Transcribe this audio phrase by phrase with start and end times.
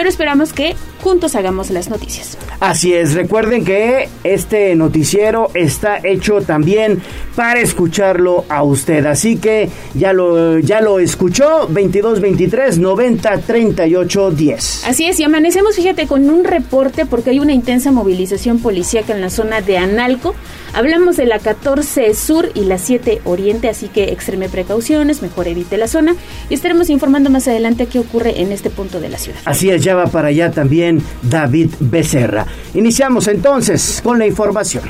[0.00, 2.38] pero esperamos que juntos hagamos las noticias.
[2.58, 7.02] Así es, recuerden que este noticiero está hecho también
[7.36, 14.30] para escucharlo a usted, así que ya lo ya lo escuchó 22 23 90 38
[14.30, 14.84] 10.
[14.88, 19.20] Así es, y amanecemos, fíjate, con un reporte porque hay una intensa movilización policíaca en
[19.20, 20.34] la zona de Analco.
[20.72, 25.76] Hablamos de la 14 Sur y la 7 Oriente, así que extreme precauciones, mejor evite
[25.76, 26.14] la zona
[26.48, 29.40] y estaremos informando más adelante qué ocurre en este punto de la ciudad.
[29.44, 32.46] Así es, ya va para allá también David Becerra.
[32.74, 34.84] Iniciamos entonces con la información.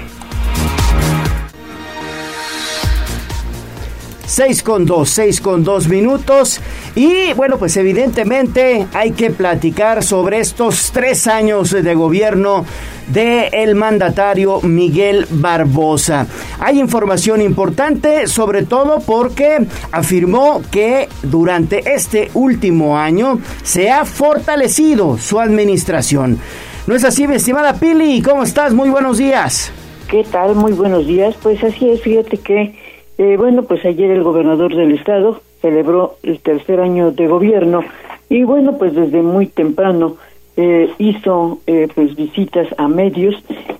[4.30, 6.60] 6 con 2, 6 con 2 minutos.
[6.94, 12.64] Y bueno, pues evidentemente hay que platicar sobre estos tres años de gobierno
[13.08, 16.28] del el mandatario Miguel Barbosa.
[16.60, 25.18] Hay información importante, sobre todo porque afirmó que durante este último año se ha fortalecido
[25.18, 26.38] su administración.
[26.86, 28.22] ¿No es así, mi estimada Pili?
[28.22, 28.72] ¿Cómo estás?
[28.72, 29.72] Muy buenos días.
[30.08, 30.54] ¿Qué tal?
[30.54, 31.34] Muy buenos días.
[31.42, 32.89] Pues así es, fíjate que
[33.20, 37.84] eh, bueno, pues ayer el gobernador del estado celebró el tercer año de gobierno
[38.30, 40.16] y bueno, pues desde muy temprano
[40.56, 43.34] eh, hizo eh, pues visitas a medios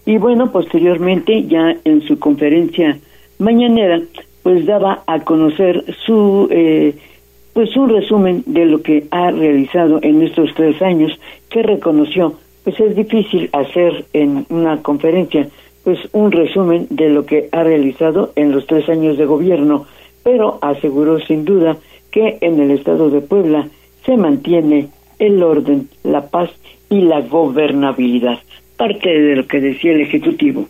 [0.04, 2.98] y bueno, posteriormente ya en su conferencia
[3.38, 4.02] mañanera
[4.42, 6.46] pues daba a conocer su
[7.54, 11.18] pues un resumen de lo que ha realizado en estos tres años
[11.48, 15.48] que reconoció pues es difícil hacer en una conferencia
[15.84, 19.86] pues un resumen de lo que ha realizado en los tres años de gobierno,
[20.22, 21.76] pero aseguró sin duda
[22.10, 23.68] que en el estado de Puebla
[24.04, 26.50] se mantiene el orden, la paz
[26.88, 28.38] y la gobernabilidad,
[28.76, 30.66] parte de lo que decía el Ejecutivo.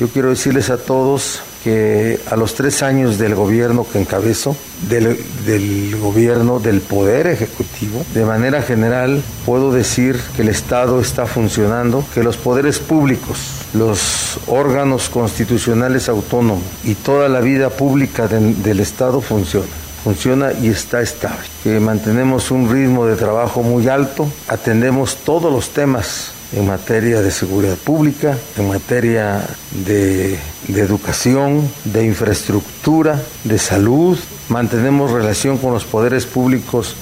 [0.00, 4.56] Yo quiero decirles a todos que a los tres años del gobierno que encabezo,
[4.88, 11.26] del, del, gobierno, del poder ejecutivo, de manera general puedo decir que el Estado está
[11.26, 18.80] funcionando, que los poderes públicos, los órganos constitucionales autónomos y toda la vida pública del
[18.80, 19.66] Estado funciona
[20.04, 21.40] funciona y está estable.
[21.62, 27.30] Que mantenemos un ritmo de trabajo muy alto, atendemos todos los temas en materia de
[27.30, 29.42] seguridad pública, en materia
[29.86, 34.18] de, educación, de infraestructura, de salud.
[34.50, 36.94] Mantenemos relación con los poderes públicos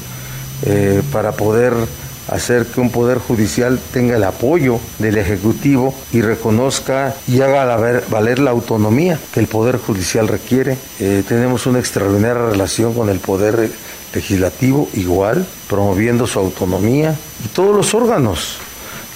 [0.64, 1.74] eh, para poder
[2.28, 7.76] hacer que un poder judicial tenga el apoyo del Ejecutivo y reconozca y haga
[8.08, 10.76] valer la autonomía que el poder judicial requiere.
[11.00, 13.70] Eh, tenemos una extraordinaria relación con el poder
[14.14, 18.58] legislativo igual, promoviendo su autonomía y todos los órganos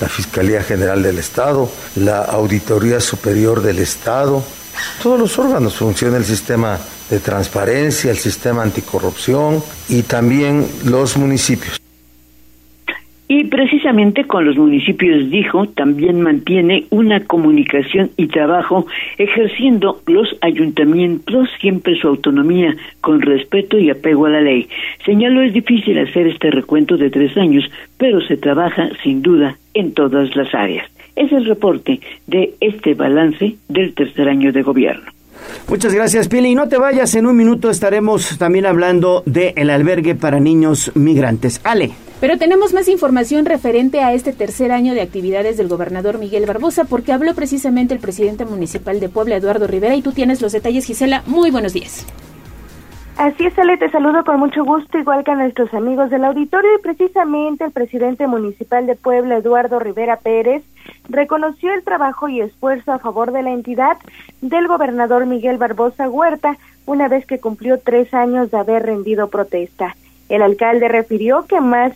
[0.00, 4.42] la Fiscalía General del Estado, la Auditoría Superior del Estado,
[5.02, 6.78] todos los órganos funciona el sistema
[7.08, 11.80] de transparencia, el sistema anticorrupción y también los municipios.
[13.28, 18.86] Y precisamente con los municipios, dijo, también mantiene una comunicación y trabajo
[19.18, 24.68] ejerciendo los ayuntamientos siempre su autonomía con respeto y apego a la ley.
[25.04, 27.64] Señaló es difícil hacer este recuento de tres años,
[27.98, 30.88] pero se trabaja sin duda en todas las áreas.
[31.16, 35.15] Es el reporte de este balance del tercer año de gobierno.
[35.68, 36.50] Muchas gracias, Pili.
[36.50, 40.92] Y no te vayas, en un minuto estaremos también hablando del el albergue para niños
[40.94, 41.60] migrantes.
[41.64, 41.92] Ale.
[42.20, 46.84] Pero tenemos más información referente a este tercer año de actividades del gobernador Miguel Barbosa,
[46.84, 50.86] porque habló precisamente el presidente municipal de Puebla, Eduardo Rivera, y tú tienes los detalles,
[50.86, 51.22] Gisela.
[51.26, 52.06] Muy buenos días.
[53.18, 56.70] Así es, Ale, te saludo con mucho gusto, igual que a nuestros amigos del auditorio,
[56.78, 60.62] y precisamente el presidente municipal de Puebla, Eduardo Rivera Pérez,
[61.08, 63.96] reconoció el trabajo y esfuerzo a favor de la entidad
[64.40, 69.96] del gobernador Miguel Barbosa Huerta, una vez que cumplió tres años de haber rendido protesta.
[70.28, 71.92] El alcalde refirió que más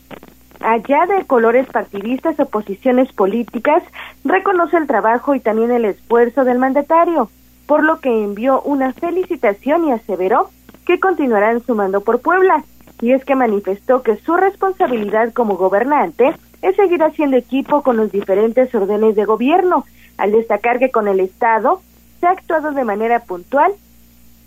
[0.60, 3.82] allá de colores partidistas o posiciones políticas,
[4.24, 7.30] reconoce el trabajo y también el esfuerzo del mandatario,
[7.66, 10.50] por lo que envió una felicitación y aseveró
[10.86, 12.64] que continuarán sumando por Puebla.
[13.00, 18.12] Y es que manifestó que su responsabilidad como gobernante es seguir haciendo equipo con los
[18.12, 19.84] diferentes órdenes de gobierno,
[20.16, 21.80] al destacar que con el Estado
[22.20, 23.72] se ha actuado de manera puntual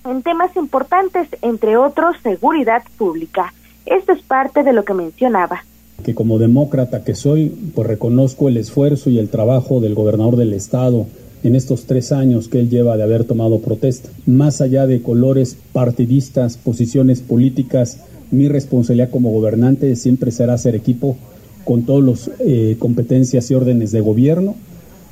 [0.06, 3.54] en temas importantes, entre otros seguridad pública.
[3.86, 5.64] Esto es parte de lo que mencionaba.
[6.04, 10.54] Que como demócrata que soy, pues reconozco el esfuerzo y el trabajo del gobernador del
[10.54, 11.06] estado
[11.44, 14.10] en estos tres años que él lleva de haber tomado protesta.
[14.26, 18.00] Más allá de colores partidistas, posiciones políticas,
[18.32, 21.18] mi responsabilidad como gobernante siempre será hacer equipo
[21.64, 24.56] con todas las eh, competencias y órdenes de gobierno.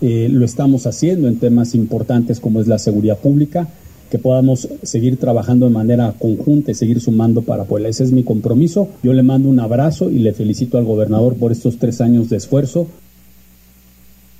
[0.02, 3.68] Eh, lo estamos haciendo en temas importantes como es la seguridad pública
[4.12, 7.88] que podamos seguir trabajando de manera conjunta y seguir sumando para Puebla.
[7.88, 8.90] Ese es mi compromiso.
[9.04, 12.36] Yo le mando un abrazo y le felicito al gobernador por estos tres años de
[12.36, 12.88] esfuerzo.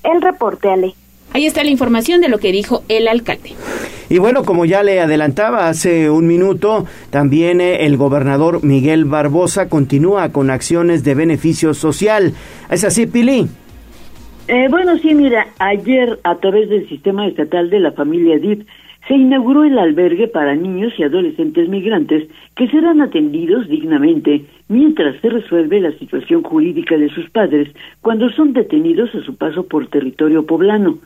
[0.04, 0.94] El reporte, Ale.
[1.32, 3.52] Ahí está la información de lo que dijo el alcalde.
[4.12, 9.70] Y bueno, como ya le adelantaba hace un minuto, también eh, el gobernador Miguel Barbosa
[9.70, 12.34] continúa con acciones de beneficio social.
[12.70, 13.48] ¿Es así, Pili?
[14.50, 18.68] Eh, bueno, sí, mira, ayer a través del sistema estatal de la familia DIP
[19.08, 22.28] se inauguró el albergue para niños y adolescentes migrantes
[22.58, 27.70] que serán atendidos dignamente mientras se resuelve la situación jurídica de sus padres
[28.02, 30.98] cuando son detenidos a su paso por territorio poblano.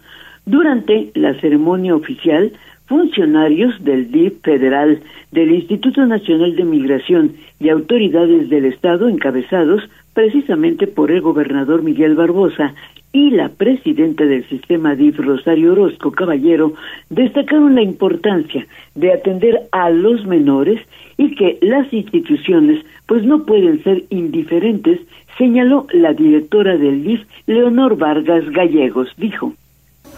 [0.47, 2.51] Durante la ceremonia oficial,
[2.87, 5.01] funcionarios del DIF federal,
[5.31, 9.83] del Instituto Nacional de Migración y autoridades del Estado encabezados
[10.13, 12.73] precisamente por el gobernador Miguel Barbosa
[13.11, 16.73] y la presidenta del sistema DIF, Rosario Orozco Caballero,
[17.09, 20.81] destacaron la importancia de atender a los menores
[21.17, 24.99] y que las instituciones pues no pueden ser indiferentes,
[25.37, 29.53] señaló la directora del DIF, Leonor Vargas Gallegos, dijo.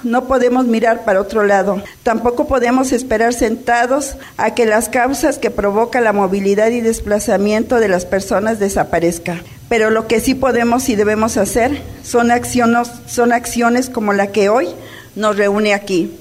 [0.04, 1.82] No podemos mirar para otro lado.
[2.04, 7.88] Tampoco podemos esperar sentados a que las causas que provocan la movilidad y desplazamiento de
[7.88, 9.42] las personas desaparezcan.
[9.70, 14.50] Pero lo que sí podemos y debemos hacer son acciones, son acciones como la que
[14.50, 14.68] hoy
[15.16, 16.12] nos reúne aquí.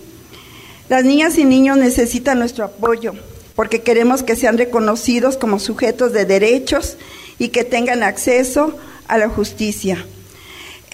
[0.89, 3.15] Las niñas y niños necesitan nuestro apoyo
[3.57, 6.97] porque queremos que sean reconocidos como sujetos de derechos
[7.39, 8.77] y que tengan acceso
[9.09, 10.05] a la justicia.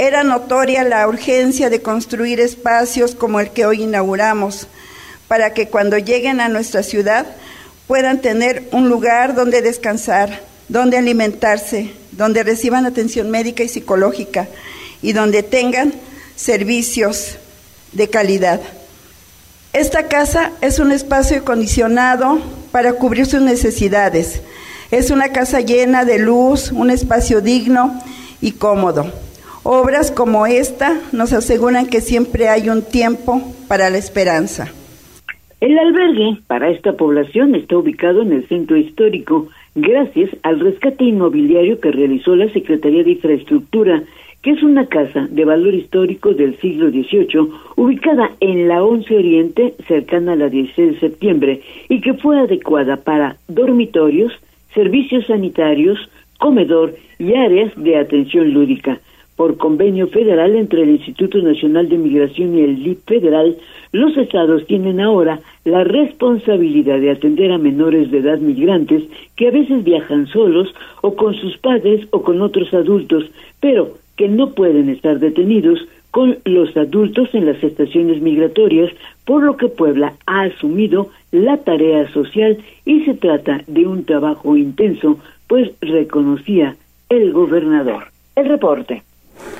[0.02, 4.66] Era notoria la urgencia de construir espacios como el que hoy inauguramos,
[5.28, 7.25] para que cuando lleguen a nuestra ciudad
[7.87, 14.49] puedan tener un lugar donde descansar, donde alimentarse, donde reciban atención médica y psicológica
[15.02, 15.94] y donde tengan
[16.34, 17.37] servicios
[17.93, 18.60] de calidad.
[19.72, 24.40] Esta casa es un espacio acondicionado para cubrir sus necesidades.
[24.90, 28.02] Es una casa llena de luz, un espacio digno
[28.40, 29.12] y cómodo.
[29.64, 34.72] Obras como esta nos aseguran que siempre hay un tiempo para la esperanza.
[35.60, 41.78] El albergue para esta población está ubicado en el centro histórico gracias al rescate inmobiliario
[41.78, 44.02] que realizó la Secretaría de Infraestructura,
[44.42, 49.74] que es una casa de valor histórico del siglo XVIII ubicada en la 11 Oriente,
[49.86, 54.32] cercana a la 16 de septiembre, y que fue adecuada para dormitorios,
[54.74, 56.00] servicios sanitarios,
[56.40, 58.98] comedor y áreas de atención lúdica
[59.37, 63.56] por convenio federal entre el Instituto Nacional de Migración y el DIP federal,
[63.93, 69.05] los estados tienen ahora la responsabilidad de atender a menores de edad migrantes
[69.37, 73.25] que a veces viajan solos o con sus padres o con otros adultos,
[73.61, 78.93] pero que no pueden estar detenidos con los adultos en las estaciones migratorias,
[79.25, 84.56] por lo que Puebla ha asumido la tarea social y se trata de un trabajo
[84.56, 85.19] intenso,
[85.49, 86.76] pues reconocía
[87.08, 88.05] el gobernador.
[88.37, 89.02] El reporte.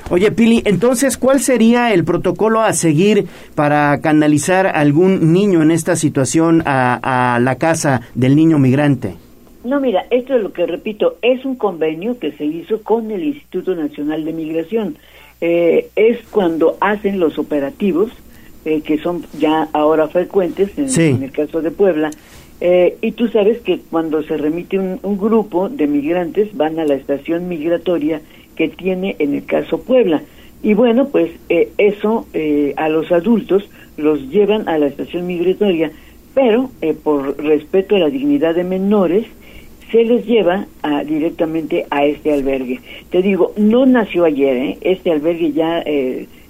[0.09, 3.25] Oye, Pili, entonces, ¿cuál sería el protocolo a seguir
[3.55, 9.15] para canalizar a algún niño en esta situación a, la casa del niño migrante?
[9.63, 13.23] No, mira, esto es lo que repito, es un convenio que se hizo con el
[13.23, 14.97] Instituto Nacional de Migración.
[15.39, 18.11] Eh, es cuando hacen los operativos,
[18.65, 22.11] eh, que son ya ahora frecuentes en, el caso de Puebla,
[22.59, 26.85] eh, y tú sabes que cuando se remite un, un, grupo de migrantes van a
[26.85, 28.21] la estación migratoria
[28.55, 30.21] que tiene en el caso Puebla.
[30.61, 35.91] Y bueno, pues eh, eso eh, a los adultos los llevan a la estación migratoria,
[36.33, 39.25] pero eh, por respeto a la dignidad de menores,
[39.91, 42.79] se les lleva a, directamente a este albergue.
[43.11, 45.83] Te digo, no nació ayer, este albergue ya,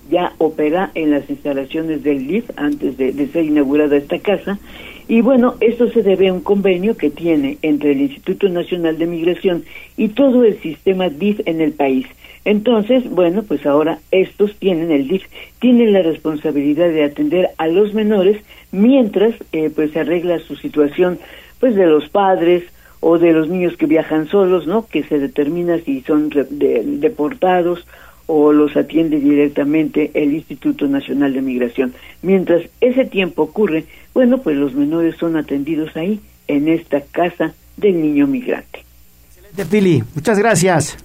[0.09, 4.59] ya opera en las instalaciones del DIF antes de, de ser inaugurada esta casa
[5.07, 9.05] y bueno, esto se debe a un convenio que tiene entre el Instituto Nacional de
[9.05, 9.63] Migración
[9.97, 12.07] y todo el sistema DIF en el país.
[12.45, 15.23] Entonces, bueno, pues ahora estos tienen, el DIF,
[15.59, 18.37] tienen la responsabilidad de atender a los menores
[18.71, 21.19] mientras eh, pues se arregla su situación
[21.59, 22.63] pues de los padres
[22.99, 24.87] o de los niños que viajan solos, ¿no?
[24.87, 27.85] Que se determina si son deportados
[28.25, 31.93] o los atiende directamente el Instituto Nacional de Migración.
[32.21, 38.01] Mientras ese tiempo ocurre, bueno, pues los menores son atendidos ahí, en esta casa del
[38.01, 38.83] niño migrante.
[39.27, 40.03] Excelente, Pili.
[40.15, 40.97] Muchas gracias.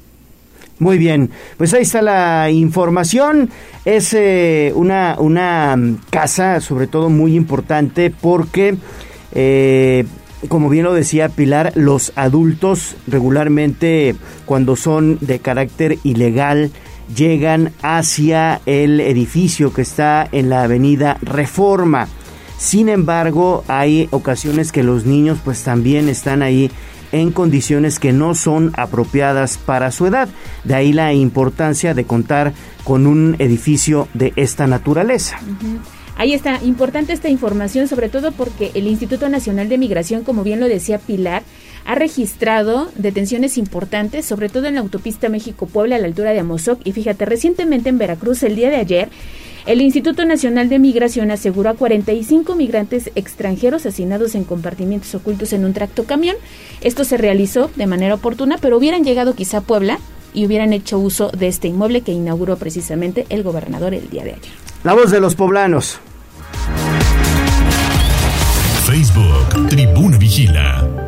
[0.79, 3.51] Muy bien, pues ahí está la información.
[3.85, 5.77] Es eh, una, una
[6.11, 8.77] casa, sobre todo, muy importante porque,
[9.35, 10.05] eh,
[10.49, 16.71] como bien lo decía Pilar, los adultos regularmente, cuando son de carácter ilegal,
[17.15, 22.09] llegan hacia el edificio que está en la avenida Reforma.
[22.59, 26.71] Sin embargo, hay ocasiones que los niños pues también están ahí
[27.13, 30.29] en condiciones que no son apropiadas para su edad.
[30.65, 32.53] De ahí la importancia de contar
[32.85, 35.39] con un edificio de esta naturaleza.
[36.17, 40.59] Ahí está, importante esta información, sobre todo porque el Instituto Nacional de Migración, como bien
[40.59, 41.45] lo decía Pilar,
[41.89, 46.79] ha registrado detenciones importantes, sobre todo en la autopista México-Puebla a la altura de Amozoc.
[46.85, 49.09] Y fíjate, recientemente en Veracruz, el día de ayer,
[49.65, 55.65] el Instituto Nacional de Migración aseguró a 45 migrantes extranjeros asesinados en compartimientos ocultos en
[55.65, 56.37] un tracto camión.
[56.83, 59.99] Esto se realizó de manera oportuna, pero hubieran llegado quizá a Puebla
[60.35, 64.33] y hubieran hecho uso de este inmueble que inauguró precisamente el gobernador el día de
[64.33, 64.53] ayer.
[64.85, 66.01] La voz de los poblanos.
[68.85, 71.08] Facebook, Tribuna Vigila.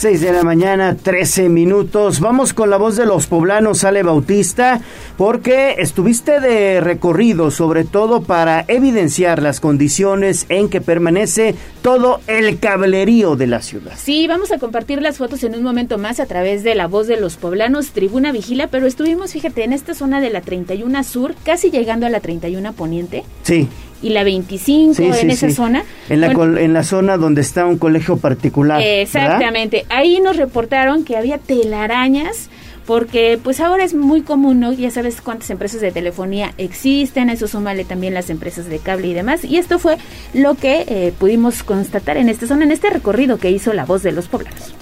[0.00, 2.20] 6 de la mañana, 13 minutos.
[2.20, 4.80] Vamos con la voz de los poblanos, Ale Bautista,
[5.18, 12.58] porque estuviste de recorrido, sobre todo para evidenciar las condiciones en que permanece todo el
[12.58, 13.92] cablerío de la ciudad.
[13.94, 17.06] Sí, vamos a compartir las fotos en un momento más a través de la voz
[17.06, 21.34] de los poblanos, Tribuna Vigila, pero estuvimos, fíjate, en esta zona de la 31 Sur,
[21.44, 23.24] casi llegando a la 31 Poniente.
[23.42, 23.68] Sí
[24.02, 25.84] y la 25 en esa zona.
[26.08, 28.80] En la, en la zona donde está un colegio particular.
[28.82, 29.86] Exactamente.
[29.88, 32.50] Ahí nos reportaron que había telarañas
[32.86, 34.72] porque pues ahora es muy común, ¿no?
[34.72, 39.14] Ya sabes cuántas empresas de telefonía existen, eso súmale también las empresas de cable y
[39.14, 39.44] demás.
[39.44, 39.96] Y esto fue
[40.34, 44.02] lo que eh, pudimos constatar en esta zona, en este recorrido que hizo la voz
[44.02, 44.74] de los poblados.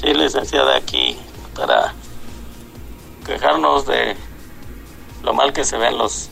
[0.00, 1.16] Sí, licenciada, aquí
[1.56, 1.94] para
[3.26, 4.14] quejarnos de
[5.24, 6.28] lo mal que se ven los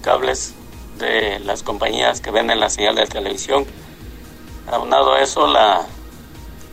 [0.00, 0.54] cables
[1.02, 3.66] de las compañías que venden la señal de televisión.
[4.70, 5.84] Aunado a eso, la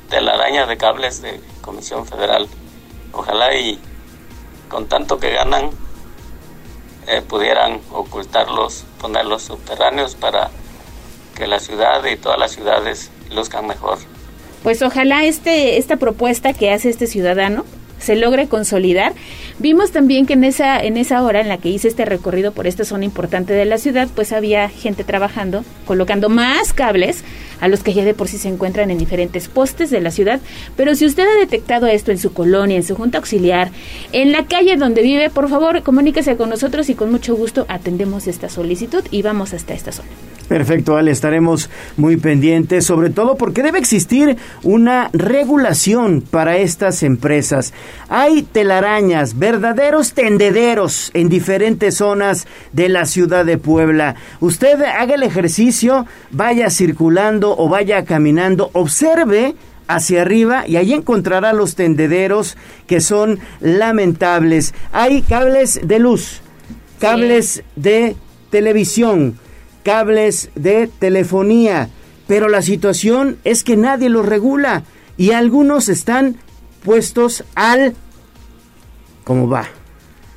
[0.10, 2.48] telaraña de cables de Comisión Federal.
[3.12, 3.80] Ojalá y
[4.70, 5.72] con tanto que ganan
[7.08, 10.52] eh, pudieran ocultarlos, ponerlos subterráneos para
[11.36, 13.98] que la ciudad y todas las ciudades luzcan mejor.
[14.62, 17.66] Pues ojalá este esta propuesta que hace este ciudadano
[18.00, 19.14] se logre consolidar.
[19.60, 22.68] Vimos también que en esa, en esa hora en la que hice este recorrido por
[22.68, 27.24] esta zona importante de la ciudad, pues había gente trabajando, colocando más cables
[27.60, 30.40] a los que ya de por sí se encuentran en diferentes postes de la ciudad.
[30.76, 33.72] Pero si usted ha detectado esto en su colonia, en su junta auxiliar,
[34.12, 38.28] en la calle donde vive, por favor, comuníquese con nosotros y con mucho gusto atendemos
[38.28, 40.10] esta solicitud y vamos hasta esta zona.
[40.48, 47.72] Perfecto, Ale, estaremos muy pendientes, sobre todo porque debe existir una regulación para estas empresas.
[48.10, 54.16] Hay telarañas, verdaderos tendederos en diferentes zonas de la ciudad de Puebla.
[54.40, 59.56] Usted haga el ejercicio, vaya circulando o vaya caminando, observe
[59.88, 64.74] hacia arriba y ahí encontrará los tendederos que son lamentables.
[64.92, 66.42] Hay cables de luz,
[67.00, 68.16] cables de
[68.52, 69.40] televisión,
[69.84, 71.90] cables de telefonía,
[72.28, 74.84] pero la situación es que nadie los regula
[75.18, 76.38] y algunos están
[76.90, 77.94] puestos al
[79.24, 79.70] ¿cómo va?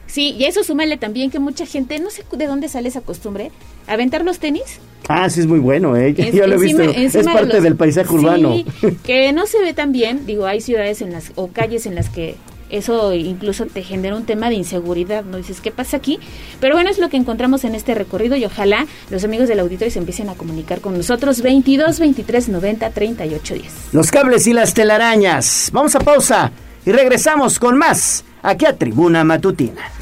[0.06, 3.50] Sí, y eso súmale también que mucha gente, no sé de dónde sale esa costumbre,
[3.86, 4.78] aventar los tenis
[5.08, 6.12] Ah, sí, es muy bueno, ¿eh?
[6.34, 6.82] Yo lo he visto.
[6.82, 8.54] Es parte del paisaje urbano.
[9.02, 10.26] que no se ve tan bien.
[10.26, 12.36] Digo, hay ciudades en las o calles en las que
[12.72, 15.36] eso incluso te genera un tema de inseguridad, ¿no?
[15.36, 16.18] Dices, ¿qué pasa aquí?
[16.60, 19.92] Pero bueno, es lo que encontramos en este recorrido y ojalá los amigos del auditorio
[19.92, 23.72] se empiecen a comunicar con nosotros 22 23 90 38 10.
[23.92, 25.70] Los cables y las telarañas.
[25.72, 26.50] Vamos a pausa
[26.84, 30.01] y regresamos con más aquí a Tribuna Matutina.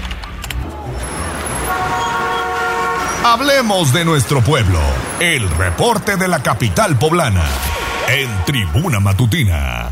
[3.23, 4.79] Hablemos de nuestro pueblo.
[5.19, 7.45] El reporte de la capital poblana.
[8.09, 9.91] En Tribuna Matutina.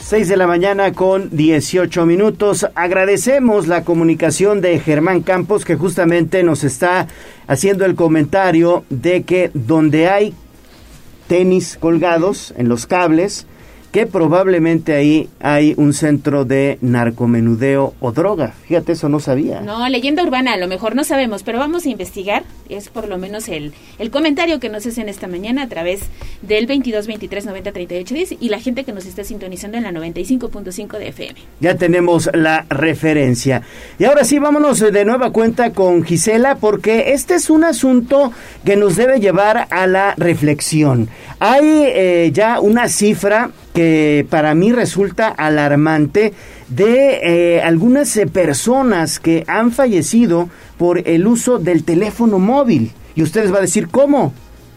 [0.00, 2.66] 6 de la mañana con 18 minutos.
[2.74, 7.08] Agradecemos la comunicación de Germán Campos que justamente nos está
[7.46, 10.34] haciendo el comentario de que donde hay
[11.26, 13.46] tenis colgados en los cables,
[13.94, 18.52] que probablemente ahí hay un centro de narcomenudeo o droga.
[18.66, 19.60] Fíjate, eso no sabía.
[19.60, 22.42] No, leyenda urbana, a lo mejor no sabemos, pero vamos a investigar.
[22.68, 26.00] Es por lo menos el, el comentario que nos hacen esta mañana a través
[26.42, 29.92] del 22 23 90 38 10 y la gente que nos está sintonizando en la
[29.92, 31.40] 95.5 de FM.
[31.60, 33.62] Ya tenemos la referencia.
[34.00, 38.32] Y ahora sí, vámonos de nueva cuenta con Gisela, porque este es un asunto
[38.64, 41.08] que nos debe llevar a la reflexión.
[41.38, 46.32] Hay eh, ya una cifra que para mí resulta alarmante
[46.68, 52.92] de eh, algunas eh, personas que han fallecido por el uso del teléfono móvil.
[53.16, 54.32] Y ustedes va a decir, ¿cómo?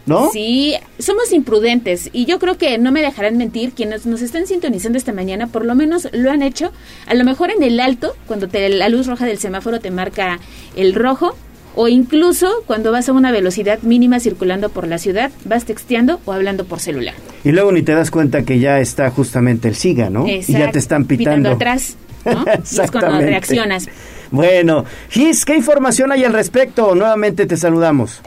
[0.07, 0.31] ¿No?
[0.31, 4.97] Sí, somos imprudentes y yo creo que no me dejarán mentir quienes nos están sintonizando
[4.97, 6.71] esta mañana, por lo menos lo han hecho,
[7.07, 10.39] a lo mejor en el alto, cuando te, la luz roja del semáforo te marca
[10.77, 11.35] el rojo,
[11.77, 16.33] o incluso cuando vas a una velocidad mínima circulando por la ciudad, vas texteando o
[16.33, 17.13] hablando por celular.
[17.43, 20.27] Y luego ni te das cuenta que ya está justamente el SIGA, ¿no?
[20.27, 21.51] Exacto, y ya te están pitando.
[21.51, 22.45] atrás, ¿no?
[22.71, 23.87] y es cuando reaccionas.
[24.31, 26.95] Bueno, Gis, ¿qué información hay al respecto?
[26.95, 28.21] Nuevamente te saludamos.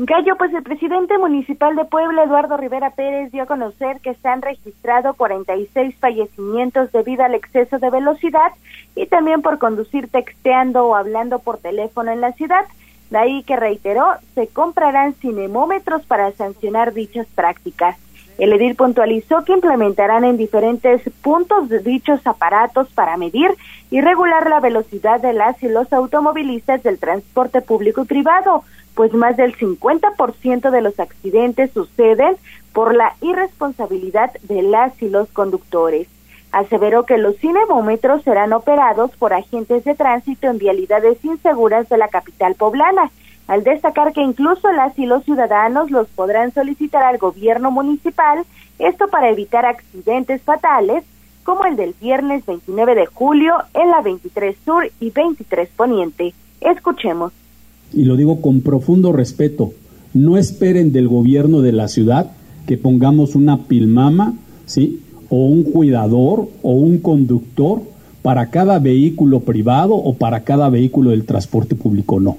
[0.00, 4.28] Gallo, pues el presidente municipal de Puebla, Eduardo Rivera Pérez, dio a conocer que se
[4.28, 8.52] han registrado 46 fallecimientos debido al exceso de velocidad
[8.94, 12.64] y también por conducir texteando o hablando por teléfono en la ciudad.
[13.10, 17.96] De ahí que reiteró, se comprarán cinemómetros para sancionar dichas prácticas.
[18.38, 23.50] El edil puntualizó que implementarán en diferentes puntos dichos aparatos para medir
[23.90, 28.62] y regular la velocidad de las y los automovilistas del transporte público y privado,
[28.94, 32.36] pues más del 50% de los accidentes suceden
[32.72, 36.06] por la irresponsabilidad de las y los conductores.
[36.52, 42.08] Aseveró que los cinemómetros serán operados por agentes de tránsito en vialidades inseguras de la
[42.08, 43.10] capital poblana,
[43.48, 48.44] al destacar que incluso las y los ciudadanos los podrán solicitar al gobierno municipal,
[48.78, 51.02] esto para evitar accidentes fatales,
[51.42, 56.34] como el del viernes 29 de julio en la 23 Sur y 23 Poniente.
[56.60, 57.32] Escuchemos
[57.92, 59.72] y lo digo con profundo respeto,
[60.14, 62.32] no esperen del gobierno de la ciudad
[62.66, 64.34] que pongamos una pilmama,
[64.66, 65.00] ¿sí?
[65.30, 67.82] O un cuidador o un conductor
[68.22, 72.36] para cada vehículo privado o para cada vehículo del transporte público, no.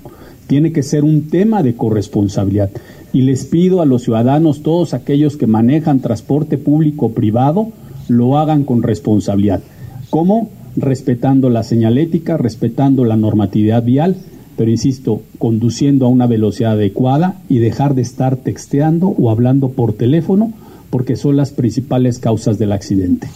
[0.49, 2.71] Tiene que ser un tema de corresponsabilidad.
[3.13, 7.69] Y les pido a los ciudadanos, todos aquellos que manejan transporte público o privado,
[8.09, 9.61] lo hagan con responsabilidad.
[10.09, 10.49] ¿Cómo?
[10.75, 14.17] Respetando la señalética, respetando la normatividad vial
[14.59, 19.93] pero insisto, conduciendo a una velocidad adecuada y dejar de estar texteando o hablando por
[19.93, 20.51] teléfono,
[20.89, 23.29] porque son las principales causas del accidente.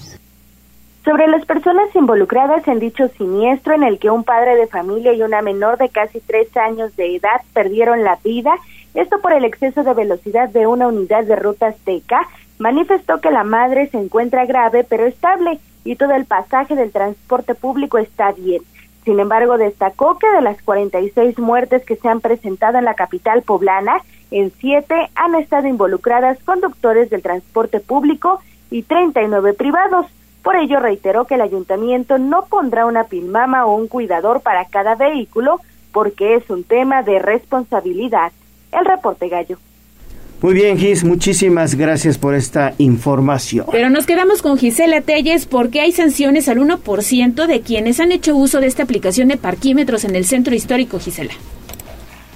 [1.04, 5.22] Sobre las personas involucradas en dicho siniestro en el que un padre de familia y
[5.22, 8.56] una menor de casi tres años de edad perdieron la vida,
[8.94, 12.22] esto por el exceso de velocidad de una unidad de ruta azteca,
[12.58, 17.54] manifestó que la madre se encuentra grave pero estable y todo el pasaje del transporte
[17.54, 18.62] público está bien.
[19.04, 23.42] Sin embargo, destacó que de las 46 muertes que se han presentado en la capital
[23.42, 28.40] poblana, en siete han estado involucradas conductores del transporte público
[28.72, 30.06] y 39 privados.
[30.44, 34.96] Por ello reiteró que el ayuntamiento no pondrá una pilmama o un cuidador para cada
[34.96, 35.62] vehículo
[35.94, 38.32] porque es un tema de responsabilidad.
[38.72, 39.58] El reporte gallo.
[40.42, 43.66] Muy bien, Gis, muchísimas gracias por esta información.
[43.72, 48.36] Pero nos quedamos con Gisela Telles porque hay sanciones al 1% de quienes han hecho
[48.36, 51.32] uso de esta aplicación de parquímetros en el centro histórico, Gisela.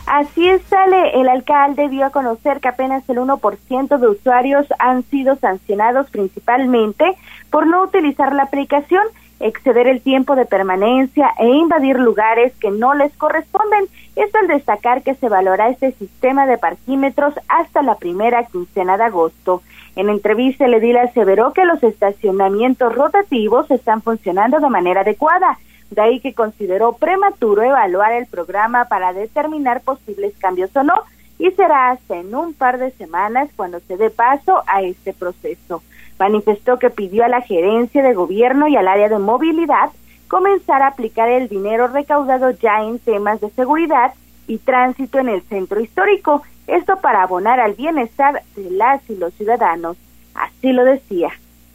[0.06, 1.20] Así es, sale.
[1.20, 7.04] El alcalde dio a conocer que apenas el 1% de usuarios han sido sancionados principalmente
[7.50, 9.04] por no utilizar la aplicación
[9.40, 13.86] exceder el tiempo de permanencia e invadir lugares que no les corresponden.
[14.16, 19.04] Esto al destacar que se valora este sistema de parquímetros hasta la primera quincena de
[19.04, 19.62] agosto.
[19.96, 25.58] En entrevista, el edil aseveró que los estacionamientos rotativos están funcionando de manera adecuada,
[25.92, 30.94] de ahí que consideró prematuro evaluar el programa para determinar posibles cambios o no,
[31.40, 35.84] y será hasta en un par de semanas cuando se dé paso a este proceso
[36.20, 39.90] manifestó que pidió a la gerencia de gobierno y al área de movilidad
[40.28, 44.14] comenzar a aplicar el dinero recaudado ya en temas de seguridad
[44.48, 49.34] y tránsito en el centro histórico, esto para abonar al bienestar de las y los
[49.34, 49.98] ciudadanos.
[50.34, 51.30] Así lo decía.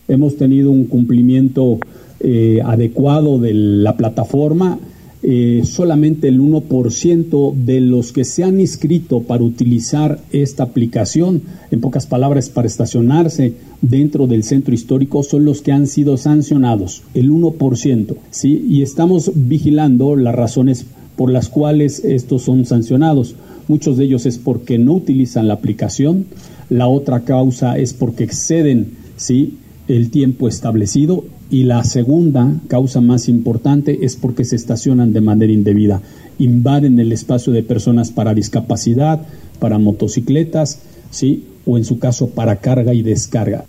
[0.08, 1.78] Hemos tenido un cumplimiento
[2.20, 4.78] eh, adecuado de la plataforma
[5.24, 11.80] eh, solamente el 1% de los que se han inscrito para utilizar esta aplicación, en
[11.80, 17.30] pocas palabras, para estacionarse dentro del centro histórico, son los que han sido sancionados, el
[17.30, 18.66] 1%, ¿sí?
[18.68, 23.36] Y estamos vigilando las razones por las cuales estos son sancionados.
[23.68, 26.26] Muchos de ellos es porque no utilizan la aplicación,
[26.68, 29.58] la otra causa es porque exceden, ¿sí?
[29.88, 35.52] el tiempo establecido y la segunda causa más importante es porque se estacionan de manera
[35.52, 36.00] indebida,
[36.38, 39.26] invaden el espacio de personas para discapacidad,
[39.58, 43.64] para motocicletas, sí, o en su caso para carga y descarga.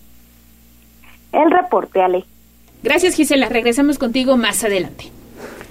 [1.32, 2.24] El reporte, Ale.
[2.84, 3.50] Gracias, Gisela.
[3.50, 5.06] Regresamos contigo más adelante.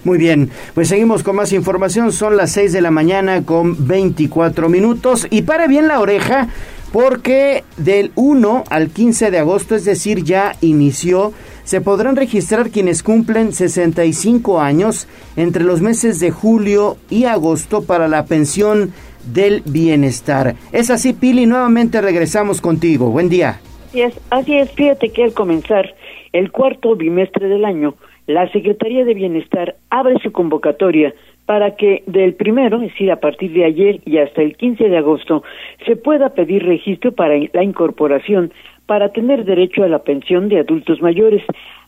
[0.04, 2.10] Muy bien, pues seguimos con más información.
[2.10, 5.28] Son las 6 de la mañana con 24 minutos.
[5.30, 6.48] Y para bien la oreja,
[6.92, 11.32] porque del 1 al 15 de agosto, es decir, ya inició,
[11.72, 15.08] se podrán registrar quienes cumplen 65 años
[15.38, 18.90] entre los meses de julio y agosto para la pensión
[19.32, 20.54] del bienestar.
[20.70, 23.08] Es así, Pili, nuevamente regresamos contigo.
[23.08, 23.58] Buen día.
[23.88, 24.70] Así es, así es.
[24.72, 25.94] Fíjate que al comenzar
[26.34, 27.94] el cuarto bimestre del año,
[28.26, 31.14] la Secretaría de Bienestar abre su convocatoria
[31.46, 34.98] para que del primero, es decir, a partir de ayer y hasta el 15 de
[34.98, 35.42] agosto,
[35.86, 38.52] se pueda pedir registro para la incorporación
[38.92, 41.42] para tener derecho a la pensión de adultos mayores.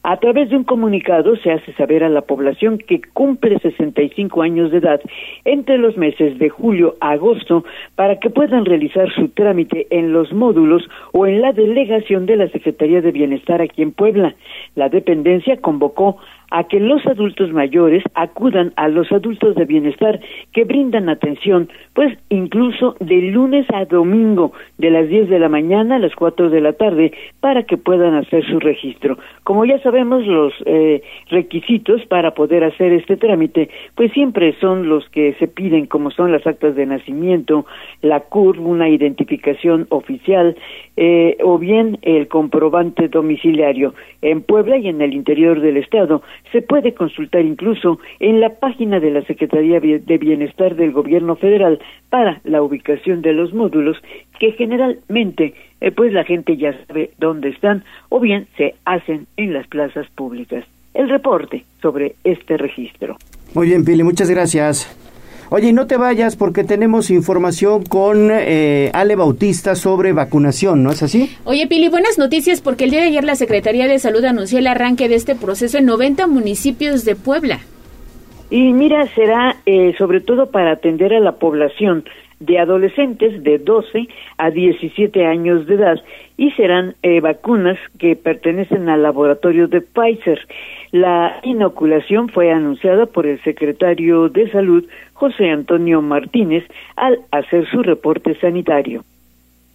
[0.07, 4.71] A través de un comunicado se hace saber a la población que cumple 65 años
[4.71, 5.01] de edad
[5.47, 7.65] entre los meses de julio a agosto
[7.97, 12.49] para que puedan realizar su trámite en los módulos o en la delegación de la
[12.49, 14.35] Secretaría de Bienestar aquí en Puebla.
[14.75, 16.19] La dependencia convocó
[16.51, 20.21] a que los adultos mayores acudan a los adultos de bienestar
[20.53, 25.97] que brindan atención, pues incluso de lunes a domingo, de las 10 de la mañana
[25.97, 29.19] a las 4 de la tarde, para que puedan hacer su registro.
[29.43, 35.09] Como ya sabemos, los eh, requisitos para poder hacer este trámite, pues siempre son los
[35.11, 37.67] que se piden, como son las actas de nacimiento,
[38.03, 40.57] la CUR, una identificación oficial,
[40.97, 43.95] eh, o bien el comprobante domiciliario.
[44.23, 48.99] En Puebla y en el interior del Estado se puede consultar incluso en la página
[48.99, 51.79] de la Secretaría de Bienestar del Gobierno Federal
[52.11, 53.97] para la ubicación de los módulos
[54.39, 59.53] que generalmente eh, pues la gente ya sabe dónde están o bien se hacen en
[59.53, 60.65] las plazas públicas.
[60.95, 63.17] El reporte sobre este registro.
[63.55, 64.89] Muy bien, Pili, muchas gracias.
[65.51, 71.03] Oye, no te vayas porque tenemos información con eh, Ale Bautista sobre vacunación, ¿no es
[71.03, 71.31] así?
[71.45, 74.67] Oye, Pili, buenas noticias porque el día de ayer la Secretaría de Salud anunció el
[74.67, 77.61] arranque de este proceso en 90 municipios de Puebla.
[78.55, 82.05] Y mira, será eh, sobre todo para atender a la población
[82.39, 84.07] de adolescentes de 12
[84.39, 86.01] a 17 años de edad
[86.37, 90.39] y serán eh, vacunas que pertenecen al laboratorio de Pfizer.
[90.93, 96.63] La inoculación fue anunciada por el secretario de Salud, José Antonio Martínez,
[96.95, 99.03] al hacer su reporte sanitario.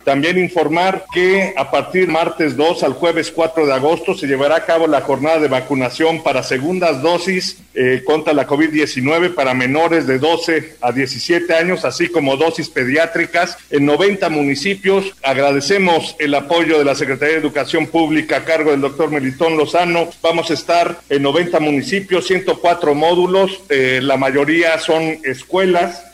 [0.03, 4.65] También informar que a partir martes 2 al jueves 4 de agosto se llevará a
[4.65, 10.17] cabo la jornada de vacunación para segundas dosis eh, contra la COVID-19 para menores de
[10.17, 15.13] 12 a 17 años, así como dosis pediátricas en 90 municipios.
[15.21, 20.09] Agradecemos el apoyo de la Secretaría de Educación Pública a cargo del doctor Melitón Lozano.
[20.21, 26.08] Vamos a estar en 90 municipios, 104 módulos, eh, la mayoría son escuelas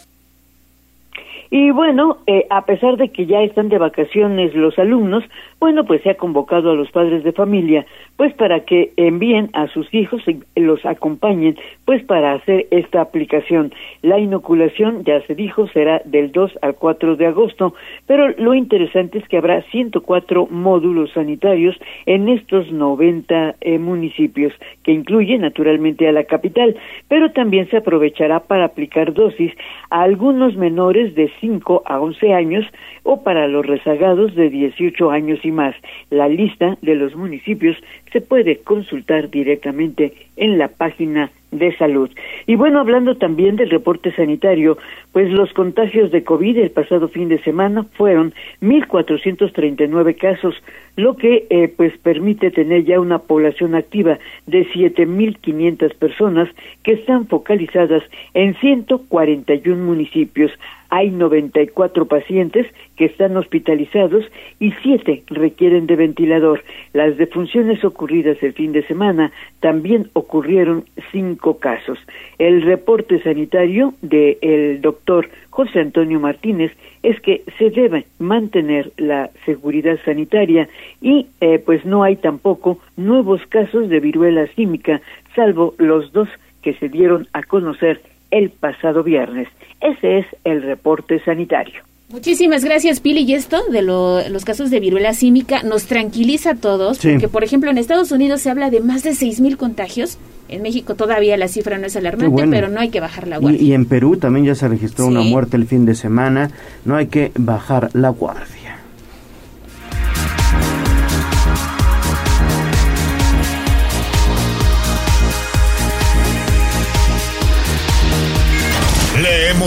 [1.49, 5.23] y bueno, eh, a pesar de que ya están de vacaciones los alumnos,
[5.59, 7.85] bueno, pues se ha convocado a los padres de familia,
[8.17, 13.73] pues para que envíen a sus hijos y los acompañen, pues para hacer esta aplicación.
[14.01, 17.73] La inoculación, ya se dijo, será del 2 al 4 de agosto,
[18.07, 21.75] pero lo interesante es que habrá 104 módulos sanitarios
[22.05, 26.75] en estos 90 eh, municipios, que incluye naturalmente a la capital,
[27.07, 29.51] pero también se aprovechará para aplicar dosis
[29.89, 32.65] a algunos menores de 5 a 11 años
[33.03, 35.75] o para los rezagados de 18 años y más.
[36.09, 37.77] La lista de los municipios
[38.15, 42.09] se puede consultar directamente en la página de salud.
[42.47, 44.77] Y bueno, hablando también del reporte sanitario,
[45.11, 50.55] pues los contagios de COVID el pasado fin de semana fueron 1.439 casos,
[50.95, 56.47] lo que eh, pues permite tener ya una población activa de 7.500 personas
[56.83, 60.51] que están focalizadas en 141 municipios.
[60.89, 64.25] Hay 94 pacientes que están hospitalizados
[64.59, 66.63] y 7 requieren de ventilador.
[66.93, 71.99] Las defunciones ocurridas el fin de semana también ocurrieron cinco casos.
[72.37, 76.71] El reporte sanitario del doctor José Antonio Martínez
[77.01, 80.67] es que se debe mantener la seguridad sanitaria
[81.01, 85.01] y eh, pues no hay tampoco nuevos casos de viruela símica,
[85.35, 86.29] salvo los dos
[86.61, 88.01] que se dieron a conocer
[88.35, 89.47] el pasado viernes.
[89.79, 91.81] Ese es el reporte sanitario.
[92.09, 93.21] Muchísimas gracias, Pili.
[93.21, 97.71] Y esto de los casos de viruela símica nos tranquiliza a todos, porque, por ejemplo,
[97.71, 100.19] en Estados Unidos se habla de más de 6.000 contagios.
[100.47, 103.61] En México todavía la cifra no es alarmante, pero no hay que bajar la guardia.
[103.61, 106.51] Y, en Perú también ya se registró una muerte el fin de semana.
[106.83, 108.64] No hay que bajar la guardia.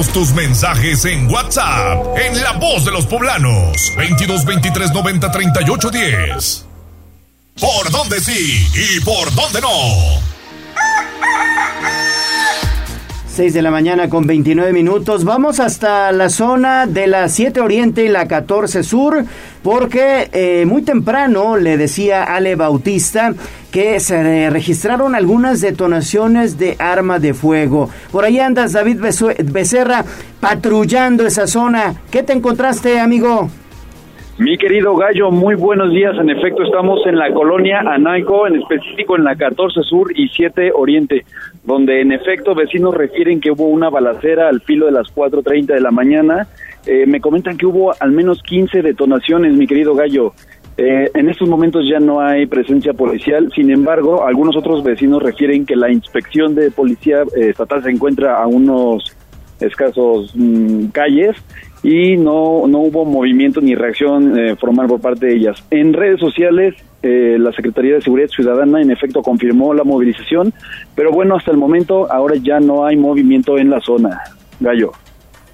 [0.07, 6.67] Tus mensajes en WhatsApp, en La Voz de los Poblanos, 22 23 90 38 10.
[7.61, 9.69] ¿Por dónde sí y por dónde no?
[13.39, 15.25] 6 de la mañana con 29 minutos.
[15.25, 19.23] Vamos hasta la zona de la 7 Oriente y la 14 Sur,
[19.63, 23.35] porque eh, muy temprano le decía Ale Bautista
[23.71, 27.89] que se registraron algunas detonaciones de arma de fuego.
[28.11, 28.99] Por ahí andas, David
[29.45, 30.05] Becerra,
[30.41, 31.95] patrullando esa zona.
[32.11, 33.51] ¿Qué te encontraste, amigo?
[34.39, 36.17] Mi querido Gallo, muy buenos días.
[36.17, 40.71] En efecto, estamos en la colonia Anaico, en específico en la 14 Sur y 7
[40.77, 41.25] Oriente,
[41.69, 45.81] donde en efecto vecinos refieren que hubo una balacera al filo de las 4.30 de
[45.81, 46.49] la mañana.
[46.87, 50.33] Eh, me comentan que hubo al menos 15 detonaciones, mi querido Gallo.
[50.79, 55.67] Eh, en estos momentos ya no hay presencia policial, sin embargo, algunos otros vecinos refieren
[55.67, 59.15] que la inspección de policía eh, estatal se encuentra a unos
[59.61, 61.37] escasos mm, calles
[61.83, 65.63] y no, no hubo movimiento ni reacción eh, formal por parte de ellas.
[65.71, 70.53] En redes sociales, eh, la Secretaría de Seguridad Ciudadana en efecto confirmó la movilización,
[70.95, 74.21] pero bueno, hasta el momento ahora ya no hay movimiento en la zona.
[74.61, 74.93] Gallo.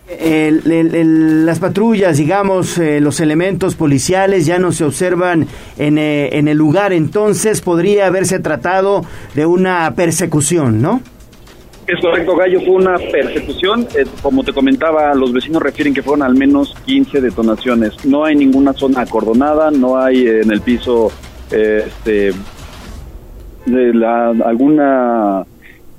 [0.09, 6.92] las patrullas, digamos, eh, los elementos policiales ya no se observan en, en el lugar,
[6.92, 9.02] entonces podría haberse tratado
[9.35, 11.02] de una persecución, ¿no?
[11.87, 13.87] Es correcto, Gallo, fue una persecución.
[13.94, 18.04] Eh, como te comentaba, los vecinos refieren que fueron al menos 15 detonaciones.
[18.07, 22.33] No hay ninguna zona acordonada, no hay en el piso eh, este,
[23.66, 25.44] de la, alguna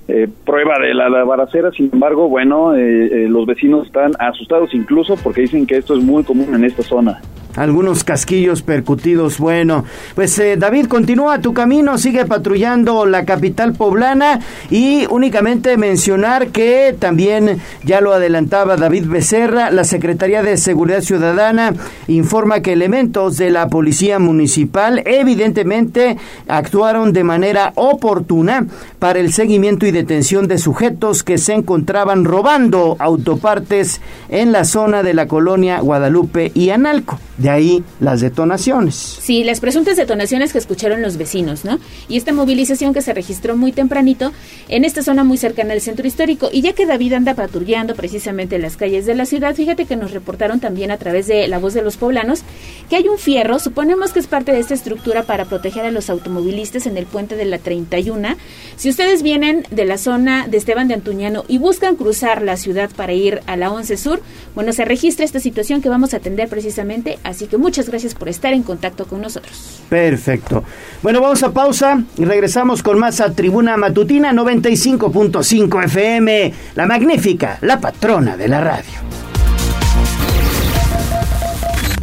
[0.07, 1.71] eh, prueba de la, la, baracera.
[1.71, 6.53] Sin embargo, bueno, los vecinos están asustados incluso porque dicen que esto es muy común
[6.53, 7.21] en esta zona
[7.55, 9.37] algunos casquillos percutidos.
[9.37, 14.39] Bueno, pues eh, David, continúa tu camino, sigue patrullando la capital poblana
[14.69, 21.73] y únicamente mencionar que también, ya lo adelantaba David Becerra, la Secretaría de Seguridad Ciudadana
[22.07, 28.67] informa que elementos de la Policía Municipal evidentemente actuaron de manera oportuna
[28.99, 35.03] para el seguimiento y detención de sujetos que se encontraban robando autopartes en la zona
[35.03, 37.19] de la colonia Guadalupe y Analco.
[37.45, 38.95] De ahí las detonaciones.
[38.95, 41.77] Sí, las presuntas detonaciones que escucharon los vecinos, ¿no?
[42.09, 44.31] Y esta movilización que se registró muy tempranito
[44.67, 46.49] en esta zona muy cercana al centro histórico.
[46.51, 49.95] Y ya que David anda patrullando precisamente en las calles de la ciudad, fíjate que
[49.95, 52.41] nos reportaron también a través de la voz de los poblanos
[52.89, 56.09] que hay un fierro, suponemos que es parte de esta estructura para proteger a los
[56.09, 58.37] automovilistas en el puente de la 31.
[58.75, 62.89] Si ustedes vienen de la zona de Esteban de Antuñano y buscan cruzar la ciudad
[62.95, 64.23] para ir a la 11 Sur,
[64.55, 68.13] bueno, se registra esta situación que vamos a atender precisamente a Así que muchas gracias
[68.13, 69.81] por estar en contacto con nosotros.
[69.89, 70.63] Perfecto.
[71.03, 77.57] Bueno, vamos a pausa y regresamos con más a Tribuna Matutina 95.5 FM, la magnífica,
[77.59, 78.93] la patrona de la radio.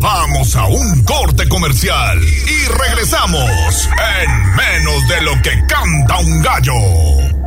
[0.00, 3.88] Vamos a un corte comercial y regresamos
[4.20, 7.41] en menos de lo que canta un gallo.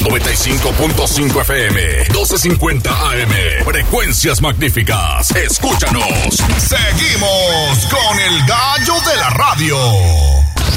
[0.00, 3.64] 95.5 FM, 12.50 AM.
[3.64, 5.30] Frecuencias magníficas.
[5.36, 6.42] Escúchanos.
[6.58, 9.78] Seguimos con el gallo de la radio.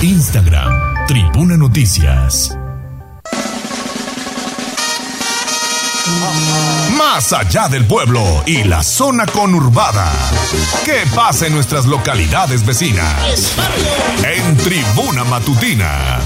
[0.01, 2.55] Instagram, Tribuna Noticias.
[6.97, 10.11] Más allá del pueblo y la zona conurbada.
[10.85, 13.55] ¿Qué pasa en nuestras localidades vecinas?
[14.23, 16.19] En Tribuna Matutina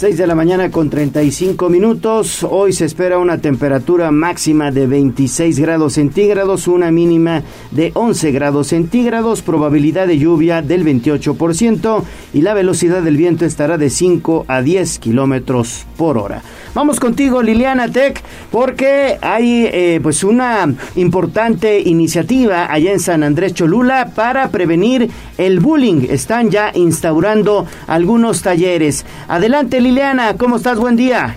[0.00, 2.42] 6 de la mañana con 35 minutos.
[2.42, 8.68] Hoy se espera una temperatura máxima de 26 grados centígrados, una mínima de 11 grados
[8.68, 14.62] centígrados, probabilidad de lluvia del 28% y la velocidad del viento estará de 5 a
[14.62, 16.40] 10 kilómetros por hora.
[16.72, 23.52] Vamos contigo, Liliana Tech, porque hay eh, pues una importante iniciativa allá en San Andrés
[23.52, 26.06] Cholula para prevenir el bullying.
[26.08, 29.04] Están ya instaurando algunos talleres.
[29.28, 29.89] Adelante, Liliana.
[29.90, 30.78] Liliana, ¿cómo estás?
[30.78, 31.34] Buen día.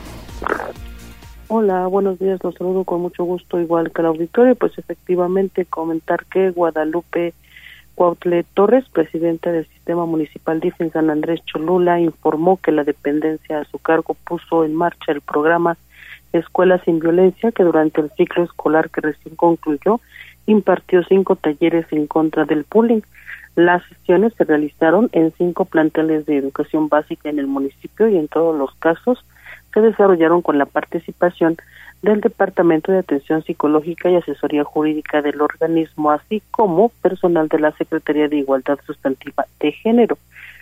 [1.48, 4.54] Hola, buenos días, los saludo con mucho gusto, igual que el auditorio.
[4.54, 7.34] Pues efectivamente, comentar que Guadalupe
[7.96, 13.60] Cuautle Torres, presidenta del Sistema Municipal DIF en San Andrés Cholula, informó que la dependencia
[13.60, 15.76] a su cargo puso en marcha el programa
[16.32, 20.00] Escuela sin Violencia, que durante el ciclo escolar que recién concluyó,
[20.46, 23.02] impartió cinco talleres en contra del bullying.
[23.56, 28.28] Las sesiones se realizaron en cinco planteles de educación básica en el municipio y en
[28.28, 29.24] todos los casos
[29.74, 31.58] se desarrollaron con la participación
[32.02, 37.72] del Departamento de Atención Psicológica y Asesoría Jurídica del organismo, así como personal de la
[37.72, 40.18] Secretaría de Igualdad Sustantiva de Género.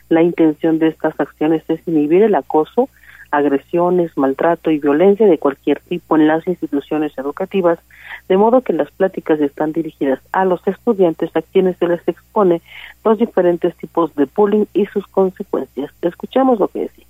[0.09, 2.89] La intención de estas acciones es inhibir el acoso,
[3.31, 7.79] agresiones, maltrato y violencia de cualquier tipo en las instituciones educativas,
[8.27, 12.61] de modo que las pláticas están dirigidas a los estudiantes a quienes se les expone
[13.03, 15.91] los diferentes tipos de bullying y sus consecuencias.
[16.01, 17.05] Escuchamos lo que decía.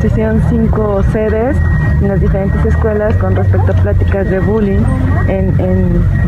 [0.00, 1.56] Se hicieron cinco sedes
[2.00, 4.82] en las diferentes escuelas con respecto a pláticas de bullying
[5.28, 5.60] en,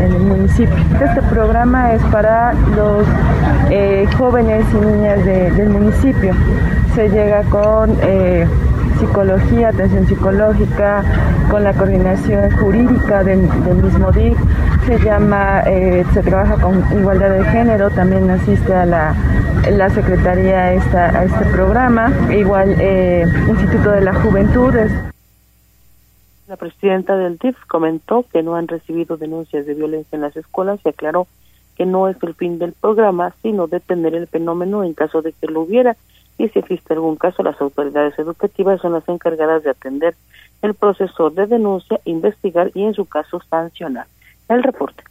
[0.00, 0.74] el municipio.
[1.00, 3.06] Este programa es para los
[3.70, 6.34] eh, jóvenes y niñas del municipio.
[6.94, 8.46] Se llega con eh,
[9.00, 11.02] psicología, atención psicológica,
[11.50, 14.36] con la coordinación jurídica del, mismo DIC.
[14.86, 19.14] Se llama, eh, se trabaja con igualdad de género, también asiste a la,
[19.70, 22.12] la Secretaría a, esta, a este programa.
[22.30, 24.74] Igual eh, Instituto de la Juventud.
[26.46, 30.80] La presidenta del DIF comentó que no han recibido denuncias de violencia en las escuelas
[30.84, 31.26] y aclaró
[31.76, 35.46] que no es el fin del programa, sino detener el fenómeno en caso de que
[35.46, 35.96] lo hubiera
[36.40, 40.14] y si existe algún caso, las autoridades educativas son las encargadas de atender
[40.62, 44.06] el proceso de denuncia, investigar y en su caso sancionar.
[44.48, 45.04] El reporte.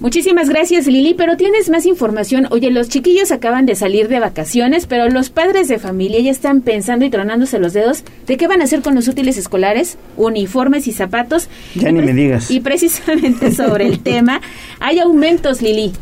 [0.00, 2.46] Muchísimas gracias Lili, pero tienes más información.
[2.50, 6.60] Oye, los chiquillos acaban de salir de vacaciones, pero los padres de familia ya están
[6.62, 10.86] pensando y tronándose los dedos de qué van a hacer con los útiles escolares, uniformes
[10.86, 11.48] y zapatos.
[11.74, 12.50] Ya ni me digas.
[12.50, 14.40] Y precisamente sobre el tema,
[14.80, 15.92] hay aumentos, Lili.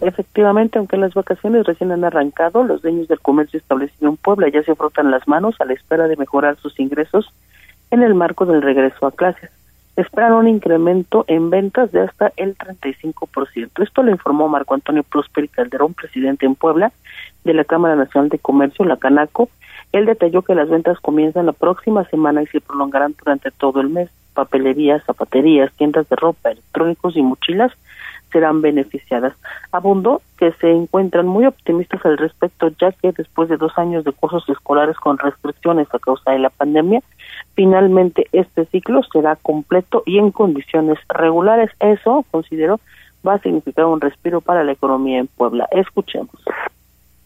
[0.00, 4.62] Efectivamente, aunque las vacaciones recién han arrancado, los dueños del comercio establecido en Puebla ya
[4.62, 7.32] se frotan las manos a la espera de mejorar sus ingresos
[7.90, 9.50] en el marco del regreso a clases.
[9.96, 13.82] Esperan un incremento en ventas de hasta el 35%.
[13.82, 16.92] Esto lo informó Marco Antonio Prosper Calderón, presidente en Puebla
[17.42, 19.48] de la Cámara Nacional de Comercio, la Canaco.
[19.90, 23.88] Él detalló que las ventas comienzan la próxima semana y se prolongarán durante todo el
[23.88, 24.08] mes.
[24.34, 27.72] Papelerías, zapaterías, tiendas de ropa, electrónicos y mochilas
[28.32, 29.34] serán beneficiadas.
[29.72, 34.12] Abundó que se encuentran muy optimistas al respecto, ya que después de dos años de
[34.12, 37.02] cursos escolares con restricciones a causa de la pandemia,
[37.54, 41.70] finalmente este ciclo será completo y en condiciones regulares.
[41.80, 42.80] Eso, considero,
[43.26, 45.68] va a significar un respiro para la economía en Puebla.
[45.72, 46.30] Escuchemos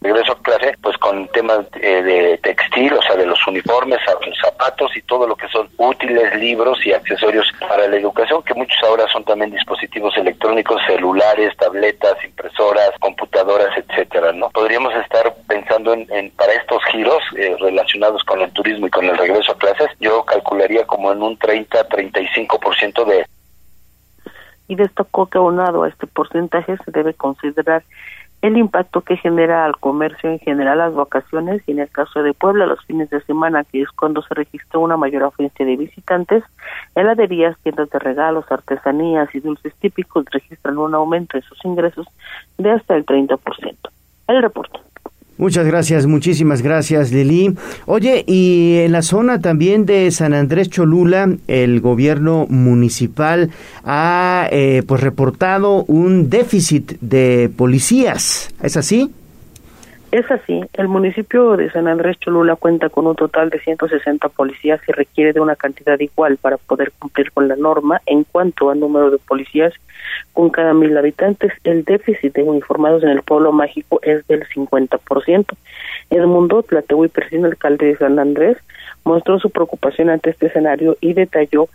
[0.03, 3.99] regreso a clase, pues con temas eh, de textil, o sea, de los uniformes,
[4.41, 8.77] zapatos y todo lo que son útiles, libros y accesorios para la educación, que muchos
[8.83, 14.49] ahora son también dispositivos electrónicos, celulares, tabletas, impresoras, computadoras, etcétera, ¿no?
[14.49, 19.17] Podríamos estar pensando en, para estos giros eh, relacionados con el turismo y con el
[19.17, 23.25] regreso a clases, yo calcularía como en un 30-35% de
[24.67, 27.83] y destacó que aunado a este porcentaje se debe considerar
[28.43, 32.33] el impacto que genera al comercio en general las vacaciones y en el caso de
[32.33, 36.43] Puebla los fines de semana, que es cuando se registró una mayor afluencia de visitantes,
[36.93, 42.05] heladerías, tiendas de regalos, artesanías y dulces típicos registran un aumento en sus ingresos
[42.57, 43.77] de hasta el 30%.
[44.27, 44.77] El reporte.
[45.37, 47.55] Muchas gracias, muchísimas gracias Lili.
[47.85, 53.49] Oye, y en la zona también de San Andrés Cholula, el gobierno municipal
[53.83, 59.09] ha eh, pues reportado un déficit de policías, ¿es así?
[60.13, 64.79] Es así, el municipio de San Andrés Cholula cuenta con un total de 160 policías
[64.87, 68.79] y requiere de una cantidad igual para poder cumplir con la norma en cuanto al
[68.79, 69.73] número de policías
[70.31, 71.51] con cada mil habitantes.
[71.63, 75.47] El déficit de uniformados en el pueblo mágico es del 50%.
[76.11, 78.57] Edmundo Tlatehui, presidente alcalde de San Andrés,
[79.05, 81.69] mostró su preocupación ante este escenario y detalló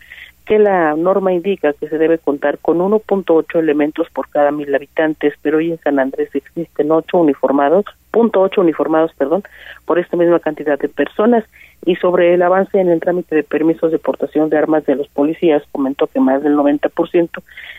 [0.49, 5.35] que la norma indica que se debe contar con 1.8 elementos por cada mil habitantes,
[5.43, 7.85] pero hoy en San Andrés existen 8 uniformados,
[8.19, 9.45] punto ocho uniformados, perdón,
[9.85, 11.45] por esta misma cantidad de personas.
[11.87, 15.07] Y sobre el avance en el trámite de permisos de portación de armas de los
[15.07, 17.29] policías, comentó que más del 90%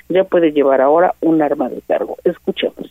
[0.08, 2.16] ya puede llevar ahora un arma de cargo.
[2.24, 2.90] Escuchemos.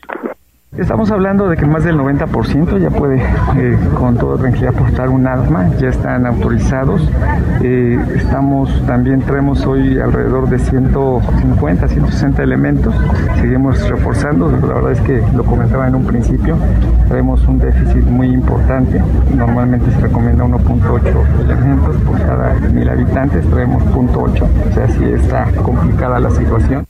[0.77, 3.17] Estamos hablando de que más del 90% ya puede
[3.57, 7.11] eh, con toda tranquilidad portar un arma, ya están autorizados.
[7.63, 12.95] Eh, estamos también traemos hoy alrededor de 150, 160 elementos.
[13.41, 16.57] Seguimos reforzando, la verdad es que lo comentaba en un principio,
[17.09, 19.03] traemos un déficit muy importante.
[19.35, 25.47] Normalmente se recomienda 1.8 elementos por cada mil habitantes, traemos 0.8, o sea, sí está
[25.63, 26.88] complicada la situación.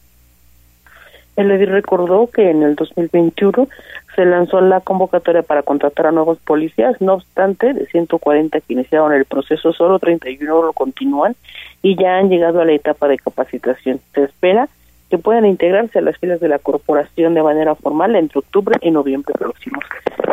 [1.38, 3.68] El edil recordó que en el 2021
[4.16, 9.12] se lanzó la convocatoria para contratar a nuevos policías, no obstante, de 140 que iniciaron
[9.12, 11.36] el proceso, solo 31 lo continúan
[11.80, 14.00] y ya han llegado a la etapa de capacitación.
[14.14, 14.68] Se espera
[15.10, 18.90] que puedan integrarse a las filas de la corporación de manera formal entre octubre y
[18.90, 19.84] noviembre próximos.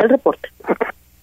[0.02, 0.48] El reporte.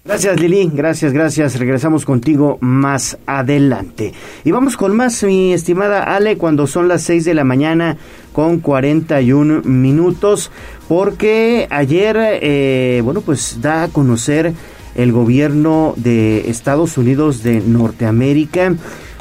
[0.05, 1.57] Gracias Lili, gracias, gracias.
[1.57, 4.13] Regresamos contigo más adelante.
[4.43, 7.95] Y vamos con más, mi estimada Ale, cuando son las 6 de la mañana
[8.33, 10.51] con 41 minutos,
[10.89, 14.53] porque ayer, eh, bueno, pues da a conocer
[14.95, 18.75] el gobierno de Estados Unidos de Norteamérica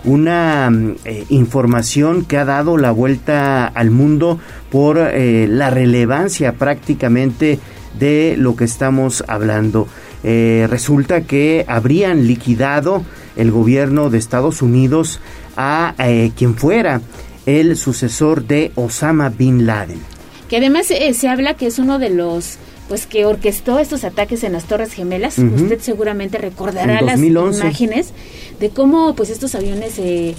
[0.05, 0.69] una
[1.05, 7.61] eh, información que ha dado la vuelta al mundo por eh, la relevancia prácticamente
[7.99, 9.87] de lo que estamos hablando.
[10.25, 13.03] Eh, resulta que habrían liquidado
[13.37, 15.21] el gobierno de Estados Unidos
[15.57, 15.95] a
[16.37, 17.01] quien fuera
[17.47, 20.01] el sucesor de Osama Bin Laden.
[20.49, 22.59] Que además se habla que es uno de los
[22.89, 25.39] pues que orquestó estos ataques en las Torres Gemelas.
[25.39, 28.13] Usted seguramente recordará las imágenes
[28.61, 30.35] de cómo pues estos aviones se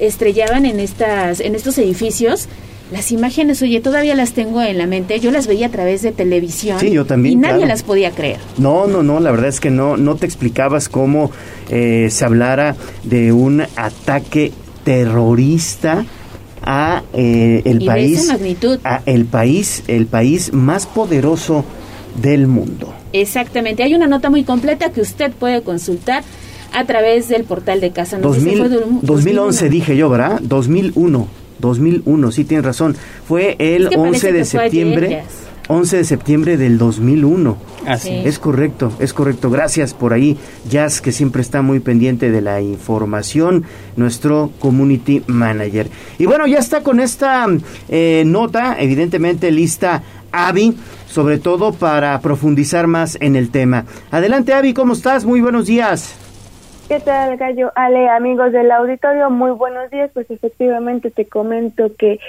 [0.00, 2.48] estrellaban en estas en estos edificios.
[2.92, 5.18] Las imágenes, oye, todavía las tengo en la mente.
[5.18, 6.78] Yo las veía a través de televisión.
[6.78, 7.34] Sí, yo también.
[7.34, 8.38] Y nadie las podía creer.
[8.58, 9.20] No, no, no.
[9.20, 11.30] La verdad es que no, no te explicabas cómo
[11.70, 14.52] eh, se hablara de un ataque
[14.84, 16.04] terrorista
[16.62, 18.30] a eh, el país
[18.84, 21.64] a el país el país más poderoso
[22.20, 22.94] del mundo.
[23.12, 26.24] Exactamente, hay una nota muy completa que usted puede consultar
[26.72, 30.40] a través del portal de Casa 2011 dije yo, ¿verdad?
[30.42, 31.43] 2001.
[31.64, 32.96] 2001, sí tienes razón.
[33.26, 35.24] Fue el 11 de septiembre.
[35.66, 37.56] 11 de septiembre del 2001.
[37.86, 38.10] Así.
[38.10, 39.50] Es correcto, es correcto.
[39.50, 40.36] Gracias por ahí,
[40.68, 43.64] Jazz, que siempre está muy pendiente de la información,
[43.96, 45.88] nuestro community manager.
[46.18, 47.46] Y bueno, ya está con esta
[47.88, 50.02] eh, nota, evidentemente lista
[50.32, 50.76] Avi,
[51.08, 53.86] sobre todo para profundizar más en el tema.
[54.10, 55.24] Adelante, Avi, ¿cómo estás?
[55.24, 56.14] Muy buenos días.
[56.94, 57.72] ¿Qué tal, Gallo?
[57.74, 60.12] Ale, amigos del auditorio, muy buenos días.
[60.14, 62.20] Pues efectivamente te comento que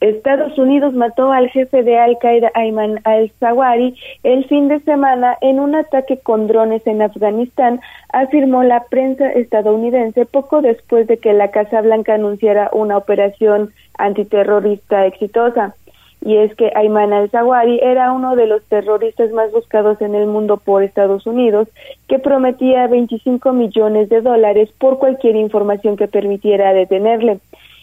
[0.00, 5.60] Estados Unidos mató al jefe de Al Qaeda, Ayman al-Zawahiri, el fin de semana en
[5.60, 11.50] un ataque con drones en Afganistán, afirmó la prensa estadounidense poco después de que la
[11.50, 15.74] Casa Blanca anunciara una operación antiterrorista exitosa.
[16.22, 20.58] Y es que Ayman al-Zawahiri era uno de los terroristas más buscados en el mundo
[20.58, 21.68] por Estados Unidos,
[22.08, 27.40] que prometía 25 millones de dólares por cualquier información que permitiera detenerle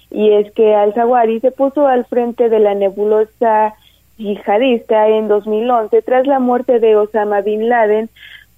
[0.10, 3.74] y es que al-Zawahiri se puso al frente de la nebulosa
[4.18, 8.10] yihadista en 2011 tras la muerte de Osama Bin Laden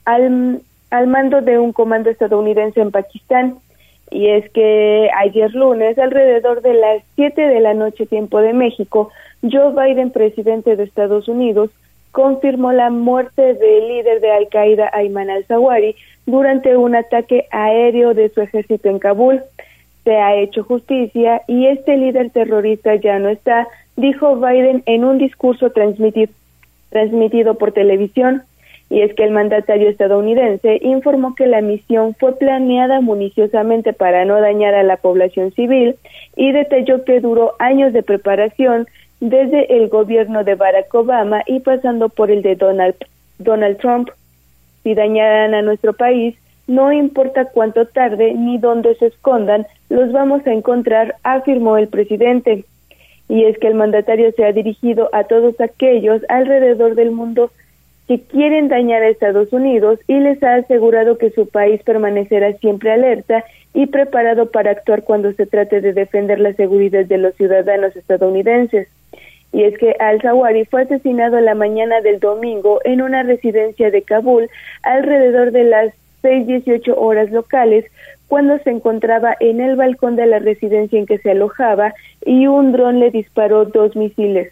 [0.05, 0.61] al,
[0.91, 3.55] al mando de un comando estadounidense en Pakistán.
[4.11, 9.11] Y es que ayer lunes, alrededor de las 7 de la noche tiempo de México,
[9.41, 11.71] Joe Biden, presidente de Estados Unidos,
[12.11, 18.29] confirmó la muerte del líder de Al Qaeda, Ayman al-Zawahiri, durante un ataque aéreo de
[18.29, 19.41] su ejército en Kabul
[20.03, 25.17] se ha hecho justicia y este líder terrorista ya no está, dijo Biden en un
[25.17, 26.31] discurso transmitido,
[26.89, 28.43] transmitido por televisión.
[28.91, 34.41] Y es que el mandatario estadounidense informó que la misión fue planeada municiosamente para no
[34.41, 35.95] dañar a la población civil
[36.35, 38.87] y detalló que duró años de preparación
[39.19, 42.95] desde el gobierno de Barack Obama y pasando por el de Donald,
[43.37, 44.09] Donald Trump.
[44.83, 46.35] Si dañaran a nuestro país,
[46.67, 52.65] no importa cuánto tarde ni dónde se escondan, los vamos a encontrar, afirmó el presidente.
[53.27, 57.51] Y es que el mandatario se ha dirigido a todos aquellos alrededor del mundo
[58.09, 62.91] que quieren dañar a Estados Unidos y les ha asegurado que su país permanecerá siempre
[62.91, 63.45] alerta
[63.75, 68.87] y preparado para actuar cuando se trate de defender la seguridad de los ciudadanos estadounidenses.
[69.53, 74.49] Y es que al-Zawahiri fue asesinado la mañana del domingo en una residencia de Kabul
[74.81, 75.93] alrededor de las
[76.23, 77.85] 6:18 horas locales
[78.27, 81.93] cuando se encontraba en el balcón de la residencia en que se alojaba
[82.25, 84.51] y un dron le disparó dos misiles.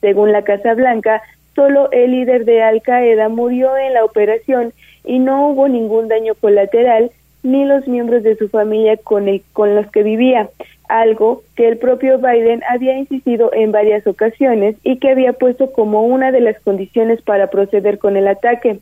[0.00, 1.22] Según la Casa Blanca,
[1.56, 4.72] solo el líder de Al Qaeda murió en la operación
[5.04, 7.10] y no hubo ningún daño colateral
[7.42, 10.48] ni los miembros de su familia con, el, con los que vivía,
[10.88, 16.02] algo que el propio Biden había insistido en varias ocasiones y que había puesto como
[16.02, 18.78] una de las condiciones para proceder con el ataque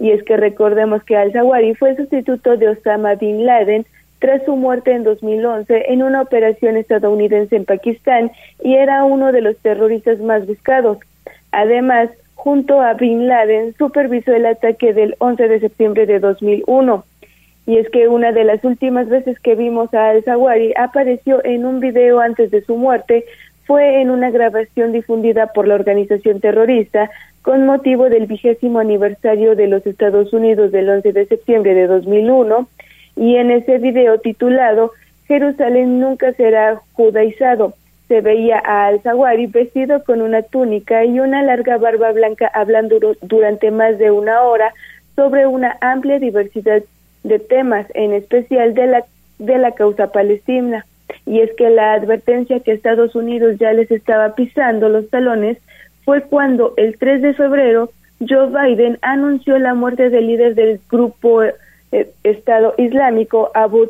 [0.00, 3.84] y es que recordemos que al-Zawahiri fue sustituto de Osama Bin Laden
[4.18, 8.30] tras su muerte en 2011 en una operación estadounidense en Pakistán
[8.64, 10.98] y era uno de los terroristas más buscados.
[11.52, 17.04] Además, junto a Bin Laden, supervisó el ataque del 11 de septiembre de 2001.
[17.66, 21.80] Y es que una de las últimas veces que vimos a al-Zawahiri apareció en un
[21.80, 23.24] video antes de su muerte
[23.66, 27.10] fue en una grabación difundida por la organización terrorista
[27.42, 32.68] con motivo del vigésimo aniversario de los Estados Unidos del 11 de septiembre de 2001
[33.16, 34.90] y en ese video titulado
[35.28, 37.74] Jerusalén nunca será judaizado
[38.10, 43.70] se veía a Al-Zawahiri vestido con una túnica y una larga barba blanca hablando durante
[43.70, 44.74] más de una hora
[45.14, 46.82] sobre una amplia diversidad
[47.22, 49.04] de temas, en especial de la,
[49.38, 50.84] de la causa palestina.
[51.24, 55.58] Y es que la advertencia que Estados Unidos ya les estaba pisando los talones
[56.04, 57.90] fue cuando el 3 de febrero
[58.28, 61.54] Joe Biden anunció la muerte del líder del grupo eh,
[62.24, 63.88] Estado Islámico, Abu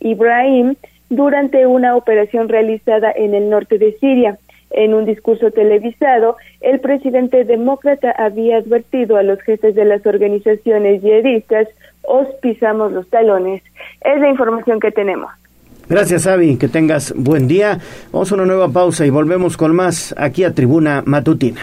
[0.00, 0.76] Ibrahim,
[1.10, 4.38] durante una operación realizada en el norte de Siria.
[4.70, 11.02] En un discurso televisado, el presidente demócrata había advertido a los jefes de las organizaciones
[11.02, 11.68] yihadistas,
[12.02, 13.62] os pisamos los talones.
[14.00, 15.30] Es la información que tenemos.
[15.88, 16.56] Gracias, Avi.
[16.56, 17.80] Que tengas buen día.
[18.12, 21.62] Vamos a una nueva pausa y volvemos con más aquí a Tribuna Matutina.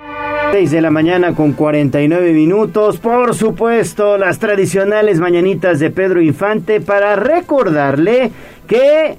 [0.51, 2.97] 6 de la mañana con 49 minutos.
[2.97, 8.31] Por supuesto, las tradicionales mañanitas de Pedro Infante para recordarle
[8.67, 9.17] que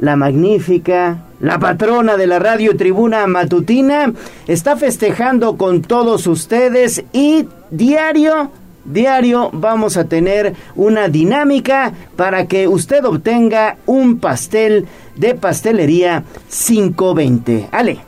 [0.00, 4.14] la magnífica, la patrona de la radio Tribuna Matutina,
[4.46, 8.50] está festejando con todos ustedes y diario,
[8.86, 14.86] diario vamos a tener una dinámica para que usted obtenga un pastel
[15.16, 17.68] de pastelería 520.
[17.72, 18.05] Ale.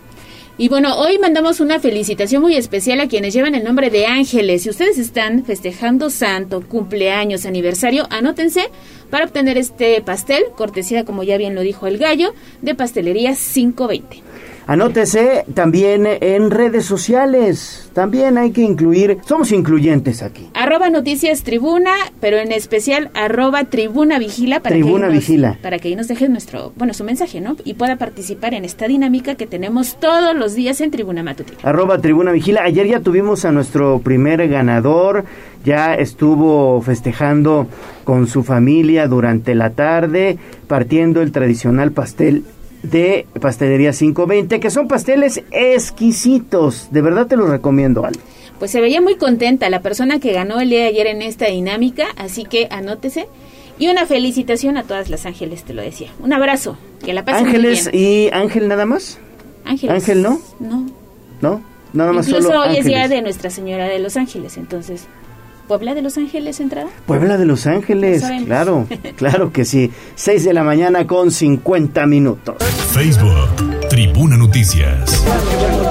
[0.60, 4.64] Y bueno, hoy mandamos una felicitación muy especial a quienes llevan el nombre de ángeles.
[4.64, 8.68] Si ustedes están festejando santo, cumpleaños, aniversario, anótense
[9.08, 14.27] para obtener este pastel, cortesía, como ya bien lo dijo el gallo, de pastelería 520.
[14.68, 17.90] Anótese también en redes sociales.
[17.94, 20.50] También hay que incluir, somos incluyentes aquí.
[20.52, 25.56] Arroba Noticias Tribuna, pero en especial arroba Tribuna Vigila para Tribuna que Vigila.
[25.62, 27.56] para que ahí nos dejen nuestro, bueno, su mensaje, ¿no?
[27.64, 31.56] Y pueda participar en esta dinámica que tenemos todos los días en Tribuna Matutina.
[31.62, 32.62] Arroba Tribuna Vigila.
[32.64, 35.24] Ayer ya tuvimos a nuestro primer ganador.
[35.64, 37.68] Ya estuvo festejando
[38.04, 42.44] con su familia durante la tarde, partiendo el tradicional pastel
[42.82, 46.88] de Pastelería 520, que son pasteles exquisitos.
[46.90, 48.18] De verdad te los recomiendo, Ale.
[48.58, 51.46] Pues se veía muy contenta la persona que ganó el día de ayer en esta
[51.46, 53.26] dinámica, así que anótese.
[53.78, 56.10] Y una felicitación a todas las ángeles, te lo decía.
[56.20, 58.04] Un abrazo, que la pasen muy Ángeles bien.
[58.04, 59.18] y Ángel nada más.
[59.64, 59.94] Ángeles.
[59.94, 60.86] Ángel no, No.
[61.40, 61.62] ¿no?
[61.92, 65.06] Nada más Incluso solo hoy es día de Nuestra Señora de los Ángeles, entonces.
[65.68, 66.88] ¿Puebla de los Ángeles entrada?
[67.04, 69.92] Puebla de Los Ángeles, claro, claro que sí.
[70.14, 72.56] 6 de la mañana con 50 minutos.
[72.90, 75.22] Facebook, Tribuna Noticias.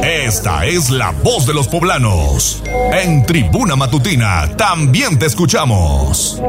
[0.03, 2.63] Esta es la voz de los poblanos.
[2.91, 6.41] En Tribuna Matutina también te escuchamos.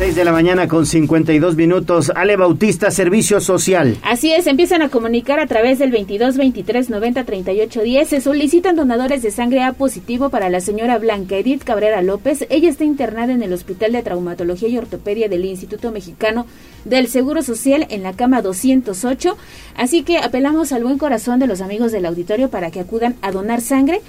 [0.00, 2.10] 6 de la mañana con 52 minutos.
[2.14, 3.98] Ale Bautista, Servicio Social.
[4.02, 8.08] Así es, empiezan a comunicar a través del 22 23 90 38 10.
[8.08, 12.46] Se solicitan donadores de sangre A positivo para la señora Blanca Edith Cabrera López.
[12.48, 16.46] Ella está internada en el Hospital de Traumatología y Ortopedia del Instituto Mexicano
[16.86, 19.36] del Seguro Social en la cama 208.
[19.76, 23.32] Así que apelamos al buen corazón de los amigos del auditorio para que acudan a
[23.32, 24.00] donar sangre.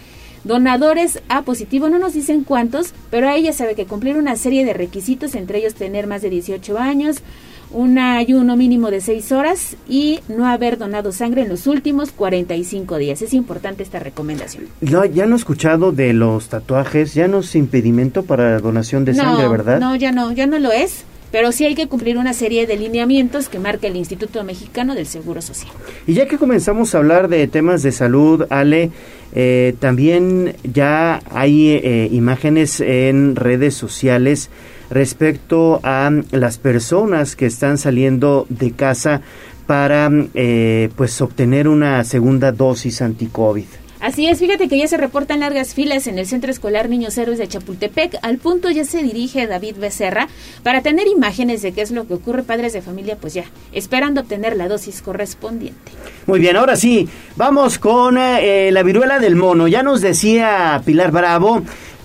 [0.43, 4.73] Donadores A positivo, no nos dicen cuántos, pero ella sabe que cumplir una serie de
[4.73, 7.17] requisitos, entre ellos tener más de 18 años,
[7.73, 12.97] un ayuno mínimo de 6 horas y no haber donado sangre en los últimos 45
[12.97, 13.21] días.
[13.21, 14.65] Es importante esta recomendación.
[14.81, 19.13] No, ya no he escuchado de los tatuajes, ya no es impedimento para donación de
[19.13, 19.79] no, sangre, ¿verdad?
[19.79, 21.05] No, ya no, ya no lo es.
[21.31, 25.05] Pero sí hay que cumplir una serie de lineamientos que marca el Instituto Mexicano del
[25.07, 25.71] Seguro Social.
[26.05, 28.91] Y ya que comenzamos a hablar de temas de salud, Ale,
[29.33, 34.49] eh, también ya hay eh, imágenes en redes sociales
[34.89, 39.21] respecto a las personas que están saliendo de casa
[39.67, 43.80] para eh, pues obtener una segunda dosis anti-COVID.
[44.01, 47.37] Así es, fíjate que ya se reportan largas filas en el Centro Escolar Niños Héroes
[47.37, 48.17] de Chapultepec.
[48.23, 50.27] Al punto ya se dirige David Becerra
[50.63, 52.41] para tener imágenes de qué es lo que ocurre.
[52.41, 55.91] Padres de familia, pues ya, esperando obtener la dosis correspondiente.
[56.25, 59.67] Muy bien, ahora sí, vamos con eh, la viruela del mono.
[59.67, 61.61] Ya nos decía Pilar Bravo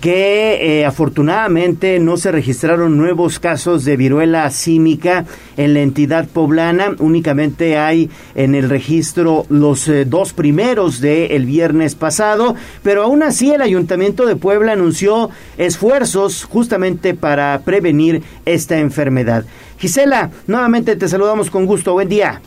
[0.06, 5.24] que eh, afortunadamente no se registraron nuevos casos de viruela símica
[5.56, 6.94] en la entidad poblana.
[7.00, 12.54] Únicamente hay en el registro los eh, dos primeros del viernes pasado,
[12.84, 19.44] pero aún así el Ayuntamiento de Puebla anunció esfuerzos justamente para prevenir esta enfermedad.
[19.76, 21.94] Gisela, nuevamente te saludamos con gusto.
[21.94, 22.40] Buen día.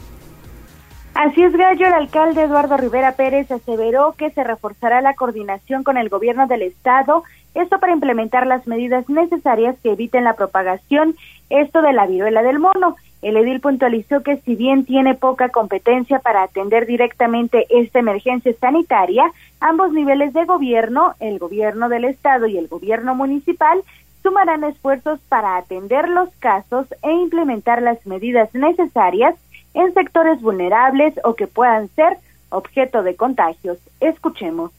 [1.13, 1.85] Así es, Gallo.
[1.85, 6.61] El alcalde Eduardo Rivera Pérez aseveró que se reforzará la coordinación con el gobierno del
[6.61, 7.23] Estado,
[7.55, 11.15] esto para implementar las medidas necesarias que eviten la propagación,
[11.49, 12.95] esto de la viruela del mono.
[13.21, 19.29] El edil puntualizó que si bien tiene poca competencia para atender directamente esta emergencia sanitaria,
[19.59, 23.81] ambos niveles de gobierno, el gobierno del estado y el gobierno municipal,
[24.23, 29.35] sumarán esfuerzos para atender los casos e implementar las medidas necesarias
[29.73, 32.17] en sectores vulnerables o que puedan ser
[32.49, 33.77] objeto de contagios.
[33.99, 34.71] Escuchemos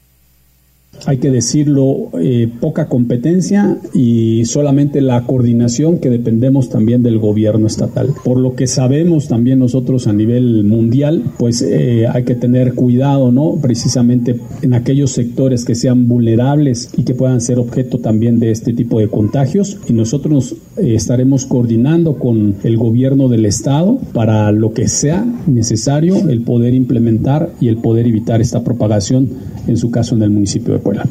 [1.05, 7.67] hay que decirlo, eh, poca competencia y solamente la coordinación que dependemos también del gobierno
[7.67, 8.13] estatal.
[8.23, 13.31] Por lo que sabemos también nosotros a nivel mundial, pues eh, hay que tener cuidado,
[13.31, 13.57] ¿no?
[13.61, 18.73] Precisamente en aquellos sectores que sean vulnerables y que puedan ser objeto también de este
[18.73, 19.77] tipo de contagios.
[19.87, 26.29] Y nosotros eh, estaremos coordinando con el gobierno del estado para lo que sea necesario
[26.29, 29.29] el poder implementar y el poder evitar esta propagación,
[29.67, 31.05] en su caso en el municipio de Puebla.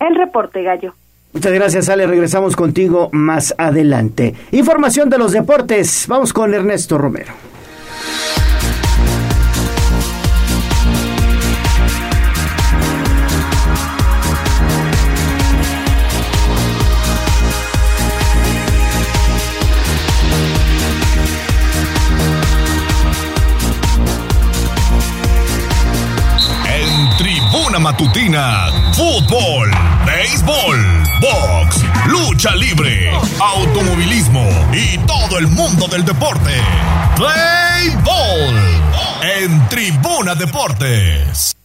[0.00, 0.94] El reporte gallo.
[1.32, 2.06] Muchas gracias, Ale.
[2.06, 4.34] Regresamos contigo más adelante.
[4.52, 6.06] Información de los deportes.
[6.08, 7.32] Vamos con Ernesto Romero.
[27.78, 29.70] Matutina, fútbol,
[30.06, 30.78] béisbol,
[31.20, 36.52] box, lucha libre, automovilismo y todo el mundo del deporte.
[37.16, 38.56] Play Ball
[39.42, 41.56] en Tribuna Deportes.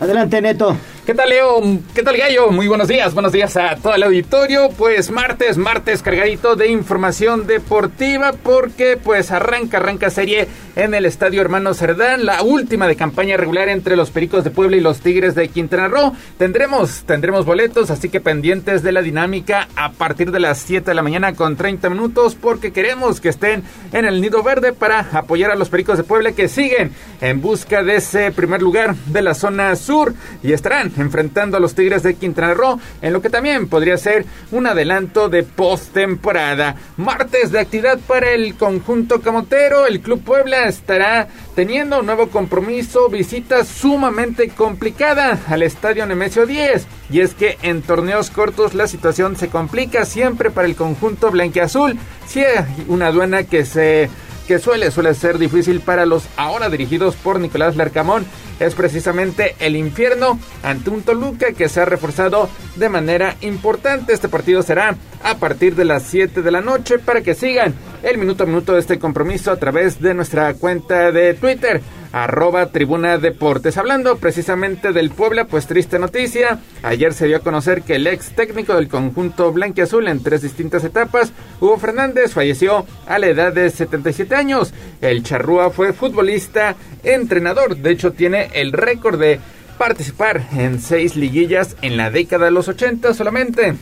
[0.00, 0.76] Adelante, Neto.
[1.06, 1.60] ¿Qué tal, Leo?
[1.94, 2.50] ¿Qué tal, Gallo?
[2.50, 4.70] Muy buenos días, buenos días a todo el auditorio.
[4.70, 11.42] Pues martes, martes cargadito de información deportiva porque pues arranca, arranca serie en el Estadio
[11.42, 15.34] Hermano Cerdán, la última de campaña regular entre los Pericos de Puebla y los Tigres
[15.34, 16.14] de Quintana Roo.
[16.38, 20.94] Tendremos, tendremos boletos, así que pendientes de la dinámica a partir de las 7 de
[20.94, 25.50] la mañana con 30 minutos porque queremos que estén en el Nido Verde para apoyar
[25.50, 29.34] a los Pericos de Puebla que siguen en busca de ese primer lugar de la
[29.34, 33.68] zona sur y estarán enfrentando a los Tigres de Quintana Roo, en lo que también
[33.68, 36.76] podría ser un adelanto de postemporada.
[36.96, 43.08] Martes de actividad para el conjunto camotero, el Club Puebla estará teniendo un nuevo compromiso,
[43.08, 46.86] visita sumamente complicada al Estadio Nemesio 10.
[47.10, 51.98] Y es que en torneos cortos la situación se complica siempre para el conjunto blanqueazul.
[52.26, 54.08] Si hay una aduana que se
[54.46, 58.26] que suele, suele ser difícil para los ahora dirigidos por Nicolás Larcamón
[58.60, 64.12] es precisamente el infierno ante un Toluca que se ha reforzado de manera importante.
[64.12, 67.74] Este partido será a partir de las 7 de la noche para que sigan
[68.04, 71.80] el minuto a minuto de este compromiso a través de nuestra cuenta de Twitter
[72.12, 73.78] arroba Tribuna Deportes.
[73.78, 76.60] Hablando precisamente del Puebla, pues triste noticia.
[76.82, 80.84] Ayer se dio a conocer que el ex técnico del conjunto blanquiazul en tres distintas
[80.84, 84.74] etapas, Hugo Fernández, falleció a la edad de 77 años.
[85.00, 87.78] El charrúa fue futbolista, entrenador.
[87.78, 89.40] De hecho, tiene el récord de
[89.78, 93.74] participar en seis liguillas en la década de los 80 solamente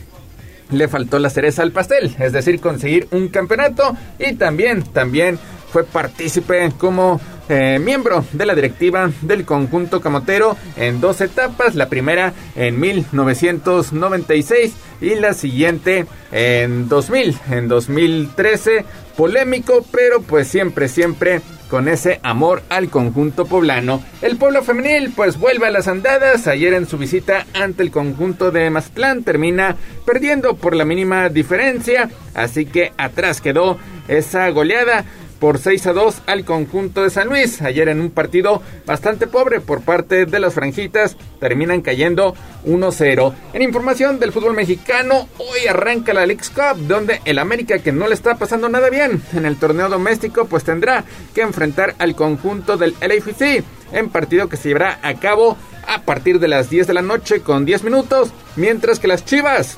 [0.73, 3.95] le faltó la cereza al pastel, es decir, conseguir un campeonato.
[4.19, 5.39] Y también, también
[5.71, 7.19] fue partícipe como
[7.49, 14.73] eh, miembro de la directiva del conjunto camotero en dos etapas, la primera en 1996
[15.01, 18.85] y la siguiente en 2000, en 2013,
[19.17, 21.41] polémico, pero pues siempre, siempre
[21.73, 24.03] con ese amor al conjunto poblano.
[24.21, 28.51] El pueblo femenil pues vuelve a las andadas, ayer en su visita ante el conjunto
[28.51, 35.05] de Mazatlán termina perdiendo por la mínima diferencia, así que atrás quedó esa goleada
[35.43, 37.61] por 6 a 2 al conjunto de San Luis.
[37.61, 42.33] Ayer en un partido bastante pobre por parte de las franjitas, terminan cayendo
[42.65, 43.33] 1-0.
[43.51, 48.07] En información del fútbol mexicano, hoy arranca la League Cup, donde el América, que no
[48.07, 51.03] le está pasando nada bien en el torneo doméstico, pues tendrá
[51.35, 56.39] que enfrentar al conjunto del LAFC en partido que se llevará a cabo a partir
[56.39, 59.77] de las 10 de la noche con 10 minutos, mientras que las Chivas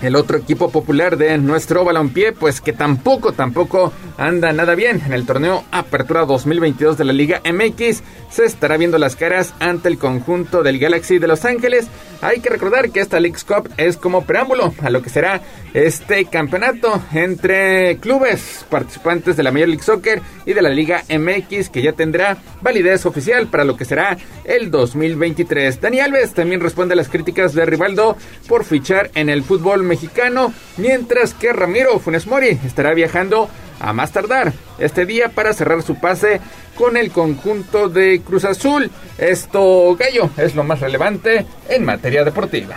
[0.00, 5.12] el otro equipo popular de nuestro balompié, pues que tampoco, tampoco anda nada bien en
[5.12, 9.98] el torneo Apertura 2022 de la Liga MX, se estará viendo las caras ante el
[9.98, 11.88] conjunto del Galaxy de Los Ángeles.
[12.22, 15.40] Hay que recordar que esta League Cup es como preámbulo a lo que será
[15.74, 21.68] este campeonato entre clubes participantes de la Major League Soccer y de la Liga MX,
[21.68, 25.80] que ya tendrá validez oficial para lo que será el 2023.
[25.80, 28.16] Dani Alves también responde a las críticas de Rivaldo
[28.48, 33.48] por fichar en el fútbol mexicano, mientras que Ramiro Funes Mori estará viajando
[33.80, 36.40] a más tardar este día para cerrar su pase
[36.76, 38.90] con el conjunto de Cruz Azul.
[39.18, 42.76] Esto, Gallo, es lo más relevante en materia deportiva.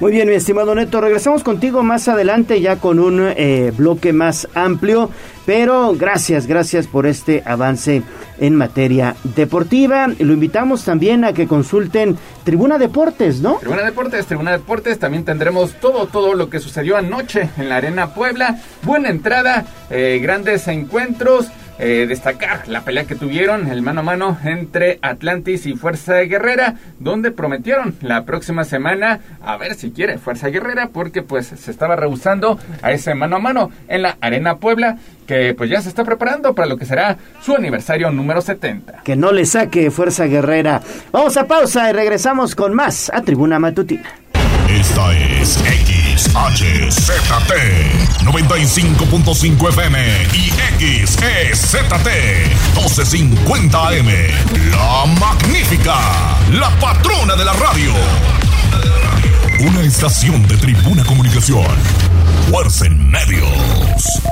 [0.00, 4.46] Muy bien, mi estimado Neto, regresamos contigo más adelante ya con un eh, bloque más
[4.54, 5.10] amplio
[5.48, 8.02] pero gracias, gracias por este avance
[8.38, 10.06] en materia deportiva.
[10.18, 13.54] Lo invitamos también a que consulten Tribuna Deportes, ¿no?
[13.54, 18.12] Tribuna Deportes, Tribuna Deportes, también tendremos todo, todo lo que sucedió anoche en la Arena
[18.12, 18.58] Puebla.
[18.82, 21.46] Buena entrada, eh, grandes encuentros.
[21.80, 26.74] Eh, destacar la pelea que tuvieron, el mano a mano entre Atlantis y Fuerza Guerrera,
[26.98, 31.94] donde prometieron la próxima semana a ver si quiere Fuerza Guerrera, porque pues se estaba
[31.94, 34.98] rehusando a ese mano a mano en la Arena Puebla,
[35.28, 39.02] que pues ya se está preparando para lo que será su aniversario número 70.
[39.04, 40.80] Que no le saque Fuerza Guerrera.
[41.12, 44.08] Vamos a pausa y regresamos con más a Tribuna Matutina.
[44.68, 46.42] Esta es XHZT
[48.22, 49.98] 95.5 FM
[50.34, 50.50] y
[51.06, 52.08] XEZT
[52.74, 54.08] 1250 AM.
[54.70, 55.96] La magnífica,
[56.52, 57.92] la patrona de la radio.
[59.60, 61.66] Una estación de Tribuna Comunicación.
[62.50, 64.22] Fuerza en medios.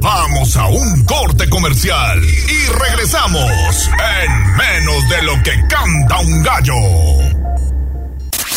[0.00, 3.90] Vamos a un corte comercial y regresamos
[4.24, 7.41] en menos de lo que canta un gallo.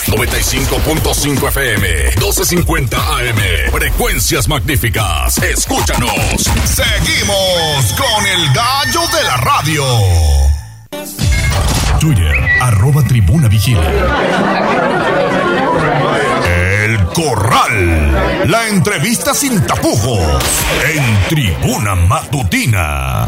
[0.07, 3.71] 95.5 FM, 1250 AM.
[3.71, 5.37] Frecuencias magníficas.
[5.39, 6.11] Escúchanos.
[6.63, 9.83] Seguimos con el gallo de la radio.
[11.99, 13.81] Twitter, arroba tribuna vigila.
[16.85, 18.49] El Corral.
[18.49, 20.43] La entrevista sin tapujos.
[20.93, 23.27] En tribuna matutina.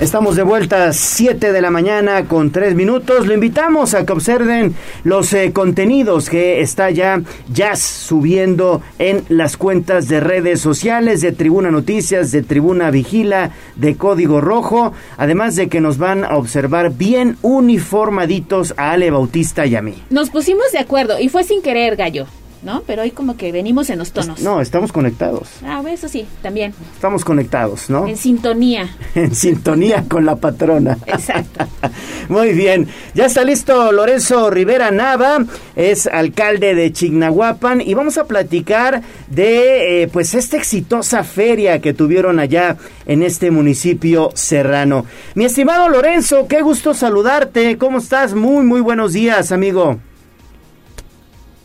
[0.00, 3.26] Estamos de vuelta 7 de la mañana con 3 minutos.
[3.26, 4.74] Lo invitamos a que observen
[5.04, 7.20] los eh, contenidos que está ya
[7.52, 13.96] Jazz subiendo en las cuentas de redes sociales de Tribuna Noticias, de Tribuna Vigila, de
[13.96, 14.94] Código Rojo.
[15.18, 20.02] Además de que nos van a observar bien uniformaditos a Ale Bautista y a mí.
[20.08, 22.26] Nos pusimos de acuerdo y fue sin querer, Gallo.
[22.62, 22.82] ¿No?
[22.86, 24.40] Pero hoy como que venimos en los tonos.
[24.40, 25.48] No, estamos conectados.
[25.64, 26.74] Ah, eso sí, también.
[26.94, 28.06] Estamos conectados, ¿no?
[28.06, 28.88] En sintonía.
[29.14, 30.98] en sintonía con la patrona.
[31.06, 31.66] Exacto.
[32.28, 32.88] Muy bien.
[33.14, 35.44] Ya está listo Lorenzo Rivera Nava,
[35.74, 41.94] es alcalde de Chignahuapan y vamos a platicar de eh, pues esta exitosa feria que
[41.94, 45.06] tuvieron allá en este municipio serrano.
[45.34, 47.78] Mi estimado Lorenzo, qué gusto saludarte.
[47.78, 48.34] ¿Cómo estás?
[48.34, 49.98] Muy, muy buenos días, amigo.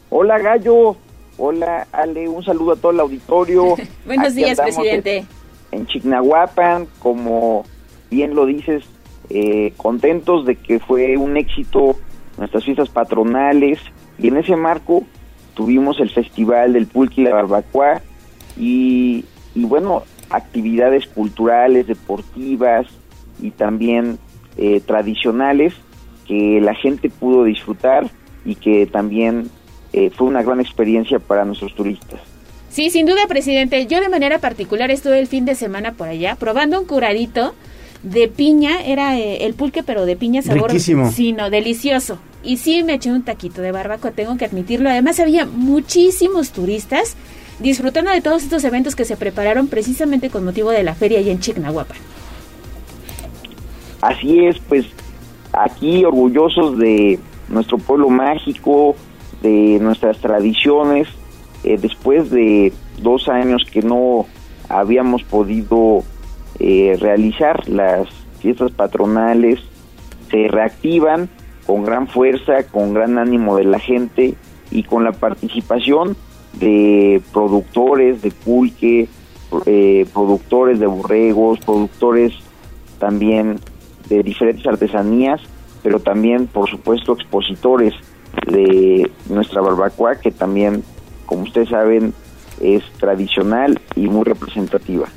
[0.09, 0.95] Hola Gallo,
[1.37, 3.75] hola Ale, un saludo a todo el auditorio.
[4.05, 5.25] Buenos días, presidente.
[5.71, 7.65] En, Chignahuapan, como
[8.09, 8.85] bien lo dices,
[9.29, 11.95] eh, contentos de que fue un éxito
[12.37, 13.79] nuestras fiestas patronales
[14.19, 15.03] y en ese marco
[15.53, 18.01] tuvimos el Festival del Pulque y la Barbacoa
[18.57, 22.87] y, y bueno, actividades culturales, deportivas
[23.41, 24.17] y también
[24.57, 25.73] eh, tradicionales
[26.27, 28.09] que la gente pudo disfrutar
[28.45, 29.49] y que también
[29.97, 32.19] eh, fue una gran experiencia para nuestros turistas.
[32.69, 33.85] Sí, sin duda, presidente.
[33.87, 37.55] Yo de manera particular estuve el fin de semana por allá probando un curadito
[38.03, 41.09] de piña, era eh, el pulque pero de piña sabor Riquísimo.
[41.37, 42.19] no, delicioso.
[42.43, 44.89] Y sí me eché un taquito de barbacoa, tengo que admitirlo.
[44.89, 47.15] Además había muchísimos turistas
[47.59, 51.31] disfrutando de todos estos eventos que se prepararon precisamente con motivo de la feria allá
[51.31, 51.97] en Chignahuapan.
[54.01, 54.85] Así es, pues
[55.53, 57.17] aquí orgullosos de
[57.47, 58.97] nuestro pueblo mágico,
[59.41, 61.07] de nuestras tradiciones,
[61.63, 64.25] eh, después de dos años que no
[64.69, 66.03] habíamos podido
[66.59, 68.07] eh, realizar las
[68.39, 69.59] fiestas patronales,
[70.29, 71.29] se reactivan
[71.65, 74.35] con gran fuerza, con gran ánimo de la gente
[74.71, 76.15] y con la participación
[76.53, 79.07] de productores de pulque,
[79.65, 82.33] eh, productores de borregos, productores
[82.99, 83.59] también
[84.09, 85.41] de diferentes artesanías,
[85.83, 87.93] pero también, por supuesto, expositores
[88.47, 90.83] de nuestra barbacoa, que también,
[91.25, 92.13] como ustedes saben,
[92.61, 95.07] es tradicional y muy representativa.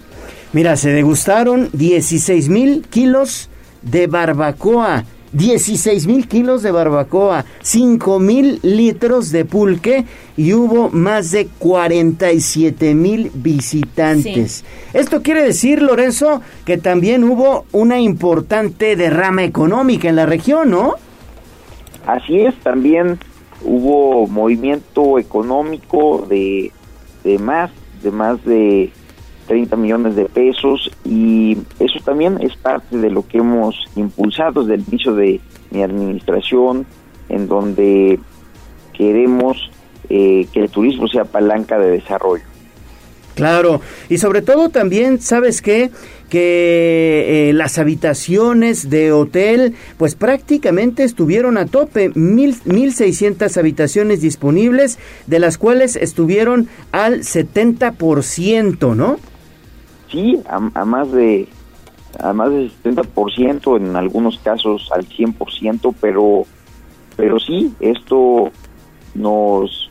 [0.53, 3.51] Mira, se degustaron 16 mil kilos
[3.83, 5.05] de barbacoa.
[5.33, 10.07] 16 mil kilos de barbacoa, 5 mil litros de pulque
[10.39, 14.65] y hubo más de 47 mil visitantes.
[14.95, 20.95] Esto quiere decir, Lorenzo, que también hubo una importante derrama económica en la región, ¿no?
[22.09, 23.19] Así es, también
[23.63, 26.73] hubo movimiento económico de,
[27.23, 27.71] de más,
[28.03, 28.91] de más de
[29.47, 34.83] 30 millones de pesos y eso también es parte de lo que hemos impulsado desde
[34.83, 36.87] el inicio de mi administración,
[37.29, 38.19] en donde
[38.95, 39.71] queremos
[40.09, 42.48] eh, que el turismo sea palanca de desarrollo.
[43.39, 45.93] Claro, y sobre todo también, ¿sabes qué?
[46.29, 54.99] que eh, las habitaciones de hotel pues prácticamente estuvieron a tope, mil, 1.600 habitaciones disponibles,
[55.29, 59.19] de las cuales estuvieron al 70%, ¿no?
[60.11, 61.47] Sí, a, más de
[62.19, 66.45] a más del 70%, en algunos casos al 100%, pero,
[67.17, 68.51] pero sí, esto
[69.15, 69.88] nos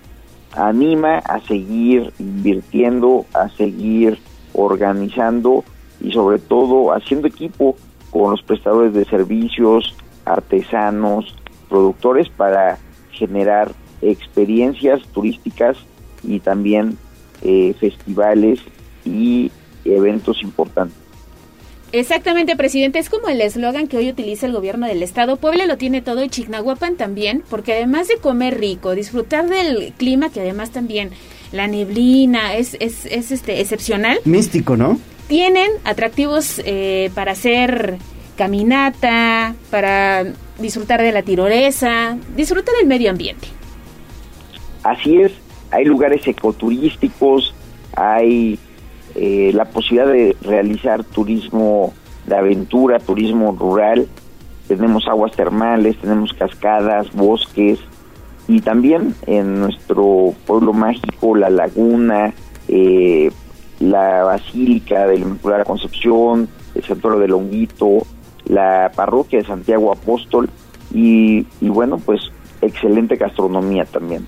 [0.57, 4.19] anima a seguir invirtiendo, a seguir
[4.53, 5.63] organizando
[6.01, 7.75] y sobre todo haciendo equipo
[8.11, 9.95] con los prestadores de servicios,
[10.25, 11.35] artesanos,
[11.69, 12.79] productores para
[13.11, 15.77] generar experiencias turísticas
[16.23, 16.97] y también
[17.41, 18.59] eh, festivales
[19.05, 19.51] y
[19.85, 21.06] eventos importantes.
[21.91, 22.99] Exactamente, presidente.
[22.99, 25.37] Es como el eslogan que hoy utiliza el gobierno del estado.
[25.37, 30.29] Puebla lo tiene todo y Chignahuapan también, porque además de comer rico, disfrutar del clima,
[30.29, 31.11] que además también
[31.51, 34.19] la neblina es, es, es este excepcional.
[34.25, 34.99] Místico, ¿no?
[35.27, 37.97] tienen atractivos eh, para hacer
[38.37, 40.25] caminata, para
[40.59, 43.47] disfrutar de la tirolesa, disfrutar del medio ambiente.
[44.83, 45.31] Así es,
[45.71, 47.53] hay lugares ecoturísticos,
[47.95, 48.57] hay
[49.17, 51.93] eh, la posibilidad de realizar turismo
[52.25, 54.07] de aventura, turismo rural,
[54.67, 57.79] tenemos aguas termales, tenemos cascadas, bosques
[58.47, 62.33] y también en nuestro pueblo mágico, la laguna,
[62.67, 63.31] eh,
[63.79, 67.99] la Basílica de la Inmaculada Concepción, el Santuario de Longuito,
[68.45, 70.49] la parroquia de Santiago Apóstol
[70.93, 72.21] y, bueno, pues
[72.61, 74.25] excelente gastronomía también.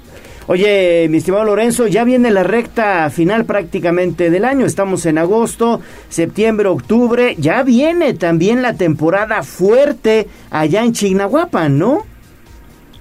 [0.51, 4.65] Oye, mi estimado Lorenzo, ya viene la recta final prácticamente del año.
[4.65, 5.79] Estamos en agosto,
[6.09, 7.35] septiembre, octubre.
[7.37, 11.99] Ya viene también la temporada fuerte allá en Chignahuapan, ¿no?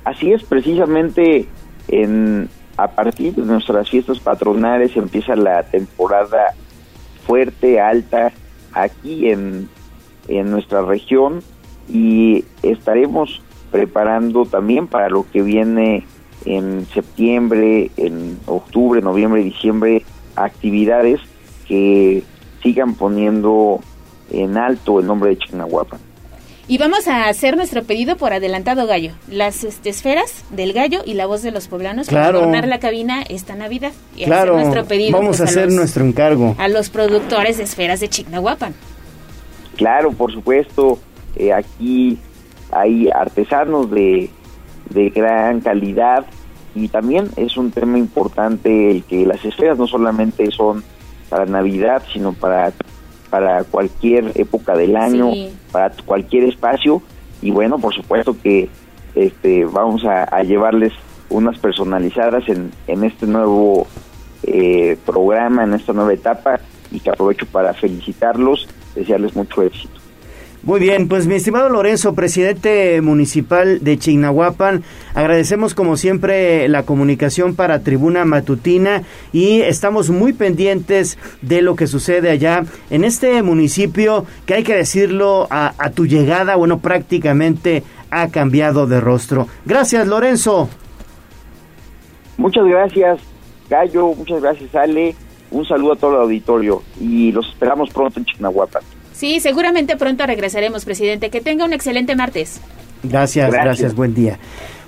[0.04, 1.46] Así es, precisamente
[1.88, 6.52] en a partir de nuestras fiestas patronales empieza la temporada
[7.26, 8.30] fuerte, alta,
[8.74, 9.70] aquí en,
[10.28, 11.40] en nuestra región
[11.88, 13.40] y estaremos
[13.72, 16.04] preparando también para lo que viene
[16.48, 20.02] en septiembre, en octubre, noviembre, diciembre,
[20.34, 21.20] actividades
[21.66, 22.22] que
[22.62, 23.80] sigan poniendo
[24.30, 26.00] en alto el nombre de Chignahuapan.
[26.66, 29.12] Y vamos a hacer nuestro pedido por adelantado gallo.
[29.30, 33.22] Las este, esferas del gallo y la voz de los poblanos para adornar la cabina
[33.22, 33.92] esta Navidad.
[34.16, 36.54] Y claro, hacer nuestro pedido, vamos pues, a hacer nuestro encargo.
[36.58, 38.74] A los productores de esferas de Chignahuapan.
[39.76, 40.98] Claro, por supuesto.
[41.36, 42.18] Eh, aquí
[42.70, 44.28] hay artesanos de,
[44.90, 46.26] de gran calidad
[46.78, 50.84] y también es un tema importante el que las esferas no solamente son
[51.28, 52.72] para Navidad, sino para
[53.30, 55.30] para cualquier época del año,
[55.70, 57.02] para cualquier espacio
[57.42, 58.68] y bueno, por supuesto que
[59.14, 60.92] este vamos a, llevarles
[61.28, 63.86] unas personalizadas en, en este nuevo
[64.44, 66.60] eh, programa, en esta nueva etapa
[66.90, 70.00] y que aprovecho para felicitarlos, desearles mucho éxito.
[70.64, 74.82] Muy bien, pues mi estimado Lorenzo, presidente municipal de Chignahuapan,
[75.14, 81.86] agradecemos como siempre la comunicación para Tribuna Matutina y estamos muy pendientes de lo que
[81.86, 87.84] sucede allá en este municipio que hay que decirlo a, a tu llegada, bueno, prácticamente
[88.10, 89.46] ha cambiado de rostro.
[89.64, 90.68] Gracias, Lorenzo.
[92.36, 93.20] Muchas gracias,
[93.70, 95.14] Gallo, muchas gracias, Ale.
[95.50, 98.82] Un saludo a todo el auditorio y los esperamos pronto en Chignahuapan.
[99.18, 101.28] Sí, seguramente pronto regresaremos, presidente.
[101.28, 102.60] Que tenga un excelente martes.
[103.02, 104.38] Gracias, gracias, buen día.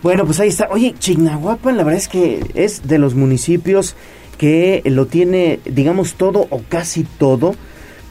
[0.04, 0.68] Bueno, pues ahí está.
[0.70, 3.96] Oye, Chignahuapan, la verdad es que es de los municipios
[4.38, 7.56] que lo tiene, digamos, todo o casi todo,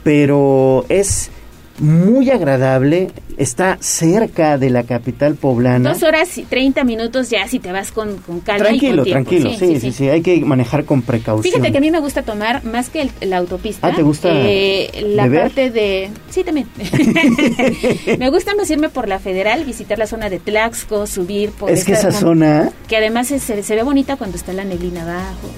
[0.04, 1.32] pero es
[1.80, 5.90] muy agradable, está cerca de la capital poblana.
[5.90, 9.12] Dos horas y treinta minutos ya si te vas con, con calma Tranquilo, y con
[9.12, 11.44] tranquilo, sí sí, sí hay que manejar con precaución.
[11.44, 13.88] Fíjate que a mí me gusta tomar más que la autopista.
[13.88, 16.10] Ah, ¿te gusta eh, La parte de...
[16.30, 16.68] Sí, también.
[18.20, 21.70] me gusta más irme por la Federal, visitar la zona de Tlaxco, subir por...
[21.70, 22.72] Es que esa zona...
[22.88, 25.50] Que además se, se ve bonita cuando está la neblina abajo.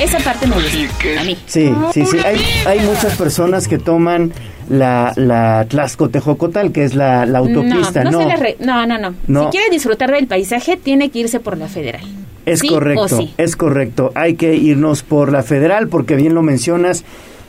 [0.00, 1.36] Esa parte me gusta, a mí.
[1.46, 2.16] Sí, sí, sí.
[2.24, 4.32] Hay, hay muchas personas que toman
[4.68, 8.20] la, la Tlaxco-Tejocotal, que es la, autopista, ¿no?
[8.60, 12.02] No, no, no, Si quiere disfrutar del paisaje, tiene que irse por la federal.
[12.44, 14.12] Es correcto, es correcto.
[14.14, 17.04] Hay que irnos por la federal porque bien lo mencionas.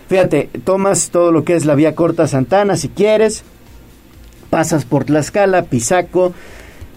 [0.07, 3.43] Fíjate, tomas todo lo que es la vía corta Santana si quieres,
[4.49, 6.33] pasas por Tlaxcala, Pisaco,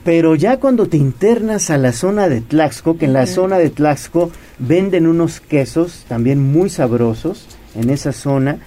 [0.04, 3.70] pero ya cuando te internas a la zona de Tlaxco, que en la zona de
[3.70, 8.58] Tlaxco venden unos quesos también muy sabrosos en esa zona,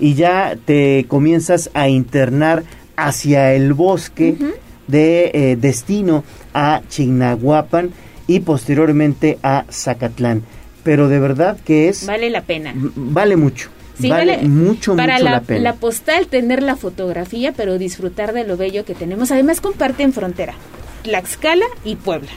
[0.00, 2.64] y ya te comienzas a internar
[2.96, 4.36] hacia el bosque
[4.86, 6.24] de eh, destino
[6.54, 7.90] a Chignahuapan
[8.26, 10.42] y posteriormente a Zacatlán.
[10.82, 12.06] pero de verdad que es...
[12.06, 12.72] Vale la pena.
[12.74, 13.70] Vale mucho.
[13.98, 15.60] vale, mucho, para mucho la, la pena.
[15.60, 19.30] la postal tener la fotografía, pero disfrutar de lo bello que tenemos.
[19.30, 20.54] Además comparten frontera,
[21.02, 22.30] Tlaxcala y Puebla.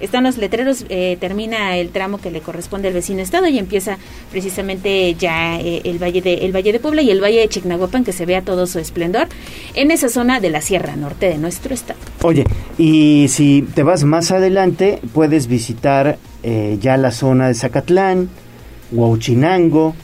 [0.00, 3.98] Están los letreros, eh, termina el tramo que le corresponde al vecino estado y empieza
[4.30, 8.04] precisamente ya eh, el valle de el valle de Puebla y el valle de Chignahuapan
[8.04, 9.28] que se vea todo su esplendor
[9.74, 11.98] en esa zona de la Sierra Norte de nuestro estado.
[12.22, 12.44] Oye,
[12.78, 18.28] y si te vas más adelante, puedes visitar eh, ya la zona de Zacatlán,
[18.92, 19.94] Huauchinango,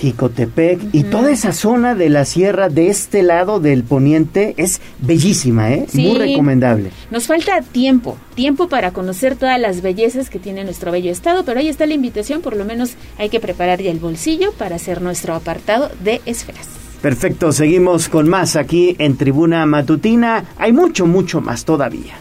[0.00, 5.72] Jicotepec y toda esa zona de la sierra de este lado del poniente es bellísima,
[5.72, 5.86] ¿eh?
[5.88, 6.06] Sí.
[6.06, 6.90] Muy recomendable.
[7.10, 11.60] Nos falta tiempo, tiempo para conocer todas las bellezas que tiene nuestro bello estado, pero
[11.60, 15.02] ahí está la invitación, por lo menos hay que preparar ya el bolsillo para hacer
[15.02, 16.68] nuestro apartado de esferas.
[17.02, 20.44] Perfecto, seguimos con más aquí en Tribuna Matutina.
[20.56, 22.14] Hay mucho, mucho más todavía.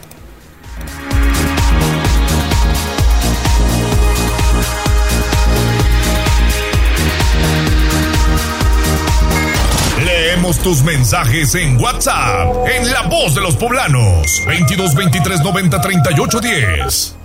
[10.48, 17.16] Tus mensajes en WhatsApp, en La Voz de los Poblanos, 22 23 90 38 10.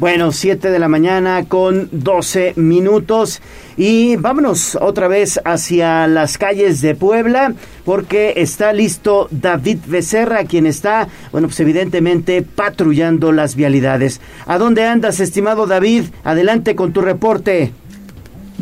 [0.00, 3.40] Bueno, 7 de la mañana con 12 minutos
[3.76, 7.54] y vámonos otra vez hacia las calles de Puebla
[7.84, 14.20] porque está listo David Becerra, quien está, bueno, pues evidentemente patrullando las vialidades.
[14.44, 16.06] ¿A dónde andas, estimado David?
[16.24, 17.72] Adelante con tu reporte.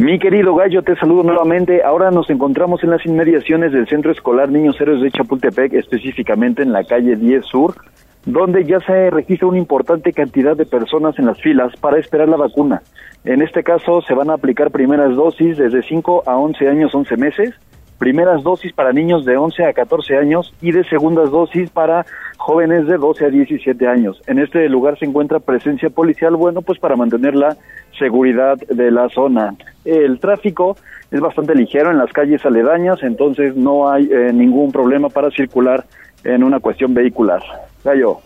[0.00, 1.82] Mi querido Gallo, te saludo nuevamente.
[1.84, 6.72] Ahora nos encontramos en las inmediaciones del Centro Escolar Niños Héroes de Chapultepec, específicamente en
[6.72, 7.74] la calle 10 Sur,
[8.24, 12.38] donde ya se registra una importante cantidad de personas en las filas para esperar la
[12.38, 12.80] vacuna.
[13.24, 17.16] En este caso se van a aplicar primeras dosis desde 5 a 11 años, 11
[17.18, 17.54] meses,
[18.00, 22.06] primeras dosis para niños de 11 a 14 años y de segundas dosis para
[22.38, 24.20] jóvenes de 12 a 17 años.
[24.26, 27.58] En este lugar se encuentra presencia policial, bueno, pues para mantener la
[27.98, 29.54] seguridad de la zona.
[29.84, 30.78] El tráfico
[31.10, 35.84] es bastante ligero en las calles aledañas, entonces no hay eh, ningún problema para circular
[36.24, 37.42] en una cuestión vehicular.
[37.84, 38.20] Gallo.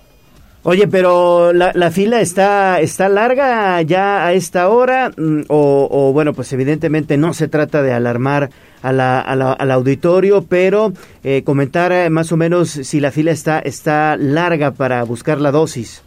[0.67, 6.33] Oye, pero la, la fila está, está larga ya a esta hora, mm, o, bueno,
[6.33, 8.49] pues evidentemente no se trata de alarmar
[8.85, 10.93] a la, a la, al auditorio, pero
[11.25, 15.51] eh, comentar eh, más o menos si la fila está, está larga para buscar la
[15.51, 16.05] dosis.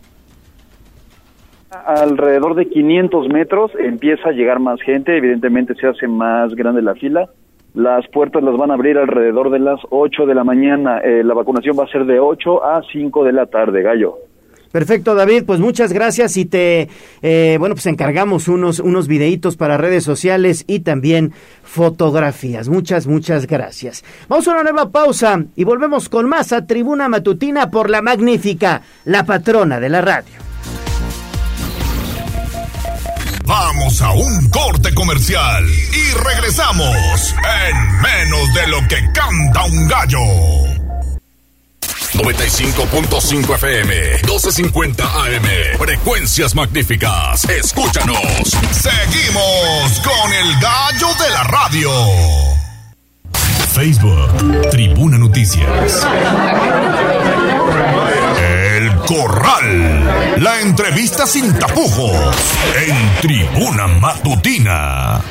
[1.86, 6.94] Alrededor de 500 metros empieza a llegar más gente, evidentemente se hace más grande la
[6.94, 7.28] fila.
[7.74, 11.00] Las puertas las van a abrir alrededor de las 8 de la mañana.
[11.00, 14.16] Eh, la vacunación va a ser de 8 a 5 de la tarde, gallo.
[14.78, 16.88] Perfecto, David, pues muchas gracias y te,
[17.24, 22.70] eh, bueno, pues encargamos unos, unos videitos para redes sociales y también fotografías.
[22.70, 24.04] Muchas, muchas gracias.
[24.28, 28.84] Vamos a una nueva pausa y volvemos con más a Tribuna Matutina por la magnífica,
[29.06, 30.36] la patrona de la radio.
[33.46, 37.34] Vamos a un corte comercial y regresamos
[37.66, 40.87] en menos de lo que canta un gallo.
[42.14, 45.78] 95.5 FM, 12.50 AM.
[45.78, 47.44] Frecuencias magníficas.
[47.46, 48.18] Escúchanos.
[48.72, 51.92] Seguimos con el gallo de la radio.
[53.74, 56.08] Facebook, Tribuna Noticias.
[58.40, 60.42] El Corral.
[60.42, 62.36] La entrevista sin tapujos.
[62.88, 65.22] En Tribuna Matutina.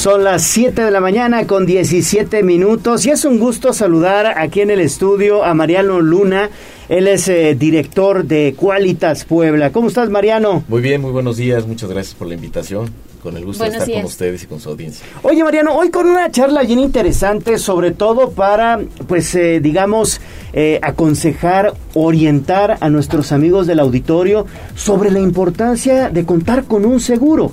[0.00, 4.62] Son las 7 de la mañana con 17 minutos y es un gusto saludar aquí
[4.62, 6.48] en el estudio a Mariano Luna.
[6.88, 9.72] Él es eh, director de Qualitas Puebla.
[9.72, 10.64] ¿Cómo estás, Mariano?
[10.68, 11.66] Muy bien, muy buenos días.
[11.66, 12.90] Muchas gracias por la invitación.
[13.22, 14.00] Con el gusto Buenos de estar días.
[14.00, 15.04] con ustedes y con su audiencia.
[15.22, 20.22] Oye, Mariano, hoy con una charla bien interesante, sobre todo para, pues, eh, digamos,
[20.54, 27.00] eh, aconsejar, orientar a nuestros amigos del auditorio sobre la importancia de contar con un
[27.00, 27.52] seguro.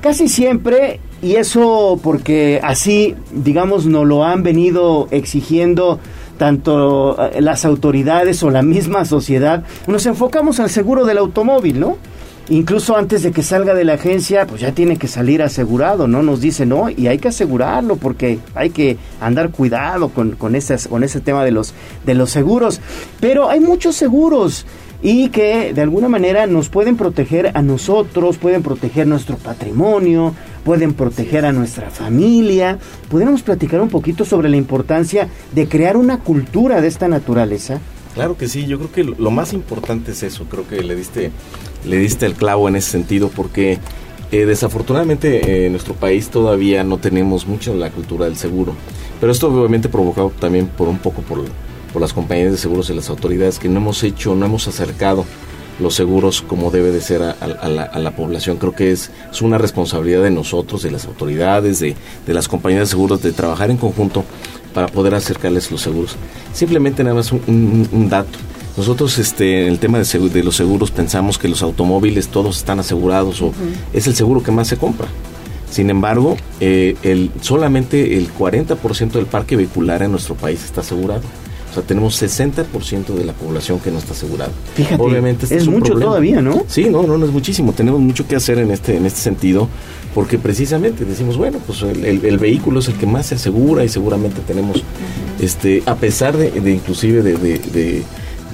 [0.00, 5.98] Casi siempre, y eso porque así, digamos, nos lo han venido exigiendo
[6.38, 11.98] tanto eh, las autoridades o la misma sociedad, nos enfocamos al seguro del automóvil, ¿no?
[12.48, 16.22] Incluso antes de que salga de la agencia, pues ya tiene que salir asegurado, ¿no?
[16.22, 20.88] Nos dice, no, y hay que asegurarlo porque hay que andar cuidado con, con, esas,
[20.88, 22.80] con ese tema de los, de los seguros.
[23.20, 24.64] Pero hay muchos seguros
[25.02, 30.34] y que de alguna manera nos pueden proteger a nosotros, pueden proteger nuestro patrimonio,
[30.64, 32.78] pueden proteger a nuestra familia.
[33.10, 37.78] ¿Podríamos platicar un poquito sobre la importancia de crear una cultura de esta naturaleza?
[38.14, 41.30] Claro que sí, yo creo que lo- más importante es eso, creo que le diste,
[41.86, 43.78] le diste el clavo en ese sentido, porque
[44.32, 48.74] eh, desafortunadamente eh, en nuestro país todavía no tenemos mucho la cultura del seguro,
[49.20, 51.44] pero esto obviamente provocado también por un poco por,
[51.92, 55.24] por las compañías de seguros y las autoridades que no hemos hecho, no hemos acercado
[55.80, 58.58] los seguros como debe de ser a, la, población.
[58.58, 62.82] Creo que es, es, una responsabilidad de nosotros, de las autoridades, de, de, las compañías
[62.82, 64.24] de seguros, de trabajar en conjunto
[64.74, 66.16] para poder acercarles los seguros.
[66.52, 68.38] Simplemente nada más un, dato.
[68.76, 72.78] Nosotros este, en el tema de, de, los seguros pensamos que los automóviles todos están
[72.78, 73.52] asegurados o
[73.92, 75.08] es el seguro que más se compra.
[75.70, 81.22] Sin embargo, eh, el, solamente el 40% del parque vehicular en nuestro país está asegurado.
[81.70, 84.50] O sea, tenemos 60% de la población que no está asegurada.
[84.74, 86.64] Fíjate, Obviamente este es, mucho todavía, ¿no?
[86.66, 87.72] Sí, no, no, no es muchísimo.
[87.72, 89.68] Tenemos mucho que hacer en este, en este sentido,
[90.14, 94.40] porque precisamente decimos, bueno, pues el, vehículo es el que más se asegura y seguramente
[94.44, 94.82] tenemos,
[95.40, 98.02] este, a pesar de, inclusive de, de,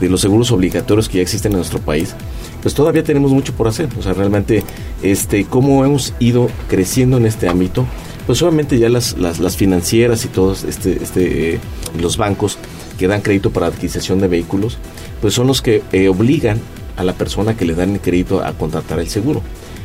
[0.01, 2.15] de, los seguros obligatorios que ya existen en nuestro país,
[2.61, 3.89] pues todavía tenemos mucho por hacer.
[3.99, 4.63] O sea, realmente,
[5.03, 7.87] este, cómo hemos ido creciendo en este ámbito,
[8.27, 11.61] pues obviamente ya las, las, las financieras y todos, este, este, eh,
[11.99, 12.59] los bancos,
[12.99, 14.79] que dan crédito para adquisición de vehículos,
[15.21, 16.61] pues son los que eh, obligan
[16.97, 19.43] a la persona que le dan el crédito a contratar el seguro.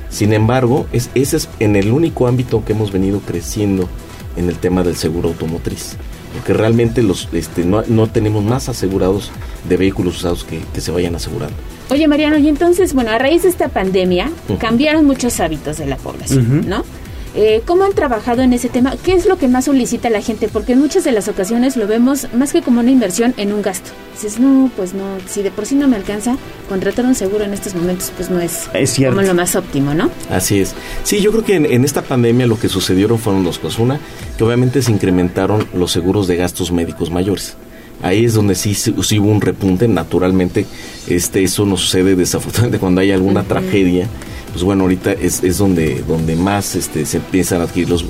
[0.10, 3.88] Sin embargo, es, ese es en el único ámbito que hemos venido creciendo
[4.36, 5.96] en el tema del seguro automotriz.
[6.34, 9.32] Porque realmente los, este, no, no tenemos más asegurados
[9.68, 11.56] de vehículos usados que, que, se vayan asegurando.
[11.90, 15.98] Oye, Mariano, y entonces, bueno, a raíz de esta pandemia cambiaron muchos hábitos de la
[15.98, 16.86] población, ¿no?
[17.34, 18.96] Eh, ¿Cómo han trabajado en ese tema?
[19.04, 20.50] ¿Qué es lo que más solicita la gente?
[20.50, 23.62] Porque en muchas de las ocasiones lo vemos más que como una inversión en un
[23.62, 23.92] gasto.
[24.14, 26.36] Dices, no, pues no, si de por sí no me alcanza,
[26.68, 30.12] contratar un seguro en estos momentos pues no es, como lo más óptimo, ¿no?
[30.30, 30.76] Así es.
[31.04, 33.80] Sí, yo creo que en, esta pandemia lo que sucedieron fueron dos cosas.
[33.80, 34.00] Una,
[34.38, 37.56] que obviamente se incrementaron los seguros de gastos médicos mayores
[38.02, 40.66] ahí es donde sí, sí, hubo un repunte naturalmente
[41.08, 44.08] este eso no sucede desafortunadamente cuando hay alguna tragedia
[44.52, 48.06] pues bueno, ahorita es, es donde, donde más este, se empiezan a adquirir los,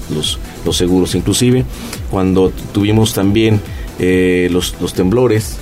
[0.66, 1.14] los, seguros.
[1.14, 1.66] Inclusive
[2.10, 3.62] cuando tuvimos también
[4.00, 5.60] eh, los, los temblores,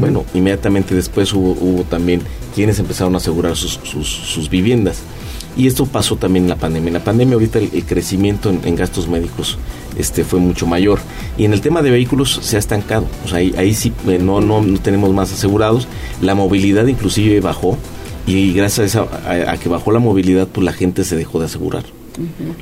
[0.00, 2.22] bueno, inmediatamente después hubo, hubo también
[2.54, 5.02] quienes empezaron a asegurar sus, sus, viviendas.
[5.56, 6.88] Y esto pasó también en la pandemia.
[6.88, 9.58] En la pandemia ahorita el, crecimiento en, gastos médicos
[9.98, 10.98] este, fue mucho mayor.
[11.36, 13.06] Y en el tema de vehículos se ha estancado.
[13.24, 15.88] O sea, ahí, sí eh, no, no, no tenemos más asegurados.
[16.20, 17.78] La movilidad inclusive bajó
[18.26, 21.84] y gracias a, que bajó la movilidad, pues la gente se dejó de asegurar.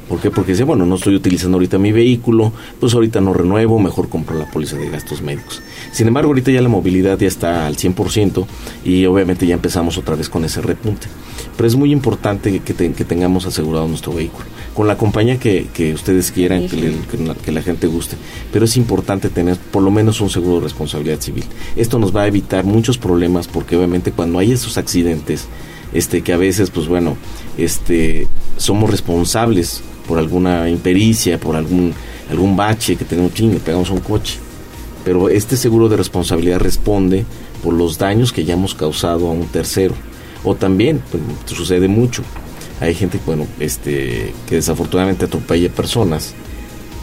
[0.09, 0.31] ¿Por qué?
[0.31, 4.39] Porque dice, bueno, no estoy utilizando ahorita mi vehículo, pues ahorita no renuevo, mejor compro
[4.39, 5.63] la póliza de gastos médicos.
[5.93, 8.47] Sin embargo, ahorita ya la movilidad ya está al 100%
[8.85, 11.07] y obviamente ya empezamos otra vez con ese repunte.
[11.57, 15.93] Pero es muy importante que, que tengamos asegurado nuestro vehículo, con la compañía que, que
[15.93, 16.95] ustedes quieran, que,
[17.45, 18.17] que, la, gente guste.
[18.53, 21.45] Pero es importante tener por lo menos un seguro de responsabilidad civil.
[21.77, 25.47] Esto nos va a evitar muchos problemas porque obviamente cuando hay esos accidentes,
[25.93, 27.17] este que a veces pues bueno
[27.59, 28.27] este
[28.57, 31.95] somos responsables por alguna impericia por algún
[32.33, 34.39] algún bache que tenemos ching, le pegamos un coche.
[35.05, 37.25] Pero este seguro de responsabilidad responde
[37.63, 39.95] por los daños que ya hemos causado a un tercero.
[40.45, 41.23] O también pues,
[41.57, 42.23] sucede mucho.
[42.81, 46.35] Hay gente bueno este que desafortunadamente atropella personas.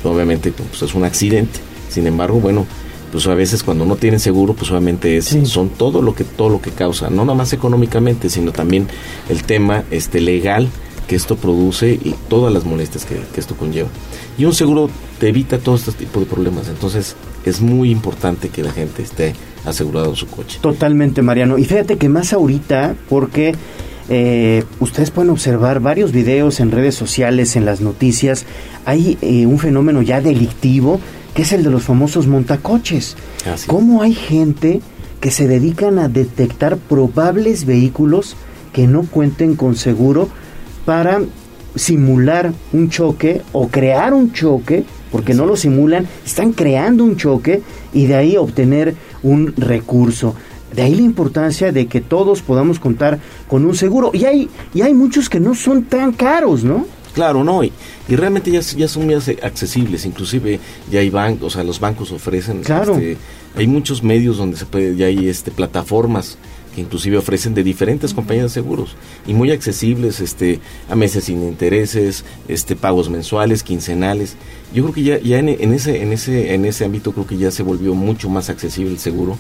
[0.04, 1.60] Obviamente pues es un accidente.
[1.90, 2.66] Sin embargo bueno
[3.12, 6.50] pues a veces cuando no tienen seguro, pues obviamente es, son todo lo que todo
[6.50, 8.88] lo que causa, no nada más económicamente, sino también
[9.30, 10.70] el tema este legal
[11.08, 13.90] que esto produce y todas las molestias que, esto conlleva.
[14.38, 14.90] Y un seguro
[15.20, 19.34] te evita todo este tipo de problemas, entonces es muy importante que la gente esté
[19.66, 20.60] asegurado su coche.
[20.62, 21.58] Totalmente, Mariano.
[21.58, 23.56] Y fíjate que más ahorita, porque
[24.08, 28.46] eh, ustedes pueden observar varios videos en redes sociales, en las noticias,
[28.86, 31.00] hay eh, un fenómeno ya delictivo
[31.34, 33.16] que es el de los famosos montacoches.
[33.68, 34.82] ¿Cómo hay gente
[35.20, 38.36] que se dedican a detectar probables vehículos
[38.74, 40.30] que no cuenten con seguro
[40.86, 41.22] para
[41.76, 47.62] simular un choque o crear un choque, porque no lo simulan, están creando un choque
[47.94, 50.36] y de ahí obtener un recurso.
[50.74, 54.12] De ahí la importancia de que todos podamos contar con un seguro.
[54.14, 56.86] Y hay, y hay muchos que no son tan caros, ¿no?
[57.20, 57.74] Claro, no, y,
[58.08, 60.58] realmente ya, ya son muy accesibles, inclusive
[60.90, 62.94] ya hay bancos, o sea, los bancos ofrecen, claro.
[62.94, 63.18] Este,
[63.58, 66.38] hay muchos medios donde se puede, ya hay este, plataformas
[66.74, 68.96] que inclusive ofrecen de diferentes compañías de seguros
[69.28, 74.38] y muy accesibles, este, a meses sin intereses, este, pagos mensuales, quincenales.
[74.74, 77.38] Yo creo que ya, ya en, en, ese, en ese, en ese ámbito creo que
[77.38, 79.38] ya se volvió mucho más accesible el seguro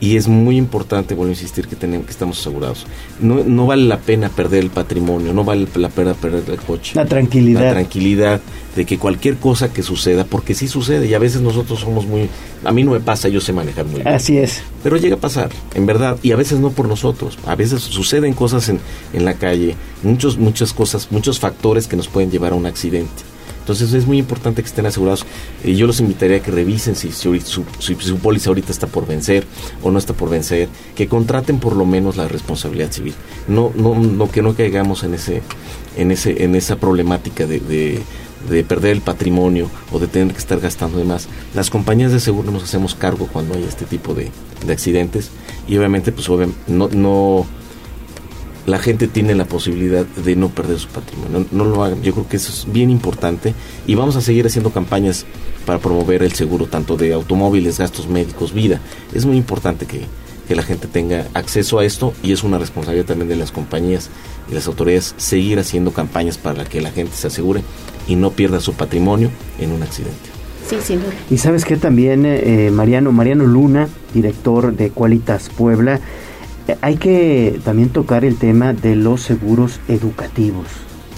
[0.00, 2.86] y es muy importante, vuelvo a insistir, que, tenemos, que estamos asegurados.
[3.20, 6.92] No, no vale la pena perder el patrimonio, no vale la pena perder el coche.
[6.94, 7.60] La tranquilidad.
[7.60, 8.40] La tranquilidad
[8.74, 12.30] de que cualquier cosa que suceda, porque sí sucede, y a veces nosotros somos muy...
[12.64, 14.08] A mí no me pasa, yo sé manejar muy bien.
[14.08, 14.62] Así es.
[14.82, 17.38] Pero llega a pasar, en verdad, y a veces no por nosotros.
[17.46, 18.80] A veces suceden cosas en,
[19.12, 23.22] en la calle, muchos, muchas cosas, muchos factores que nos pueden llevar a un accidente
[23.60, 25.24] Entonces es muy importante que estén asegurados.
[25.64, 29.46] y yo los invitaría a que revisen si, su, su, póliza ahorita está por vencer
[29.82, 33.14] o no está por vencer, que contraten por lo menos la responsabilidad civil.
[33.48, 35.42] No, no, no que no caigamos en ese,
[35.96, 40.58] en ese, en esa problemática de, de, perder el patrimonio o de tener que estar
[40.58, 41.28] gastando de más.
[41.54, 44.30] Las compañías de seguro nos hacemos cargo cuando hay este tipo de,
[44.66, 45.30] de accidentes
[45.68, 46.28] y obviamente pues
[46.66, 47.46] no, no
[48.66, 51.46] la gente tiene la posibilidad de no perder su patrimonio.
[51.50, 52.02] No, lo hagan.
[52.02, 53.54] Yo creo que eso es bien importante
[53.86, 55.26] y vamos a seguir haciendo campañas
[55.66, 58.80] para promover el seguro tanto de automóviles, gastos médicos, vida.
[59.14, 60.02] Es muy importante que,
[60.48, 64.10] que la gente tenga acceso a esto y es una responsabilidad también de las compañías
[64.50, 67.62] y las autoridades seguir haciendo campañas para que la gente se asegure
[68.08, 70.30] y no pierda su patrimonio en un accidente.
[70.68, 71.00] Sí, sin
[71.30, 76.00] Y sabes que también eh, Mariano, Mariano Luna, director de Qualitas Puebla,
[76.80, 80.66] hay que también tocar el tema de los seguros educativos,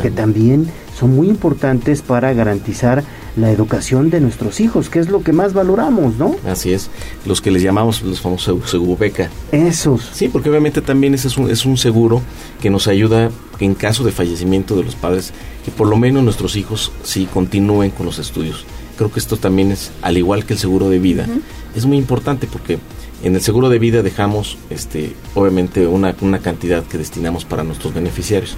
[0.00, 3.02] que también son muy importantes para garantizar
[3.36, 6.36] la educación de nuestros hijos, que es lo que más valoramos, ¿no?
[6.46, 6.90] Así es,
[7.24, 9.30] los que les llamamos los famosos seguro beca.
[9.52, 10.10] Esos.
[10.12, 12.20] Sí, porque obviamente también ese es un, es un seguro
[12.60, 15.32] que nos ayuda en caso de fallecimiento de los padres,
[15.64, 18.66] que por lo menos nuestros hijos sí continúen con los estudios.
[18.96, 21.26] Creo que esto también es, al igual que el seguro de vida,
[21.74, 22.78] es muy importante porque
[23.22, 27.94] en el seguro de vida dejamos, este, obviamente, una, una cantidad que destinamos para nuestros
[27.94, 28.56] beneficiarios.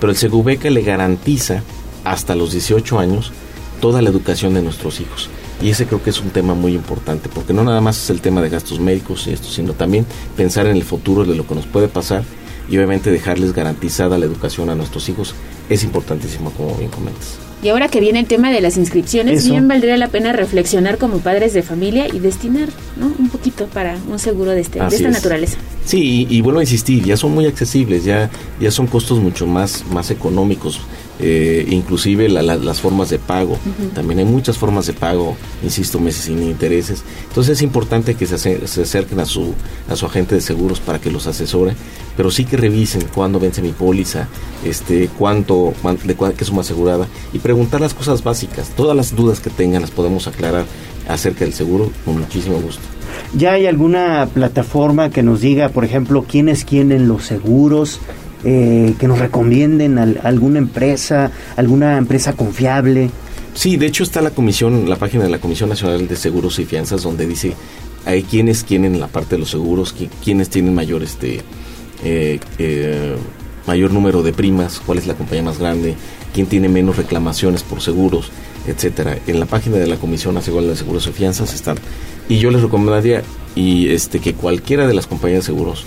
[0.00, 1.62] Pero el Segubeca le garantiza
[2.04, 3.32] hasta los 18 años
[3.80, 5.30] toda la educación de nuestros hijos.
[5.62, 8.20] Y ese creo que es un tema muy importante, porque no nada más es el
[8.20, 10.04] tema de gastos médicos y esto, sino también
[10.36, 12.24] pensar en el futuro de lo que nos puede pasar
[12.68, 15.34] y obviamente dejarles garantizada la educación a nuestros hijos
[15.68, 17.38] es importantísimo, como bien comentas.
[17.62, 21.20] Y ahora que viene el tema de las inscripciones, bien valdría la pena reflexionar como
[21.20, 23.10] padres de familia y destinar ¿no?
[23.18, 25.56] un poquito para un seguro de, este, de esta naturaleza.
[25.86, 28.30] Sí, y, vuelvo a insistir, ya son muy accesibles, ya,
[28.60, 30.80] ya son costos mucho más, más económicos.
[31.20, 33.56] Eh, inclusive las formas de pago.
[33.94, 37.04] También hay muchas formas de pago, insisto, meses sin intereses.
[37.28, 39.54] Entonces es importante que se, se, acerquen a su,
[39.88, 41.74] a su agente de seguros para que los asesore,
[42.16, 44.26] pero sí que revisen cuándo vence mi póliza,
[44.64, 45.72] este, cuánto,
[46.04, 48.70] de qué suma asegurada y preguntar las cosas básicas.
[48.70, 50.64] Todas las dudas que tengan las podemos aclarar
[51.08, 52.82] acerca del seguro con muchísimo gusto.
[53.36, 58.00] ¿Ya hay alguna plataforma que nos diga, por ejemplo, quiénes quieren los seguros?
[58.46, 63.10] Eh, que nos recomienden alguna empresa, alguna empresa confiable.
[63.54, 66.66] Sí, de hecho está la comisión, la página de la Comisión Nacional de Seguros y
[66.66, 67.54] Fianzas donde dice
[68.04, 71.40] hay quienes quieren la parte de los seguros, quienes tienen mayor este
[72.04, 73.16] eh, eh,
[73.66, 75.94] mayor número de primas, cuál es la compañía más grande,
[76.34, 78.30] quién tiene menos reclamaciones por seguros,
[78.66, 79.16] etcétera.
[79.26, 81.78] En la página de la Comisión Nacional de Seguros y Fianzas están.
[82.28, 83.22] Y yo les recomendaría
[83.54, 85.86] y este que cualquiera de las compañías de seguros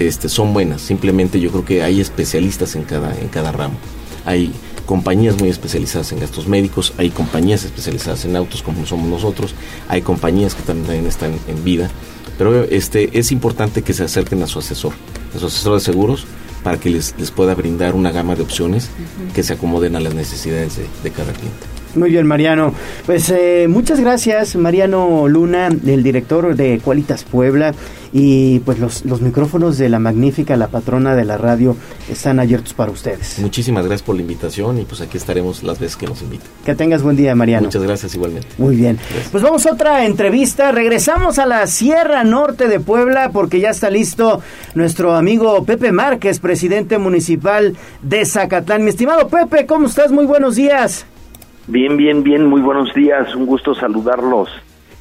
[0.00, 0.80] este, son buenas.
[0.80, 3.76] Simplemente yo creo que hay especialistas en cada, en cada ramo.
[4.24, 4.52] Hay
[4.86, 9.54] compañías muy especializadas en gastos médicos, hay compañías especializadas en autos como somos nosotros,
[9.86, 11.88] hay compañías que también están en vida,
[12.36, 14.92] pero este es importante que se acerquen a su asesor,
[15.36, 16.26] a su asesor de seguros,
[16.64, 18.90] para que les, les pueda brindar una gama de opciones
[19.32, 21.79] que se acomoden a las necesidades de cada cliente.
[21.94, 22.72] Muy bien, Mariano.
[23.06, 27.74] Pues eh, muchas gracias, Mariano Luna, el director de Cualitas Puebla.
[28.12, 31.76] Y pues los, los micrófonos de la magnífica, la patrona de la radio,
[32.10, 33.38] están abiertos para ustedes.
[33.38, 36.48] Muchísimas gracias por la invitación y pues aquí estaremos las veces que nos inviten.
[36.64, 37.66] Que tengas buen día, Mariano.
[37.66, 38.48] Muchas gracias igualmente.
[38.58, 38.98] Muy bien.
[39.30, 40.72] Pues vamos a otra entrevista.
[40.72, 44.42] Regresamos a la Sierra Norte de Puebla porque ya está listo
[44.74, 48.82] nuestro amigo Pepe Márquez, presidente municipal de Zacatlán.
[48.82, 50.10] Mi estimado Pepe, ¿cómo estás?
[50.10, 51.06] Muy buenos días.
[51.66, 54.50] Bien, bien, bien, muy buenos días, un gusto saludarlos.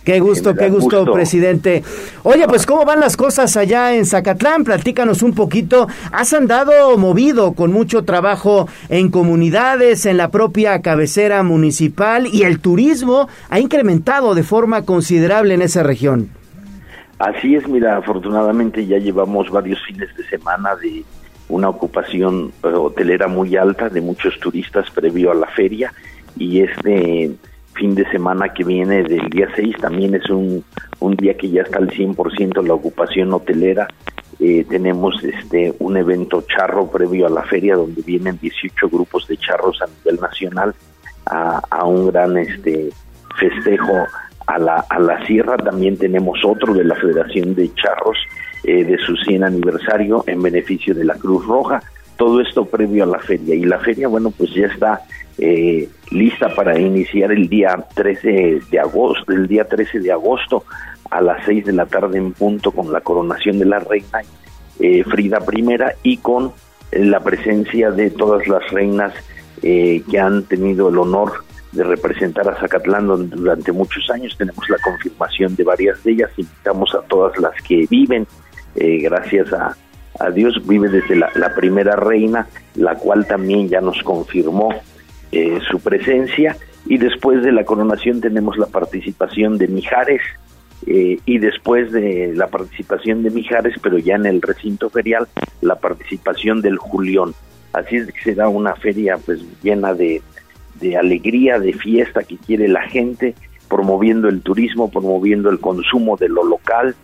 [0.03, 1.84] Qué gusto, qué gusto, presidente.
[2.23, 5.88] Oye, pues cómo van las cosas allá en Zacatlán, platícanos un poquito.
[6.11, 12.60] Has andado movido con mucho trabajo en comunidades, en la propia cabecera municipal y el
[12.60, 16.30] turismo ha incrementado de forma considerable en esa región.
[17.19, 21.03] Así es, mira, afortunadamente ya llevamos varios fines de semana de
[21.49, 25.94] una ocupación eh, hotelera muy alta de muchos turistas previo a la feria
[26.38, 27.31] y este
[27.73, 30.64] fin de semana que viene del día 6 también es un,
[30.99, 33.88] un día que ya está al 100% la ocupación hotelera.
[34.39, 39.38] Eh, tenemos este un evento charro previo a la feria donde vienen 18 grupos de
[39.38, 40.73] charros a nivel nacional
[41.26, 42.89] a, a un gran este
[43.38, 44.07] festejo
[44.49, 45.57] a la, a la sierra.
[45.57, 48.18] También tenemos otro de la Federación de Charros
[48.64, 51.81] eh, de su 100 aniversario en beneficio de la Cruz Roja.
[52.18, 53.56] Todo esto previo a la feria.
[53.56, 55.01] Y la feria, bueno, pues ya está
[55.38, 60.64] eh, lista para iniciar el día 13 de agosto, el día 13 de agosto
[61.10, 64.22] a las 6 de la tarde en punto con la coronación de la reina
[64.80, 66.53] eh, Frida I y con
[66.91, 69.14] la presencia de todas las reinas
[69.61, 74.36] eh, que han tenido el honor de representar a Zacatlán durante muchos años.
[74.38, 76.31] Tenemos la confirmación de varias de ellas.
[76.38, 78.26] Invitamos a todas las que viven,
[78.76, 79.76] eh, gracias a,
[80.19, 84.73] a, Dios, vive desde la, primera reina, la cual también ya nos confirmó
[85.31, 86.57] eh, su presencia.
[86.85, 90.22] Y después de la coronación tenemos la participación de Mijares.
[90.88, 95.27] Eh, y después de la participación de Mijares, pero ya en el recinto ferial,
[95.61, 97.34] la participación del Julión.
[97.73, 100.22] Así es que será una feria pues llena de,
[100.80, 103.35] de alegría, de fiesta que quiere la gente,
[103.68, 106.95] promoviendo el turismo, promoviendo el consumo de lo local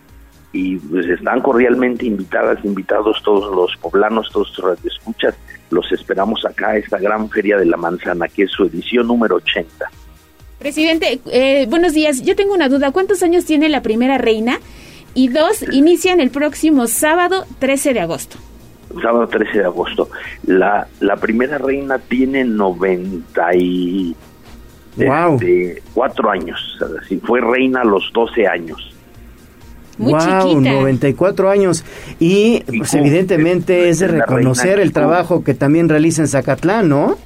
[0.52, 5.34] y pues están cordialmente invitadas, invitados todos los poblanos, todos los escuchas,
[5.70, 9.36] los esperamos acá a esta gran feria de la manzana que es su edición número
[9.36, 9.90] 80.
[10.58, 12.22] Presidente, eh, buenos días.
[12.22, 12.90] Yo tengo una duda.
[12.90, 14.58] ¿Cuántos años tiene la primera reina?
[15.14, 18.36] Y dos, inician el próximo sábado 13 de agosto
[19.02, 20.08] sábado 13 de agosto.
[20.46, 24.16] La, la primera reina tiene 90 y
[24.96, 25.34] wow.
[25.34, 28.95] Este, cuatro años, o fue reina a los 12 años.
[29.98, 30.72] Muy wow, chiquita.
[30.72, 31.84] 94 años.
[32.18, 37.16] Y pues, evidentemente es de reconocer el trabajo que también realiza en Zacatlán, ¿no?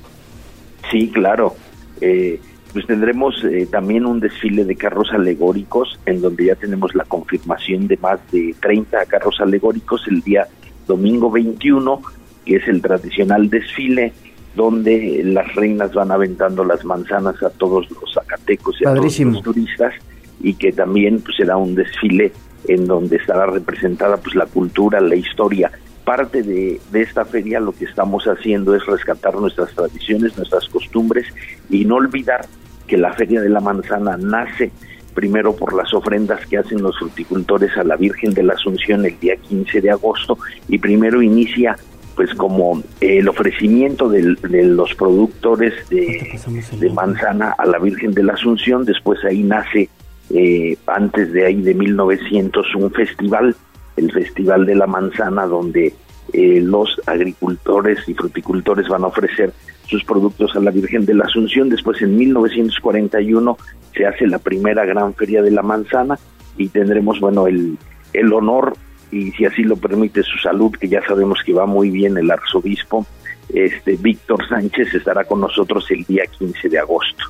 [0.90, 1.54] Sí, claro.
[2.00, 2.40] Eh,
[2.72, 7.88] pues tendremos eh, también un desfile de carros alegóricos en donde ya tenemos la confirmación
[7.88, 10.46] de más de 30 carros alegóricos el día
[10.86, 12.00] domingo 21,
[12.44, 14.12] que es el tradicional desfile
[14.54, 19.42] donde las reinas van aventando las manzanas a todos los zacatecos y a todos los
[19.42, 19.94] turistas
[20.40, 22.32] y que también pues será un desfile
[22.70, 25.70] en donde estará representada pues la cultura, la historia.
[26.04, 31.26] Parte de, de esta feria lo que estamos haciendo es rescatar nuestras tradiciones, nuestras costumbres
[31.68, 32.46] y no olvidar
[32.86, 34.72] que la Feria de la Manzana nace
[35.14, 39.18] primero por las ofrendas que hacen los fruticultores a la Virgen de la Asunción el
[39.18, 40.38] día 15 de agosto
[40.68, 41.76] y primero inicia
[42.16, 44.22] pues como el ofrecimiento de,
[44.64, 49.88] los productores de, manzana a la Virgen de la Asunción, después ahí nace
[50.32, 53.56] eh, antes de ahí de 1900 un festival,
[53.96, 55.92] el Festival de la Manzana, donde
[56.32, 59.52] eh, los agricultores y fruticultores van a ofrecer
[59.86, 61.68] sus productos a la Virgen de la Asunción.
[61.68, 63.58] Después, en 1941,
[63.94, 66.18] se hace la primera gran feria de la manzana
[66.56, 67.76] y tendremos, bueno, el,
[68.12, 68.74] el honor
[69.10, 72.30] y si así lo permite su salud, que ya sabemos que va muy bien el
[72.30, 73.04] arzobispo,
[73.52, 77.24] este Víctor Sánchez estará con nosotros el día 15 de agosto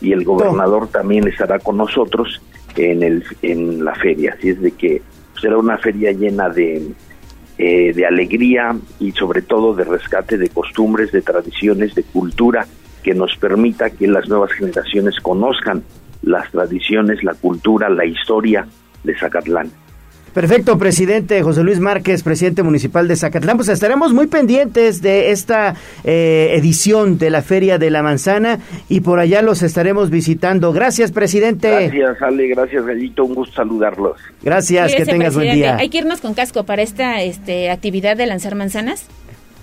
[0.00, 2.40] y el gobernador también estará con nosotros
[2.76, 5.02] en el en la feria, así es de que
[5.40, 6.92] será una feria llena de
[7.58, 12.66] eh, de alegría y sobre todo de rescate de costumbres, de tradiciones, de cultura
[13.02, 15.82] que nos permita que las nuevas generaciones conozcan
[16.22, 18.66] las tradiciones, la cultura, la historia
[19.02, 19.72] de Zacatlán.
[20.32, 23.56] Perfecto, presidente José Luis Márquez, presidente municipal de Zacatlán.
[23.56, 25.74] Pues estaremos muy pendientes de esta
[26.04, 30.72] eh, edición de la Feria de la Manzana y por allá los estaremos visitando.
[30.72, 31.68] Gracias, presidente.
[31.70, 32.48] Gracias, Ale.
[32.48, 33.24] Gracias, Gallito.
[33.24, 34.18] Un gusto saludarlos.
[34.42, 35.76] Gracias, que tengas buen día.
[35.76, 39.06] Hay que irnos con casco para esta este, actividad de lanzar manzanas.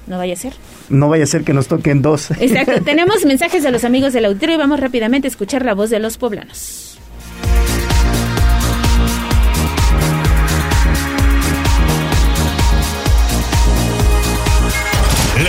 [0.07, 0.53] No vaya a ser.
[0.89, 2.31] No vaya a ser que nos toquen dos.
[2.31, 2.81] Exacto.
[2.85, 5.99] Tenemos mensajes de los amigos del auditorio y vamos rápidamente a escuchar la voz de
[5.99, 6.94] los poblanos.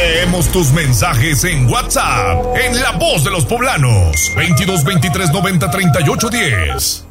[0.07, 6.29] Leemos tus mensajes en WhatsApp en La Voz de los Poblanos 22 23 90 38
[6.31, 7.05] 10.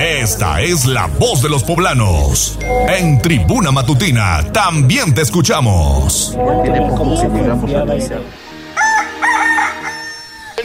[0.00, 2.58] Esta es la voz de los poblanos.
[2.88, 6.34] En Tribuna Matutina también te escuchamos.
[6.34, 6.64] Buen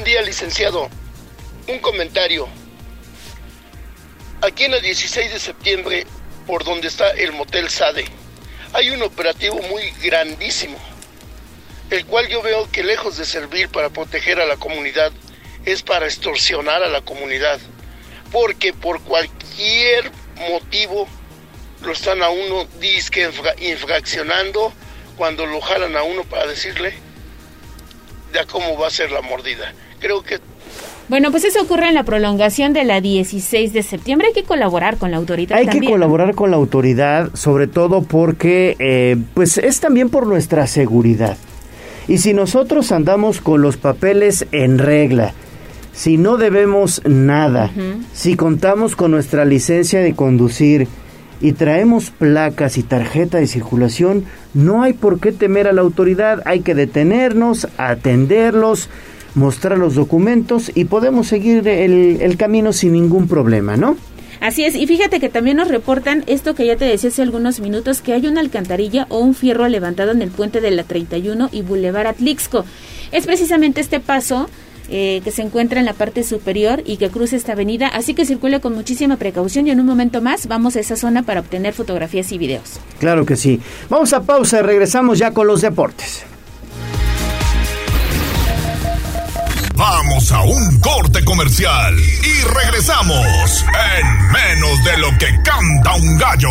[0.03, 0.89] día, licenciado.
[1.67, 2.47] Un comentario.
[4.41, 6.07] Aquí en el 16 de septiembre,
[6.47, 8.05] por donde está el motel Sade,
[8.73, 10.88] hay un operativo muy grandísimo
[11.89, 15.11] el cual yo veo que lejos de servir para proteger a la comunidad,
[15.65, 17.59] es para extorsionar a la comunidad,
[18.31, 20.11] porque por cualquier
[20.49, 21.07] motivo
[21.83, 23.29] lo están a uno disque
[23.59, 24.73] infraccionando
[25.17, 26.93] cuando lo jalan a uno para decirle
[28.33, 29.73] ya cómo va a ser la mordida.
[29.99, 30.39] Creo que
[31.09, 34.27] bueno, pues eso ocurre en la prolongación de la 16 de septiembre.
[34.27, 35.57] Hay que colaborar con la autoridad.
[35.57, 40.67] Hay que colaborar con la autoridad, sobre todo porque, eh, pues, es también por nuestra
[40.67, 41.35] seguridad.
[42.09, 45.33] Y si nosotros andamos con los papeles en regla,
[45.93, 47.71] si no debemos nada,
[48.13, 50.87] si contamos con nuestra licencia de conducir
[51.39, 54.25] y traemos placas y tarjeta de circulación,
[54.55, 58.89] no hay por qué temer a la autoridad, hay que detenernos, atenderlos,
[59.35, 63.97] mostrar los documentos y podemos seguir el, el camino sin ningún problema, ¿no?
[64.39, 67.59] Así es, y fíjate que también nos reportan esto que ya te decía hace algunos
[67.59, 71.49] minutos, que hay una alcantarilla o un fierro levantado en el puente de la 31
[71.51, 72.65] y Boulevard Atlixco.
[73.11, 74.49] Es precisamente este paso
[74.91, 78.25] eh, que se encuentra en la parte superior y que cruza esta avenida, así que
[78.25, 81.73] circule con muchísima precaución y en un momento más vamos a esa zona para obtener
[81.73, 82.79] fotografías y videos.
[82.99, 83.59] Claro que sí.
[83.89, 86.23] Vamos a pausa y regresamos ya con los deportes.
[89.79, 93.65] Vamos a un corte comercial y regresamos
[93.97, 96.49] en menos de lo que canta un gallo.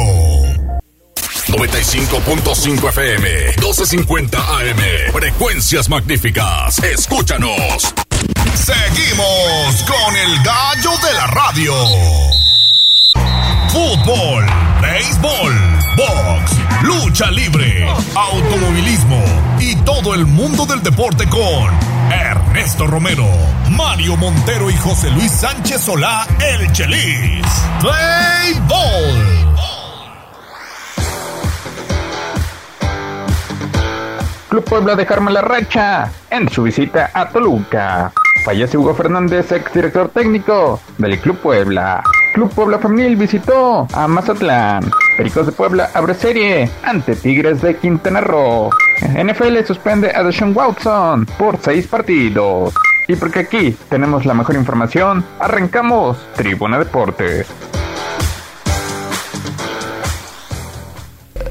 [1.49, 3.29] 95.5 FM,
[3.59, 6.79] 1250 AM, frecuencias magníficas.
[6.79, 7.95] Escúchanos.
[8.55, 11.75] Seguimos con el gallo de la radio.
[13.69, 14.47] Fútbol,
[14.81, 15.55] béisbol,
[15.99, 19.23] box, lucha libre, automovilismo
[19.61, 23.27] y todo el mundo del deporte con Ernesto Romero,
[23.71, 27.47] Mario Montero y José Luis Sánchez Solá, el Chelis.
[27.81, 29.57] Play Ball.
[34.49, 38.13] Club Puebla dejarme la racha en su visita a Toluca.
[38.45, 42.03] Fallece Hugo Fernández, ex director técnico del Club Puebla.
[42.39, 44.89] Club Puebla Femenil visitó a Mazatlán.
[45.17, 48.71] Pericos de Puebla abre serie ante Tigres de Quintana Roo.
[49.13, 52.75] NFL suspende a Deshaun Watson por seis partidos.
[53.09, 57.49] Y porque aquí tenemos la mejor información, arrancamos Tribuna Deportes.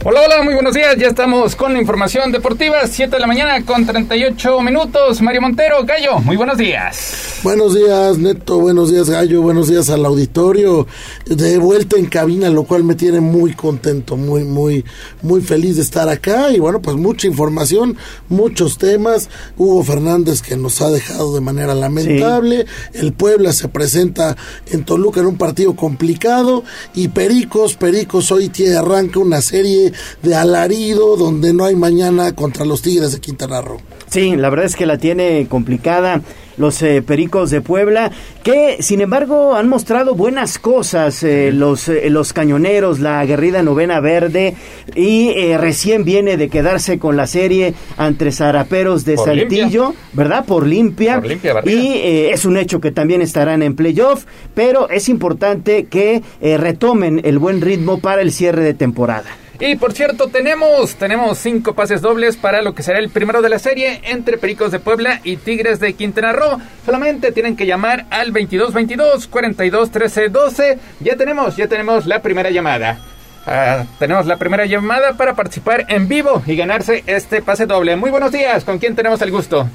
[0.09, 0.95] Hola, hola, muy buenos días.
[0.97, 2.77] Ya estamos con la información deportiva.
[2.87, 5.21] 7 de la mañana con 38 minutos.
[5.21, 7.39] Mario Montero, Gallo, muy buenos días.
[7.43, 8.57] Buenos días, Neto.
[8.57, 9.41] Buenos días, Gallo.
[9.41, 10.87] Buenos días al auditorio.
[11.25, 14.85] De vuelta en cabina, lo cual me tiene muy contento, muy, muy,
[15.21, 16.51] muy feliz de estar acá.
[16.51, 17.97] Y bueno, pues mucha información,
[18.29, 19.29] muchos temas.
[19.57, 22.65] Hugo Fernández que nos ha dejado de manera lamentable.
[22.93, 24.37] El Puebla se presenta
[24.71, 26.63] en Toluca en un partido complicado.
[26.95, 32.65] Y Pericos, Pericos hoy tiene, arranca una serie de alarido donde no hay mañana contra
[32.65, 33.79] los Tigres de Quintana Roo.
[34.09, 36.21] Sí, la verdad es que la tiene complicada
[36.57, 38.11] los eh, Pericos de Puebla,
[38.43, 43.99] que sin embargo han mostrado buenas cosas, eh, los, eh, los cañoneros, la aguerrida novena
[43.99, 44.55] verde,
[44.95, 50.45] y recién viene de quedarse con la serie ante Zaraperos de Saltillo, ¿verdad?
[50.45, 51.21] Por limpia.
[51.65, 51.93] y
[52.31, 54.25] es un hecho que también estarán en playoff,
[54.55, 59.27] pero es importante que retomen el buen ritmo para el cierre de temporada.
[59.59, 63.49] Y por cierto, tenemos, tenemos cinco pases dobles para lo que será el primero de
[63.49, 66.59] la serie entre Pericos de Puebla y Tigres de Quintana Roo.
[66.85, 70.79] Solamente tienen que llamar al 2222 42 13 12.
[70.99, 72.99] Ya tenemos, ya tenemos la primera llamada.
[73.47, 77.95] Ah, tenemos la primera llamada para participar en vivo y ganarse este pase doble.
[77.95, 79.67] Muy buenos días, ¿con quién tenemos el gusto?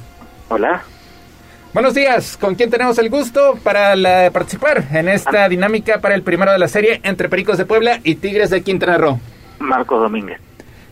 [0.47, 0.83] Hola.
[1.73, 3.95] Buenos días, ¿con quién tenemos el gusto para
[4.31, 8.15] participar en esta dinámica para el primero de la serie entre Pericos de Puebla y
[8.15, 9.19] Tigres de Quintana Roo?
[9.63, 10.39] Marco Domínguez.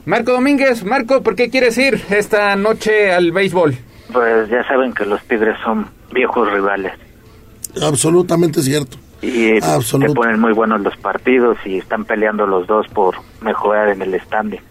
[0.06, 3.76] Marco Domínguez, Marco, ¿por qué quieres ir esta noche al béisbol?
[4.12, 6.94] Pues ya saben que los Tigres son viejos rivales.
[7.82, 8.98] Absolutamente cierto.
[9.22, 14.02] Y se ponen muy buenos los partidos y están peleando los dos por mejorar en
[14.02, 14.62] el standing.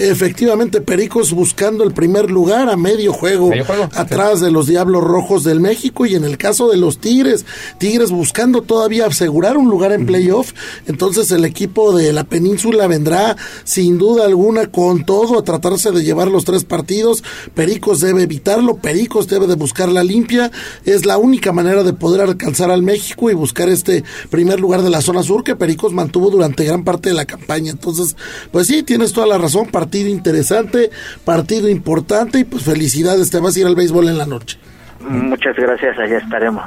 [0.00, 3.50] Efectivamente, Pericos buscando el primer lugar a medio juego,
[3.92, 7.44] atrás de los Diablos Rojos del México y en el caso de los Tigres,
[7.76, 10.54] Tigres buscando todavía asegurar un lugar en playoff,
[10.86, 16.02] entonces el equipo de la península vendrá sin duda alguna con todo a tratarse de
[16.02, 17.22] llevar los tres partidos,
[17.52, 20.50] Pericos debe evitarlo, Pericos debe de buscar la limpia,
[20.86, 24.88] es la única manera de poder alcanzar al México y buscar este primer lugar de
[24.88, 28.16] la zona sur que Pericos mantuvo durante gran parte de la campaña, entonces
[28.50, 30.90] pues sí, tienes toda la razón, partido interesante,
[31.24, 34.56] partido importante y pues felicidades, te vas a ir al béisbol en la noche.
[35.00, 36.62] Muchas gracias, allá estaremos.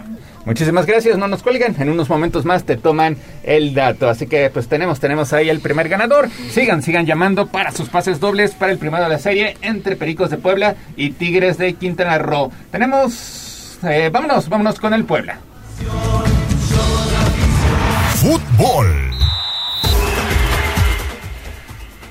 [0.46, 4.50] Muchísimas gracias, no nos cuelguen, en unos momentos más te toman el dato, así que
[4.50, 8.74] pues tenemos, tenemos ahí el primer ganador, sigan, sigan llamando para sus pases dobles para
[8.74, 12.52] el primero de la serie entre Pericos de Puebla y Tigres de Quintana Roo.
[12.74, 15.38] Tenemos, eh, vámonos, vámonos con el Puebla.
[18.16, 19.14] Fútbol.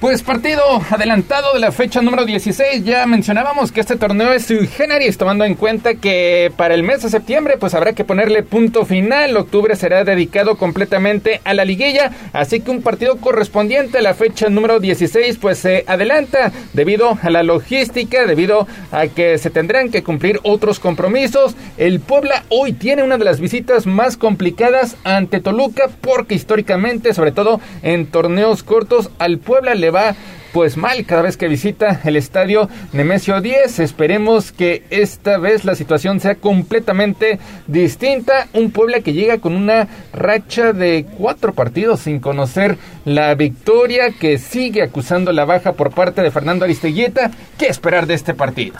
[0.02, 2.84] Pues partido adelantado de la fecha número 16.
[2.84, 7.02] Ya mencionábamos que este torneo es sui generis, tomando en cuenta que para el mes
[7.02, 9.36] de septiembre pues habrá que ponerle punto final.
[9.36, 14.48] Octubre será dedicado completamente a la liguilla, así que un partido correspondiente a la fecha
[14.48, 20.02] número 16 pues se adelanta debido a la logística, debido a que se tendrán que
[20.02, 21.54] cumplir otros compromisos.
[21.78, 27.30] El Puebla hoy tiene una de las visitas más complicadas ante Toluca porque históricamente, sobre
[27.30, 30.16] todo en torneos cortos, al Puebla le va
[30.52, 33.80] pues mal cada vez que visita el estadio Nemesio 10.
[33.80, 38.48] Esperemos que esta vez la situación sea completamente distinta.
[38.52, 44.38] Un Puebla que llega con una racha de cuatro partidos sin conocer la victoria, que
[44.38, 47.30] sigue acusando la baja por parte de Fernando Aristeguieta.
[47.58, 48.76] ¿Qué esperar de este partido?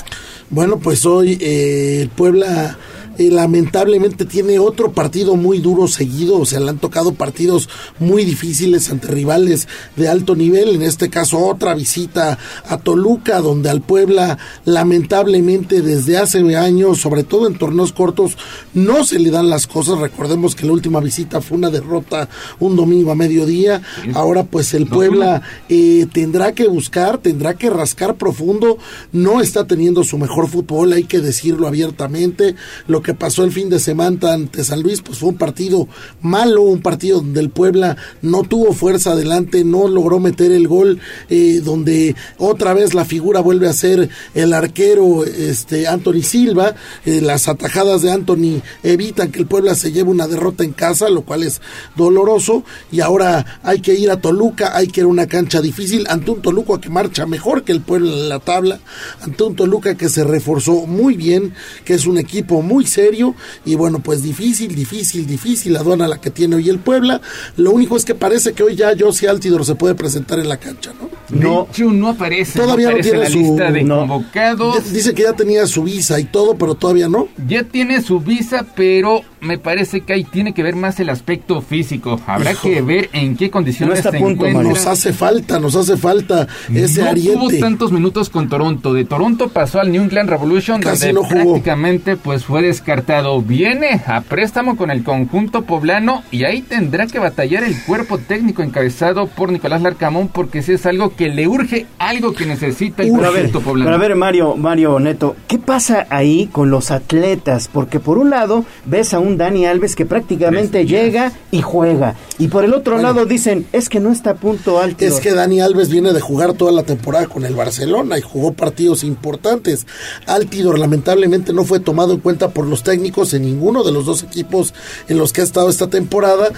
[0.51, 2.77] Bueno, pues hoy eh, Puebla
[3.19, 7.69] eh, lamentablemente tiene otro partido muy duro seguido, o sea, le han tocado partidos
[7.99, 13.71] muy difíciles ante rivales de alto nivel, en este caso otra visita a Toluca, donde
[13.71, 18.37] al Puebla lamentablemente desde hace años, sobre todo en torneos cortos,
[18.75, 22.29] no se le dan las cosas, recordemos que la última visita fue una derrota
[22.59, 23.83] un domingo a mediodía,
[24.15, 28.79] ahora pues el Puebla eh, tendrá que buscar, tendrá que rascar profundo,
[29.13, 32.55] no está teniendo su mejor fútbol, hay que decirlo abiertamente,
[32.87, 34.03] lo que pasó el fin de semana
[34.33, 35.89] ante San Luis, pues fue un partido
[36.21, 40.99] malo, un partido donde el Puebla no tuvo fuerza adelante, no logró meter el gol,
[41.29, 46.75] eh, donde otra vez la figura vuelve a ser el arquero este Anthony Silva,
[47.05, 51.09] eh, las atajadas de Anthony evitan que el Puebla se lleve una derrota en casa,
[51.09, 51.61] lo cual es
[51.97, 56.07] doloroso, y ahora hay que ir a Toluca, hay que ir a una cancha difícil,
[56.09, 58.81] ante un Toluca que marcha mejor que el Puebla en la tabla,
[59.21, 61.55] ante un Toluca que se reforzó muy bien,
[61.85, 66.21] que es un equipo muy serio y bueno, pues difícil, difícil, difícil la aduana la
[66.21, 67.21] que tiene hoy el Puebla.
[67.57, 70.59] Lo único es que parece que hoy ya Josie Altidor se puede presentar en la
[70.59, 71.11] cancha, ¿no?
[71.31, 72.59] No, no aparece.
[72.59, 74.93] Todavía no, tiene la su lista de convocados.
[74.93, 77.29] Dice que ya tenía su visa y todo, pero todavía no.
[77.47, 81.61] Ya tiene su visa, pero me parece que ahí tiene que ver más el aspecto
[81.61, 82.21] físico.
[82.27, 86.47] Habrá que ver en qué condiciones está se punto, Nos hace falta, nos hace falta
[86.73, 87.37] ese no ariete.
[87.37, 88.95] tuvo tantos minutos con Toronto.
[88.95, 93.43] De Toronto pasó al New England Revolution, Casi donde prácticamente pues fue descartado.
[93.43, 98.63] Viene a préstamo con el conjunto poblano y ahí tendrá que batallar el cuerpo técnico
[98.63, 103.11] encabezado por Nicolás Larcamón porque si es algo que le urge, algo que necesita el
[103.11, 103.91] conjunto poblano.
[103.91, 107.69] Pero a ver, Mario, Mario Neto, ¿qué pasa ahí con los atletas?
[107.73, 112.15] Porque por un lado ves a un Dani Alves que prácticamente llega y juega.
[112.39, 115.05] Y por el otro lado dicen, es que no está a punto alto.
[115.05, 118.53] Es que Dani Alves viene de jugar toda la temporada con el Barcelona y jugó
[118.53, 119.87] partidos importantes.
[120.27, 124.23] Altidor lamentablemente no fue tomado en cuenta por los técnicos en ninguno de los dos
[124.23, 124.75] equipos
[125.09, 126.51] en los que ha estado esta temporada.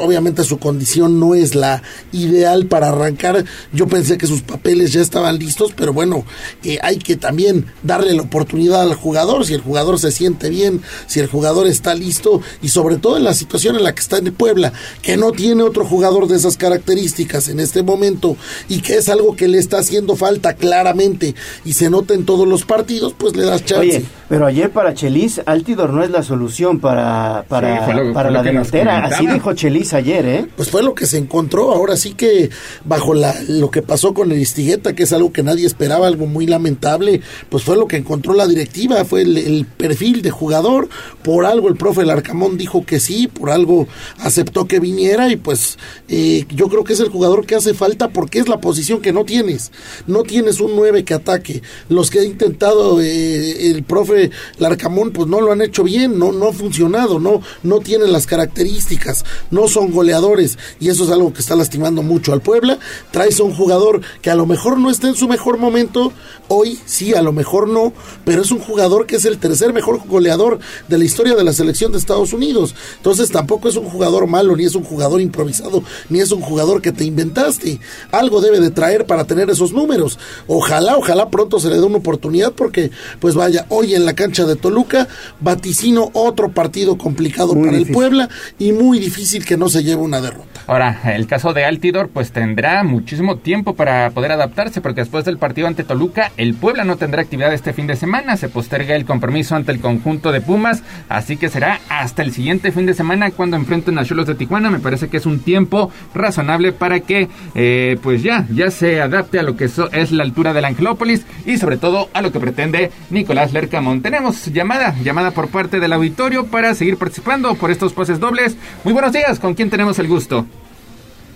[0.00, 1.82] obviamente su condición no es la
[2.12, 3.44] ideal para arrancar.
[3.72, 6.24] Yo pensé que sus papeles ya estaban listos, pero bueno,
[6.64, 9.46] eh, hay que también darle la oportunidad al jugador.
[9.46, 13.24] Si el jugador se siente bien, si el jugador está listo y sobre todo en
[13.24, 14.72] la situación en la que está en Puebla,
[15.02, 18.36] que no tiene otro jugador de esas características en este momento
[18.68, 21.34] y que es algo que le está haciendo falta claramente
[21.64, 23.96] y se nota en todos los partidos, pues le das chance.
[23.96, 29.04] Oye, pero ayer para Chelis, Altidor no es la solución para, para, para la delantera.
[29.04, 30.46] Así dijo Chelis ayer, ¿eh?
[30.56, 31.70] Pues fue lo que se encontró.
[31.70, 32.48] Ahora sí que
[32.86, 36.26] bajo la, lo que pasó con el Istigueta, que es algo que nadie esperaba, algo
[36.26, 37.20] muy lamentable,
[37.50, 40.88] pues fue lo que encontró la directiva, fue el, perfil de jugador.
[41.22, 43.86] Por algo el profe Larcamón dijo que sí, por algo
[44.18, 45.78] aceptó que viniera y pues
[46.08, 49.12] eh, yo creo que es el jugador que hace falta porque es la posición que
[49.12, 49.70] no tienes.
[50.06, 51.62] No tienes un 9 que ataque.
[51.88, 56.32] Los que ha intentado eh, el profe Larcamón pues no lo han hecho bien, no,
[56.32, 61.32] no ha funcionado, no, no tienen las características, no son goleadores y eso es algo
[61.32, 62.78] que está lastimando mucho al Puebla.
[63.10, 66.12] Traes a un jugador que a lo mejor no está en su mejor momento,
[66.48, 67.92] hoy sí, a lo mejor no,
[68.24, 71.52] pero es un jugador que es el tercer mejor goleador de la historia de la
[71.52, 72.74] selección de Estados Unidos.
[72.98, 76.80] Entonces tampoco es un jugador malo, ni es un jugador improvisado, ni es un jugador
[76.82, 77.80] que te inventaste.
[78.12, 80.18] Algo debe de traer para tener esos números.
[80.46, 84.44] Ojalá, ojalá pronto se le dé una oportunidad porque, pues vaya, hoy en la cancha
[84.44, 85.08] de Toluca
[85.40, 88.28] vaticino otro partido complicado para el Puebla
[88.58, 90.52] y muy difícil que no se lleve una derrota.
[90.66, 95.38] Ahora, el caso de Altidor, pues tendrá muchísimo tiempo para poder adaptarse, porque después del
[95.38, 98.36] partido ante Toluca, el Puebla no tendrá actividad este fin de semana.
[98.36, 102.72] Se posterga el compromiso ante el conjunto de Pumas, así que será hasta el siguiente
[102.72, 104.70] fin de semana cuando enfrenten a Cholos de Tijuana.
[104.70, 109.38] Me parece que es un tiempo razonable para que, eh, pues ya, ya se adapte
[109.38, 112.90] a lo que es la altura del Angelópolis y sobre todo a lo que pretende
[113.10, 114.02] Nicolás Lercamón.
[114.02, 118.56] Tenemos llamada, llamada por parte del auditorio para seguir participando por estos pases dobles.
[118.84, 120.46] Muy buenos días, ¿con quién tenemos el gusto?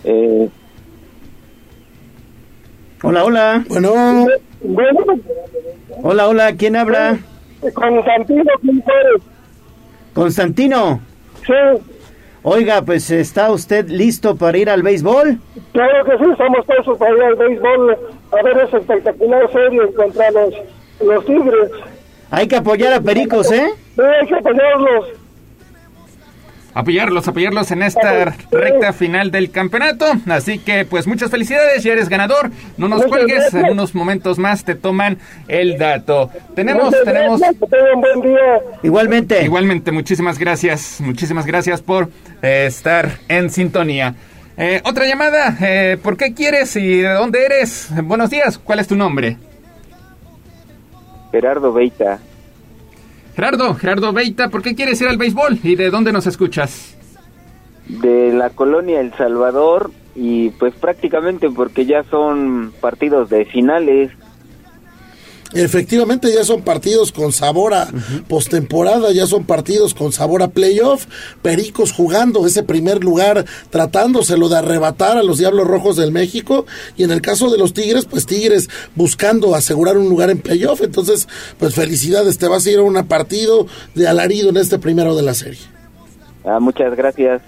[0.04, 0.48] Eh,
[3.02, 3.64] hola, hola.
[3.68, 4.26] Bueno.
[6.02, 7.18] Hola, hola, ¿quién habla?
[7.74, 8.52] Constantino
[10.16, 10.98] Constantino.
[11.46, 11.52] Sí.
[12.42, 15.38] Oiga, pues ¿está usted listo para ir al béisbol?
[15.72, 17.98] Claro que sí, estamos todos para ir al béisbol
[18.32, 20.54] a ver ese espectacular serie contra los,
[21.04, 21.70] los Tigres.
[22.30, 23.68] Hay que apoyar a Pericos, ¿eh?
[23.94, 25.06] Sí, hay que apoyarlos.
[26.76, 30.04] Apoyarlos, apoyarlos en esta recta final del campeonato.
[30.28, 32.50] Así que pues muchas felicidades, ya eres ganador.
[32.76, 36.30] No nos cuelgues, en unos momentos más te toman el dato.
[36.54, 37.40] Tenemos, tenemos...
[38.82, 39.42] Igualmente.
[39.42, 42.10] Igualmente, muchísimas gracias, muchísimas gracias por
[42.42, 44.14] eh, estar en sintonía.
[44.58, 47.88] Eh, otra llamada, eh, ¿por qué quieres y de dónde eres?
[48.04, 49.38] Buenos días, ¿cuál es tu nombre?
[51.32, 52.18] Gerardo Beita.
[53.36, 56.96] Gerardo, Gerardo Beita, ¿por qué quieres ir al béisbol y de dónde nos escuchas?
[57.86, 64.10] De la colonia El Salvador y pues prácticamente porque ya son partidos de finales
[65.56, 67.88] Efectivamente, ya son partidos con sabor a
[68.28, 71.06] postemporada, ya son partidos con sabor a playoff.
[71.40, 76.66] Pericos jugando ese primer lugar, tratándoselo de arrebatar a los Diablos Rojos del México.
[76.96, 80.82] Y en el caso de los Tigres, pues Tigres buscando asegurar un lugar en playoff.
[80.82, 81.26] Entonces,
[81.58, 85.22] pues felicidades, te vas a ir a un partido de alarido en este primero de
[85.22, 85.60] la serie.
[86.44, 87.42] Ah, muchas gracias.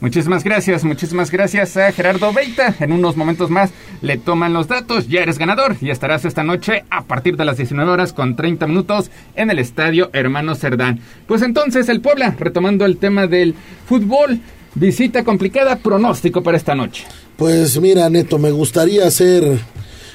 [0.00, 2.74] Muchísimas gracias, muchísimas gracias a Gerardo Beita.
[2.80, 3.70] En unos momentos más
[4.02, 7.56] le toman los datos, ya eres ganador y estarás esta noche a partir de las
[7.56, 11.00] 19 horas con 30 minutos en el estadio Hermano Cerdán.
[11.26, 13.54] Pues entonces el Puebla, retomando el tema del
[13.86, 14.40] fútbol,
[14.74, 17.04] visita complicada, pronóstico para esta noche.
[17.36, 19.58] Pues mira, Neto, me gustaría ser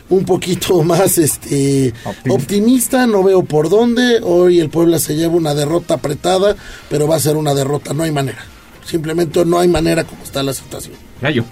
[0.10, 1.92] un poquito más este
[2.30, 3.08] optimista.
[3.08, 4.20] no veo por dónde.
[4.22, 6.56] Hoy el Puebla se lleva una derrota apretada,
[6.88, 8.46] pero va a ser una derrota, no hay manera.
[8.92, 10.96] Simplemente no hay manera como está la situación.
[11.22, 11.46] Gallo.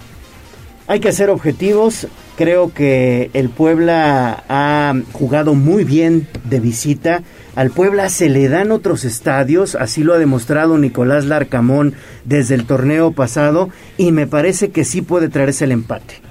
[0.87, 2.07] Hay que ser objetivos.
[2.35, 7.23] Creo que el Puebla ha jugado muy bien de visita.
[7.55, 11.93] Al Puebla se le dan otros estadios, así lo ha demostrado Nicolás Larcamón
[12.25, 16.21] desde el torneo pasado, y me parece que sí puede traerse el empate.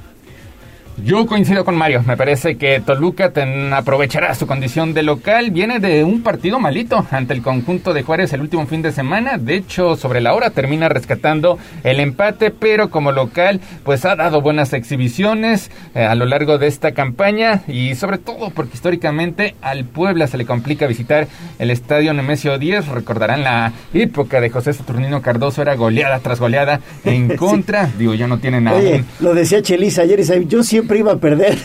[1.04, 3.32] Yo coincido con Mario, me parece que Toluca
[3.72, 8.32] aprovechará su condición de local, viene de un partido malito ante el conjunto de Juárez
[8.32, 12.90] el último fin de semana, de hecho sobre la hora termina rescatando el empate, pero
[12.90, 17.94] como local pues ha dado buenas exhibiciones eh, a lo largo de esta campaña y
[17.94, 21.28] sobre todo porque históricamente al Puebla se le complica visitar
[21.60, 26.80] el estadio Nemesio 10, recordarán la época de José Saturnino Cardoso, era goleada tras goleada
[27.04, 28.78] en contra, digo ya no tiene nada.
[28.78, 31.58] Oye, lo decía Chelis ayer y yo siempre iba a perder.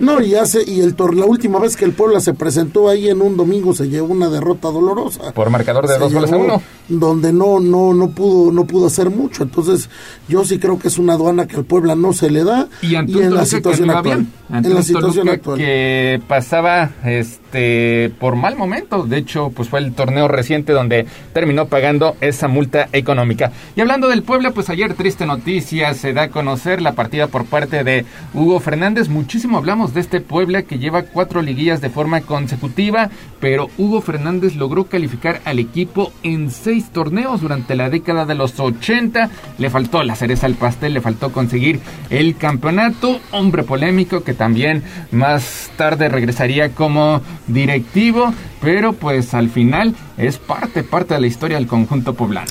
[0.00, 3.20] no, y hace, y el la última vez que el Puebla se presentó ahí en
[3.20, 5.32] un domingo se llevó una derrota dolorosa.
[5.32, 6.62] Por marcador de dos goles a uno.
[6.88, 9.42] Donde no, no, no pudo, no pudo hacer mucho.
[9.42, 9.88] Entonces,
[10.28, 12.68] yo sí creo que es una aduana que al Puebla no se le da.
[12.82, 14.26] Y, en la situación actual.
[14.50, 15.58] En la situación actual.
[15.58, 19.04] Que pasaba este por mal momento.
[19.04, 23.52] De hecho, pues fue el torneo reciente donde terminó pagando esa multa económica.
[23.76, 27.46] Y hablando del Puebla, pues ayer triste noticia, se da a conocer la partida por
[27.46, 32.22] parte de Hugo Fernández, muchísimo hablamos de este Puebla que lleva cuatro liguillas de forma
[32.22, 33.10] consecutiva,
[33.40, 38.58] pero Hugo Fernández logró calificar al equipo en seis torneos durante la década de los
[38.58, 39.30] 80.
[39.58, 41.80] Le faltó la cereza al pastel, le faltó conseguir
[42.10, 43.20] el campeonato.
[43.30, 44.82] Hombre polémico que también
[45.12, 51.56] más tarde regresaría como directivo, pero pues al final es parte, parte de la historia
[51.56, 52.50] del conjunto poblano.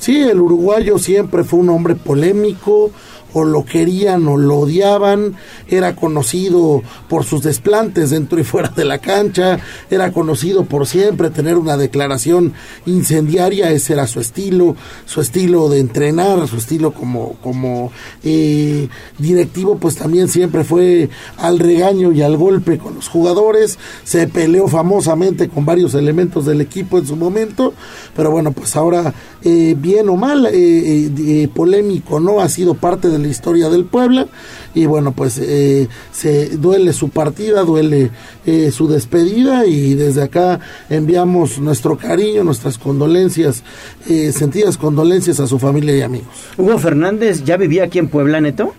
[0.00, 2.90] Sí, el uruguayo siempre fue un hombre polémico,
[3.32, 5.36] o lo querían o lo odiaban,
[5.68, 9.58] era conocido por sus desplantes dentro y fuera de la cancha,
[9.90, 12.52] era conocido por siempre tener una declaración
[12.86, 17.92] incendiaria, ese era su estilo, su estilo de entrenar, su estilo como, como
[18.22, 18.88] eh,
[19.18, 24.68] directivo, pues también siempre fue al regaño y al golpe con los jugadores, se peleó
[24.68, 27.74] famosamente con varios elementos del equipo en su momento,
[28.16, 32.40] pero bueno, pues ahora, eh, bien o mal, eh, polémico, ¿no?
[32.40, 34.26] Ha sido parte de la historia del Puebla.
[34.74, 38.10] Y bueno pues eh, se duele su partida duele
[38.46, 39.66] eh, su despedida.
[39.66, 43.62] Y desde acá enviamos nuestro cariño nuestras condolencias
[44.08, 46.28] eh, sentidas condolencias a su familia y amigos.
[46.56, 48.74] Hugo Fernández ya vivía aquí en Puebla neto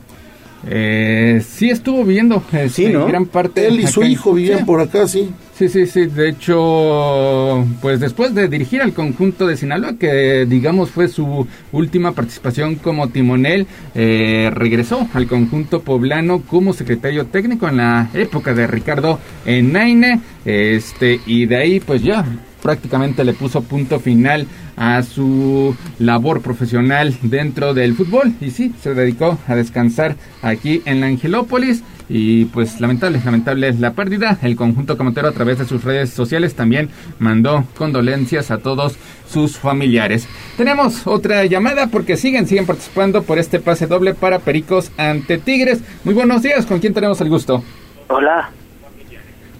[0.67, 3.07] eh, sí estuvo viviendo sí, ¿no?
[3.07, 5.31] gran parte él y su hijo vivían por acá sí
[5.61, 6.07] Sí, sí, sí.
[6.07, 12.13] De hecho, pues después de dirigir al conjunto de Sinaloa, que digamos fue su última
[12.13, 18.65] participación como timonel, eh, regresó al conjunto poblano como secretario técnico en la época de
[18.65, 20.21] Ricardo Enaine.
[20.45, 22.25] Este, y de ahí, pues ya
[22.63, 24.47] prácticamente le puso punto final
[24.77, 31.01] a su labor profesional dentro del fútbol y sí, se dedicó a descansar aquí en
[31.01, 31.83] la Angelópolis
[32.13, 34.37] y pues lamentable, lamentable es la pérdida.
[34.41, 36.89] El conjunto camotero a través de sus redes sociales también
[37.19, 38.97] mandó condolencias a todos
[39.29, 40.27] sus familiares.
[40.57, 45.81] Tenemos otra llamada porque siguen, siguen participando por este pase doble para Pericos ante Tigres.
[46.03, 47.63] Muy buenos días, ¿con quién tenemos el gusto?
[48.09, 48.49] Hola.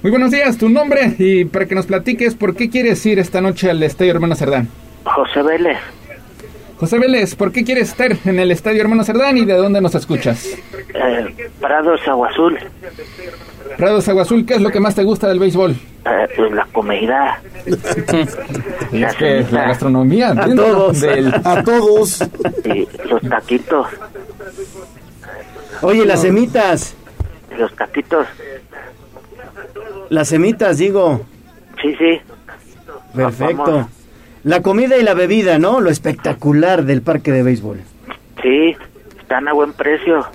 [0.04, 3.40] Muy buenos días, tu nombre y para que nos platiques por qué quieres ir esta
[3.40, 4.68] noche al Estadio Hermano Cerdán.
[5.06, 5.78] José Vélez.
[6.82, 9.94] José Vélez, ¿por qué quieres estar en el Estadio Hermano Cerdán y de dónde nos
[9.94, 10.48] escuchas?
[10.96, 12.58] Eh, Prados Agua Azul.
[13.78, 15.72] Prados Agua Azul, ¿qué es lo que más te gusta del béisbol?
[15.74, 17.40] Eh, pues la comida.
[18.92, 20.32] Es que la gastronomía.
[20.32, 21.02] A todos.
[21.02, 22.22] del- A todos.
[22.66, 23.88] Y los taquitos.
[25.84, 26.96] Oye, las semitas,
[27.58, 28.26] Los taquitos.
[30.10, 31.22] las semitas, digo.
[31.82, 32.20] Sí, sí.
[33.16, 33.88] Perfecto.
[34.44, 35.82] La comida y la bebida, ¿no?
[35.82, 37.82] Lo espectacular del parque de béisbol.
[38.42, 38.76] Sí.
[39.20, 40.26] Están a buen precio.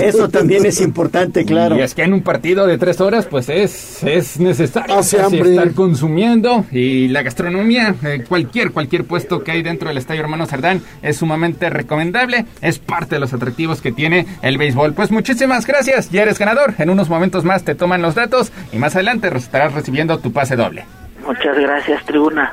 [0.00, 1.76] Eso también es importante, claro.
[1.76, 5.72] Y es que en un partido de tres horas, pues es, es necesario Hace estar
[5.72, 6.64] consumiendo.
[6.72, 11.18] Y la gastronomía, eh, cualquier, cualquier puesto que hay dentro del Estadio Hermano Cerdán es
[11.18, 12.46] sumamente recomendable.
[12.60, 14.94] Es parte de los atractivos que tiene el béisbol.
[14.94, 16.74] Pues muchísimas gracias, ya eres ganador.
[16.78, 20.56] En unos momentos más te toman los datos y más adelante estarás recibiendo tu pase
[20.56, 20.84] doble.
[21.26, 22.52] Muchas gracias, tribuna.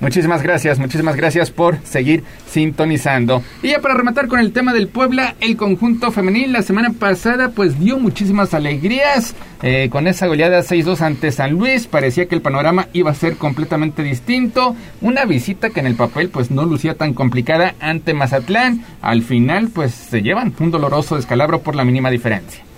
[0.00, 3.42] Muchísimas gracias, muchísimas gracias por seguir sintonizando.
[3.62, 7.50] Y ya para rematar con el tema del Puebla, el conjunto femenil la semana pasada
[7.50, 11.86] pues dio muchísimas alegrías eh, con esa goleada 6-2 ante San Luis.
[11.86, 14.74] Parecía que el panorama iba a ser completamente distinto.
[15.00, 18.84] Una visita que en el papel pues no lucía tan complicada ante Mazatlán.
[19.02, 22.69] Al final pues se llevan un doloroso descalabro por la mínima diferencia.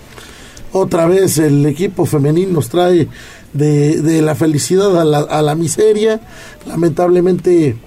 [0.73, 3.07] Otra vez el equipo femenil nos trae
[3.53, 6.19] de, de la felicidad a la, a la miseria.
[6.65, 7.77] Lamentablemente,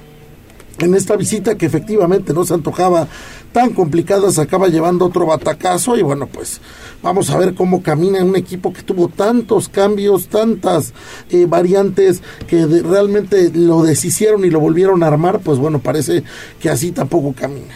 [0.79, 3.09] en esta visita que efectivamente no se antojaba
[3.51, 6.61] tan complicada, se acaba llevando otro batacazo y bueno, pues
[7.03, 10.93] vamos a ver cómo camina un equipo que tuvo tantos cambios, tantas
[11.31, 16.23] eh, variantes que realmente lo deshicieron y lo volvieron a armar, pues bueno, parece
[16.61, 17.75] que así tampoco camina.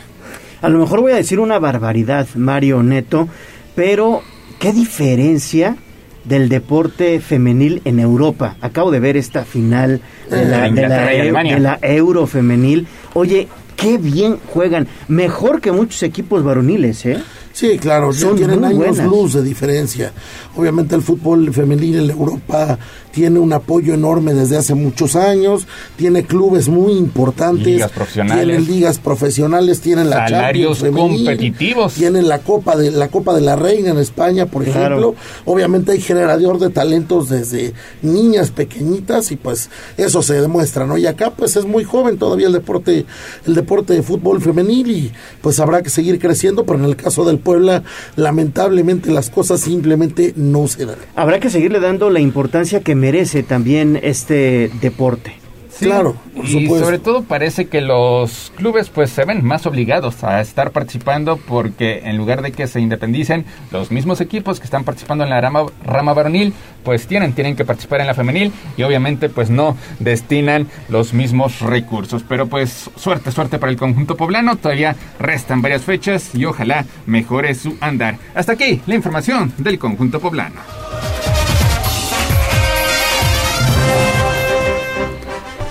[0.61, 3.27] A lo mejor voy a decir una barbaridad, Mario Neto,
[3.75, 4.21] pero
[4.61, 5.77] ¿qué diferencia
[6.25, 8.57] del deporte femenil en Europa?
[8.61, 10.01] Acabo de ver esta final
[10.31, 11.55] de Eh, la, de Inglaterra la y eu- Alemania.
[11.55, 12.87] de la Euro femenil.
[13.15, 17.19] Oye, qué bien juegan, mejor que muchos equipos varoniles, ¿eh?
[17.53, 19.07] Sí, claro, Son tienen muy años buenas.
[19.07, 20.13] luz de diferencia.
[20.57, 22.79] Obviamente el fútbol femenil en Europa
[23.13, 25.67] tiene un apoyo enorme desde hace muchos años,
[25.97, 28.45] tiene clubes muy importantes, Ligas profesionales.
[28.47, 31.95] tienen ligas profesionales, tienen la Salarios Champions competitivos.
[31.95, 34.81] tienen la Copa de la Copa de la Reina en España, por Claro.
[34.81, 35.15] ejemplo.
[35.45, 37.73] Obviamente hay generador de talentos desde
[38.03, 40.97] niñas pequeñitas y pues eso se demuestra, ¿no?
[40.99, 43.07] Y acá pues es muy joven todavía el deporte
[43.47, 45.13] el deporte de fútbol femenil y
[45.43, 47.83] pues habrá que seguir creciendo, pero en el caso del Puebla
[48.17, 50.97] lamentablemente las cosas simplemente no se dan.
[51.17, 55.35] Habrá que seguirle dando la importancia que merece también este deporte.
[55.71, 56.85] Sí, Claro, por y supuesto.
[56.85, 62.03] sobre todo parece que los clubes pues se ven más obligados a estar participando porque
[62.05, 65.65] en lugar de que se independicen los mismos equipos que están participando en la rama,
[65.87, 66.53] rama varonil
[66.85, 71.61] pues tienen tienen que participar en la femenil y obviamente pues no destinan los mismos
[71.61, 76.85] recursos pero pues suerte suerte para el conjunto poblano todavía restan varias fechas y ojalá
[77.07, 80.61] mejore su andar hasta aquí la información del conjunto poblano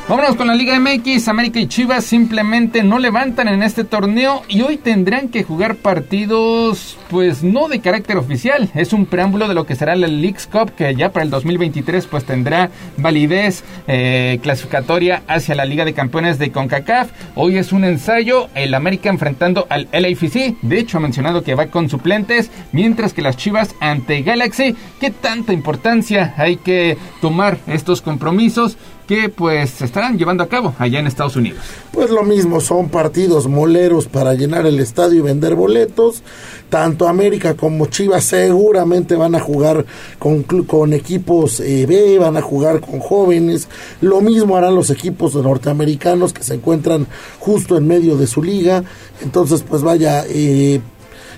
[0.09, 1.27] Vámonos con la Liga MX.
[1.27, 6.97] América y Chivas simplemente no levantan en este torneo y hoy tendrán que jugar partidos,
[7.11, 8.71] pues no de carácter oficial.
[8.73, 12.07] Es un preámbulo de lo que será la Leagues Cup que ya para el 2023
[12.07, 17.11] pues tendrá validez eh, clasificatoria hacia la Liga de Campeones de CONCACAF.
[17.35, 20.55] Hoy es un ensayo, el América enfrentando al LAFC.
[20.63, 24.75] De hecho ha mencionado que va con suplentes, mientras que las Chivas ante Galaxy.
[24.99, 28.75] ¿Qué tanta importancia hay que tomar estos compromisos?
[29.09, 31.61] Que pues se estarán llevando a cabo allá en Estados Unidos.
[31.91, 36.21] Pues lo mismo, son partidos moleros para llenar el estadio y vender boletos.
[36.69, 39.83] Tanto América como Chivas seguramente van a jugar
[40.19, 43.67] con, con equipos eh, B, van a jugar con jóvenes.
[43.99, 47.07] Lo mismo harán los equipos norteamericanos que se encuentran
[47.39, 48.83] justo en medio de su liga.
[49.23, 50.81] Entonces, pues vaya, eh,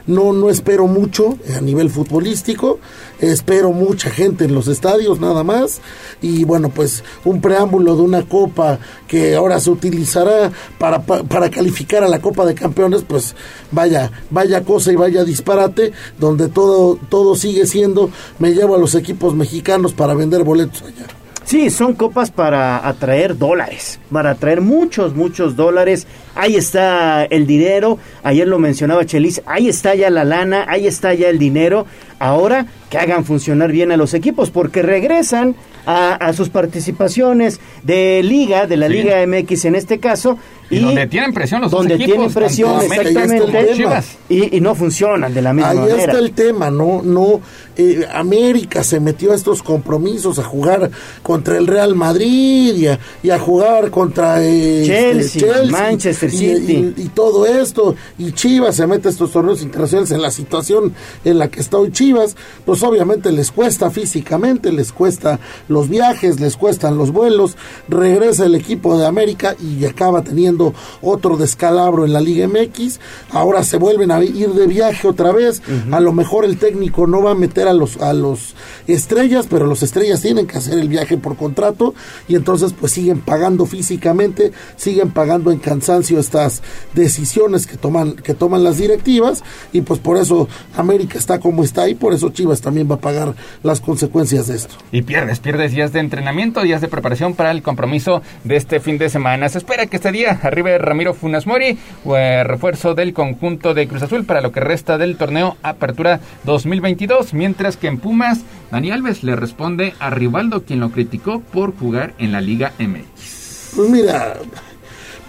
[0.08, 2.80] no, no espero mucho a nivel futbolístico,
[3.20, 5.80] espero mucha gente en los estadios nada más
[6.22, 11.50] y bueno pues un preámbulo de una copa que ahora se utilizará para, pa- para
[11.50, 13.36] calificar a la Copa de Campeones pues
[13.72, 18.10] vaya, vaya cosa y vaya disparate donde todo, todo sigue siendo
[18.40, 21.08] me llevo a los equipos mexicanos para vender boletos allá.
[21.44, 26.08] Sí, son copas para atraer dólares, para atraer muchos, muchos dólares.
[26.36, 31.14] Ahí está el dinero, ayer lo mencionaba Chelis, ahí está ya la lana, ahí está
[31.14, 31.86] ya el dinero.
[32.20, 35.56] ahora que hagan funcionar bien a los equipos, porque regresan
[35.86, 40.38] a, sus participaciones de liga, de la Liga MX en este caso.
[40.70, 43.84] Y, donde tienen presión los donde tienen presión, exactamente.
[44.30, 45.96] Y, y, no funcionan de la misma manera.
[45.96, 47.42] Ahí está el tema, no, no.
[47.78, 50.92] Eh, América se metió a estos compromisos a jugar
[51.24, 56.94] contra el Real Madrid y a, jugar contra eh, Chelsea, Manchester City.
[56.98, 57.96] y, todo esto.
[58.18, 60.94] Y Chivas se mete a estos torneos internacionales en la situación
[61.24, 62.36] en la que está hoy Chivas,
[62.66, 67.56] pues obviamente les cuesta físicamente, les cuesta los viajes, les cuestan los vuelos,
[67.88, 73.00] regresa el equipo de América y acaba teniendo otro descalabro en la Liga MX,
[73.32, 75.62] ahora se vuelven a ir de viaje otra vez,
[75.92, 78.56] a lo mejor el técnico no va a meter a los, a los
[78.88, 81.94] estrellas, pero los estrellas tienen que hacer el viaje por contrato
[82.28, 86.62] y entonces pues siguen pagando físicamente, siguen pagando en cansancio estas
[86.94, 91.90] decisiones que toman, que toman las directivas y pues por eso América está como está
[91.90, 94.76] y por eso Chivas también va a pagar las consecuencias de esto.
[94.92, 98.98] Y pierdes, pierdes días de entrenamiento, días de preparación para el compromiso de este fin
[98.98, 99.50] de semana.
[99.50, 104.04] Se espera que este día arribe Ramiro Funas Mori, eh, refuerzo del conjunto de Cruz
[104.04, 108.40] Azul para lo que resta del torneo Apertura 2022, mientras que en Pumas,
[108.72, 113.74] Dani Alves le responde a Rivaldo, quien lo criticó por jugar en la Liga MX.
[113.76, 114.38] Pues mira,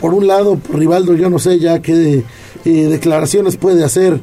[0.01, 2.25] por un lado, por Rivaldo yo no sé ya qué
[2.65, 4.21] eh, declaraciones puede hacer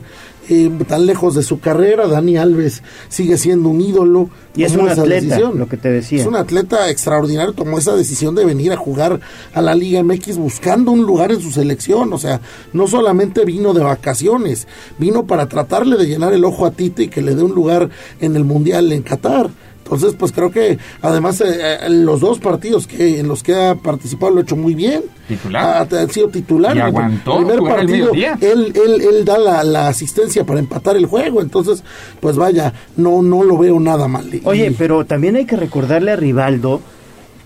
[0.50, 2.08] eh, tan lejos de su carrera.
[2.08, 4.30] Dani Alves sigue siendo un ídolo.
[4.56, 6.22] Y es un atleta, lo que te decía.
[6.22, 9.20] Es un atleta extraordinario, tomó esa decisión de venir a jugar
[9.54, 12.12] a la Liga MX buscando un lugar en su selección.
[12.14, 12.42] O sea,
[12.74, 14.68] no solamente vino de vacaciones,
[14.98, 17.90] vino para tratarle de llenar el ojo a Tite y que le dé un lugar
[18.20, 19.50] en el Mundial en Qatar.
[19.91, 21.48] Entonces, pues creo que además eh,
[21.82, 25.02] eh, los dos partidos que en los que ha participado lo ha hecho muy bien.
[25.28, 25.88] Titular.
[25.91, 26.78] Ha, sido titular.
[26.78, 27.38] Y aguantó.
[27.38, 31.41] primer partido, él, él, él da la, asistencia para empatar el juego.
[31.41, 31.84] Entonces,
[32.20, 34.30] pues vaya, no, no lo veo nada mal.
[34.44, 36.82] Oye, pero también hay que recordarle a Rivaldo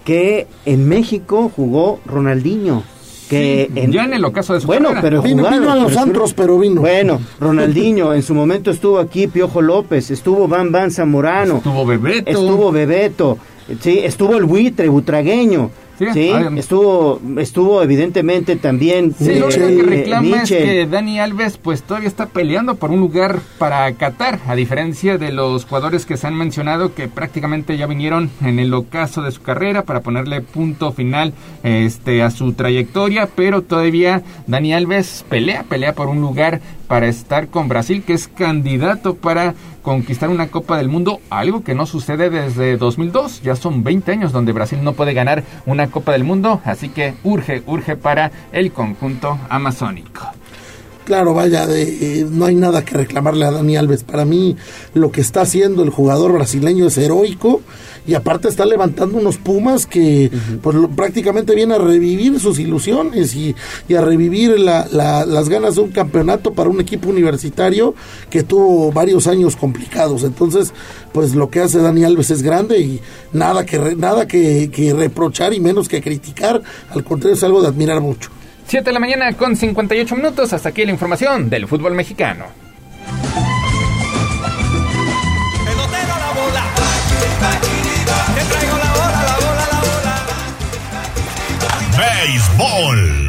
[0.04, 2.84] que en México jugó Ronaldinho
[3.34, 6.82] ya en el ocaso de su bueno pero vino, a los antros pero vino.
[6.82, 11.58] Bueno Ronaldinho en su momento estuvo aquí Piojo López estuvo Van Van Zamorano.
[11.58, 12.30] Estuvo Bebeto.
[12.30, 13.38] Estuvo Bebeto
[13.80, 15.72] sí estuvo el buitre butragueño
[16.12, 19.14] Sí, estuvo, estuvo evidentemente también.
[19.18, 23.00] Sí, lo único que reclama es que Dani Alves pues todavía está peleando por un
[23.00, 27.88] lugar para Qatar, a diferencia de los jugadores que se han mencionado que prácticamente ya
[27.88, 33.30] vinieron en el ocaso de su carrera para ponerle punto final este a su trayectoria,
[33.36, 36.62] pero todavía Dani Alves pelea, pelea por un lugar
[36.94, 41.74] para estar con Brasil, que es candidato para conquistar una Copa del Mundo, algo que
[41.74, 43.42] no sucede desde 2002.
[43.42, 47.16] Ya son 20 años donde Brasil no puede ganar una Copa del Mundo, así que
[47.24, 50.22] urge, urge para el conjunto amazónico.
[51.06, 54.04] Claro, vaya, de, no hay nada que reclamarle a Dani Alves.
[54.04, 54.56] Para mí,
[54.94, 57.62] lo que está haciendo el jugador brasileño es heroico
[58.08, 60.32] y aparte está levantando unos Pumas que
[60.62, 63.56] pues, prácticamente viene a revivir sus ilusiones y,
[63.94, 67.94] a revivir las ganas de un campeonato para un equipo universitario
[68.30, 70.24] que tuvo varios años complicados.
[70.24, 70.74] Entonces,
[71.12, 73.02] pues lo que hace Dani Alves es grande y
[73.34, 76.62] nada que, nada que, que reprochar y menos que criticar.
[76.90, 78.30] Al contrario, es algo de admirar mucho.
[78.68, 80.54] 7 de la mañana con 58 minutos.
[80.54, 82.46] Hasta aquí la información del fútbol mexicano.
[91.98, 93.23] Béisbol.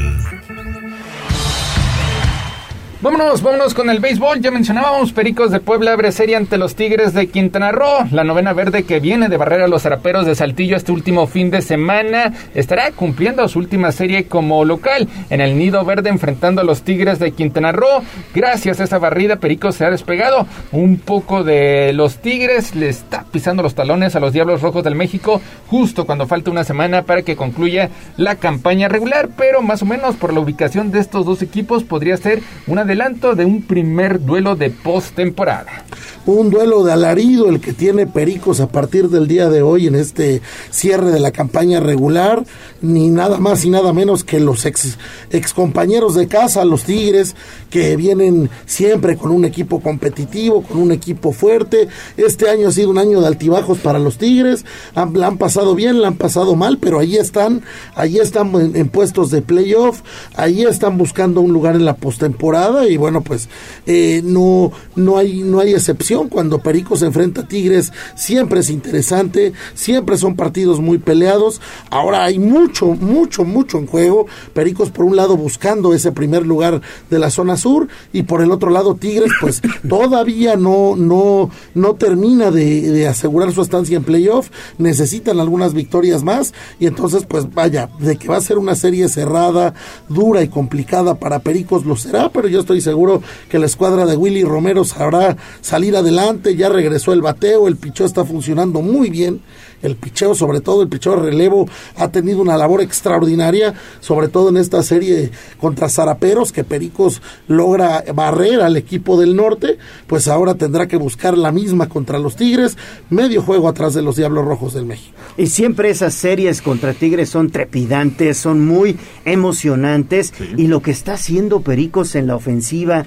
[3.05, 4.41] Vámonos, vámonos con el béisbol.
[4.41, 8.07] Ya mencionábamos, Pericos de Puebla abre serie ante los Tigres de Quintana Roo.
[8.13, 11.51] La novena verde que viene de barrer a los zaraperos de Saltillo este último fin
[11.51, 16.65] de semana estará cumpliendo su última serie como local en el Nido Verde enfrentando a
[16.65, 18.03] los Tigres de Quintana Roo.
[18.35, 22.75] Gracias a esa barrida, Pericos se ha despegado un poco de los Tigres.
[22.75, 26.65] Le está pisando los talones a los Diablos Rojos del México justo cuando falta una
[26.65, 29.29] semana para que concluya la campaña regular.
[29.37, 32.94] Pero más o menos por la ubicación de estos dos equipos podría ser una de
[32.95, 35.85] adelanto de un primer duelo de postemporada.
[36.27, 39.95] Un duelo de alarido el que tiene Pericos a partir del día de hoy en
[39.95, 40.41] este
[40.71, 42.45] cierre de la campaña regular,
[42.81, 44.97] ni nada más y nada menos que los ex,
[45.31, 47.37] ex compañeros de casa, los Tigres,
[47.69, 51.89] que vienen siempre con un equipo competitivo, con un equipo fuerte.
[52.17, 54.65] Este año ha sido un año de altibajos para los Tigres,
[54.95, 57.63] han, la han pasado bien, la han pasado mal, pero ahí están,
[57.97, 60.01] ahí están en, en puestos de playoff,
[60.37, 63.49] ahí están buscando un lugar en la postemporada y bueno, pues
[63.87, 68.71] eh, no, no, hay, no hay excepción cuando Pericos se enfrenta a Tigres, siempre es
[68.71, 71.61] interesante, siempre son partidos muy peleados.
[71.91, 74.27] Ahora hay mucho, mucho, mucho en juego.
[74.53, 76.81] Pericos por un lado buscando ese primer lugar
[77.11, 81.95] de la zona sur y por el otro lado Tigres pues todavía no, no, no
[81.95, 87.53] termina de, de asegurar su estancia en playoff, necesitan algunas victorias más y entonces pues
[87.53, 89.75] vaya, de que va a ser una serie cerrada,
[90.09, 94.17] dura y complicada para Pericos lo será, pero yo estoy seguro que la escuadra de
[94.17, 99.41] Willy Romero sabrá salir adelante, ya regresó el bateo, el pichó está funcionando muy bien
[99.85, 104.57] el picheo, sobre todo el picheo relevo, ha tenido una labor extraordinaria, sobre todo en
[104.57, 105.31] esta serie
[105.61, 111.37] contra Zaraperos, que Pericos logra barrer al equipo del norte, pues ahora tendrá que buscar
[111.39, 112.77] la misma contra los Tigres,
[113.11, 115.17] medio juego atrás de los Diablos Rojos del México.
[115.37, 121.15] Y siempre esas series contra Tigres son trepidantes, son muy emocionantes, y lo que está
[121.15, 123.07] haciendo Pericos en la ofensiva,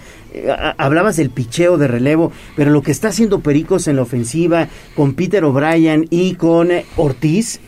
[0.77, 5.13] hablabas del picheo de relevo, pero lo que está haciendo Pericos en la ofensiva con
[5.13, 7.59] Peter O'Brien y con Ortiz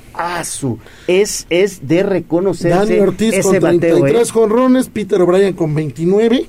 [0.43, 0.79] su
[1.09, 4.31] es, es de reconocer Dani Ortiz ese con 33 ¿eh?
[4.31, 6.45] jonrones, Peter O'Brien con 29.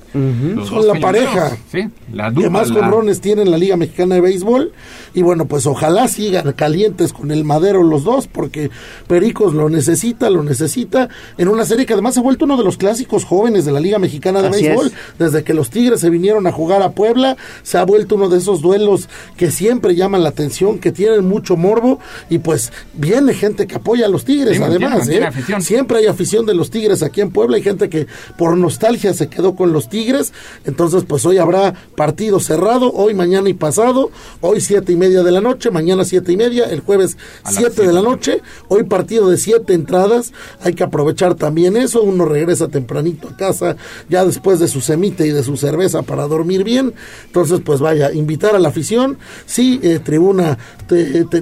[0.68, 4.72] Son la pareja sí, la que más jonrones tiene en la Liga Mexicana de Béisbol.
[5.14, 8.70] Y bueno, pues ojalá sigan calientes con el madero los dos, porque
[9.08, 11.08] Pericos lo necesita, lo necesita.
[11.38, 13.80] En una serie que además se ha vuelto uno de los clásicos jóvenes de la
[13.80, 14.92] Liga Mexicana de Béisbol.
[15.18, 18.36] Desde que los Tigres se vinieron a jugar a Puebla, se ha vuelto uno de
[18.36, 19.08] esos duelos
[19.38, 21.98] que siempre llaman la atención, que tienen mucho morbo.
[22.28, 25.09] Y pues viene gente que apoya a los Tigres, además.
[25.09, 25.28] ¿eh?
[25.60, 27.56] Siempre hay afición de los Tigres aquí en Puebla.
[27.56, 28.06] Hay gente que
[28.36, 30.32] por nostalgia se quedó con los Tigres.
[30.64, 34.10] Entonces, pues hoy habrá partido cerrado, hoy, mañana y pasado.
[34.40, 37.16] Hoy siete y media de la noche, mañana siete y media, el jueves
[37.48, 38.43] siete de la noche.
[38.68, 40.32] Hoy partido de siete entradas.
[40.62, 42.02] Hay que aprovechar también eso.
[42.02, 43.77] Uno regresa tempranito a casa,
[44.09, 46.94] ya después de su semita y de su cerveza para dormir bien.
[47.27, 49.18] Entonces, pues vaya, invitar a la afición.
[49.47, 50.59] Sí, eh, tribuna,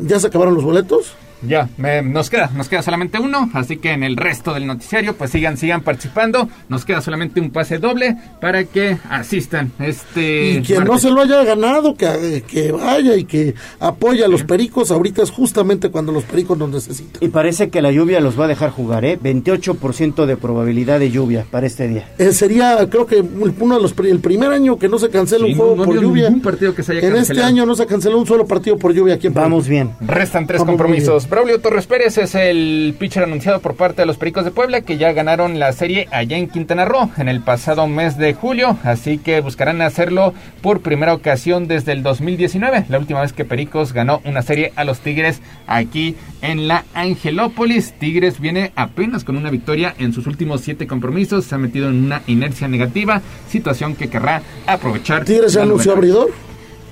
[0.03, 1.15] ¿ya se acabaron los boletos?
[1.43, 1.69] Ya,
[2.05, 5.57] nos queda, nos queda solamente uno, así que en el resto del noticiario, pues sigan,
[5.57, 6.49] sigan participando.
[6.69, 9.73] Nos queda solamente un pase doble para que asistan.
[9.79, 14.29] Este y quien no se lo haya ganado, que, que vaya y que apoya a
[14.29, 14.91] los pericos.
[14.91, 17.23] Ahorita es justamente cuando los pericos nos necesitan.
[17.23, 19.19] Y parece que la lluvia los va a dejar jugar, ¿eh?
[19.21, 22.09] 28% de probabilidad de lluvia para este día.
[22.19, 25.55] Eh, sería, creo que uno de los el primer año que no se cancela un
[25.55, 26.33] juego por lluvia.
[26.43, 29.15] partido que se haya en este año no se canceló un solo partido por lluvia
[29.15, 29.93] aquí en Vamos bien.
[30.01, 31.28] Restan tres compromisos.
[31.29, 34.97] Braulio Torres Pérez es el pitcher anunciado por parte de los Pericos de Puebla que
[34.97, 39.19] ya ganaron la serie allá en Quintana Roo en el pasado mes de julio, así
[39.19, 40.33] que buscarán hacerlo
[40.63, 44.85] por primera ocasión desde el 2019, la última vez que Pericos ganó una serie a
[44.85, 47.93] los Tigres aquí en la Angelópolis.
[47.99, 52.07] Tigres viene apenas con una victoria en sus últimos siete compromisos, se ha metido en
[52.07, 55.27] una inercia negativa, situación que querrá aprovechar.
[55.27, 56.31] ¿Tigres ya anunció abridor?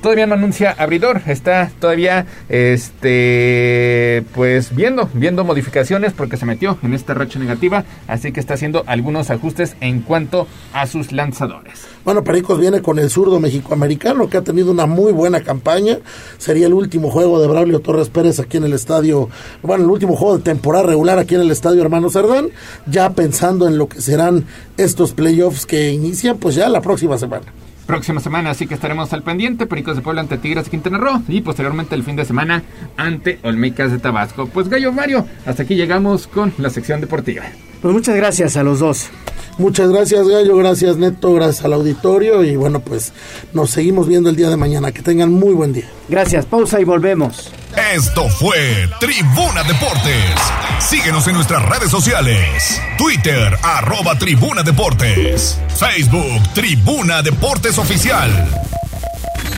[0.01, 6.94] Todavía no anuncia abridor, está todavía este pues viendo, viendo modificaciones porque se metió en
[6.94, 11.86] esta racha negativa, así que está haciendo algunos ajustes en cuanto a sus lanzadores.
[12.05, 15.98] Bueno, Pericos viene con el zurdo mexicoamericano que ha tenido una muy buena campaña.
[16.39, 19.28] Sería el último juego de Braulio Torres Pérez aquí en el estadio,
[19.62, 22.51] bueno, el último juego de temporada regular aquí en el estadio Hermano Cerdán,
[22.86, 24.44] ya pensando en lo que serán
[24.77, 27.47] estos playoffs que inician pues ya la próxima semana
[27.86, 29.66] próxima semana, así que estaremos al pendiente.
[29.66, 32.62] Pericos de Puebla ante Tigres de Quintana Roo y posteriormente el fin de semana
[32.96, 34.46] ante Olmecas de Tabasco.
[34.48, 37.44] Pues Gallo Mario, hasta aquí llegamos con la sección deportiva.
[37.86, 39.10] Pues muchas gracias a los dos.
[39.58, 43.12] Muchas gracias Gallo, gracias Neto, gracias al auditorio y bueno pues
[43.52, 44.90] nos seguimos viendo el día de mañana.
[44.90, 45.88] Que tengan muy buen día.
[46.08, 47.52] Gracias, pausa y volvemos.
[47.94, 50.34] Esto fue Tribuna Deportes.
[50.80, 52.82] Síguenos en nuestras redes sociales.
[52.98, 55.56] Twitter, arroba Tribuna Deportes.
[55.78, 58.50] Facebook, Tribuna Deportes Oficial.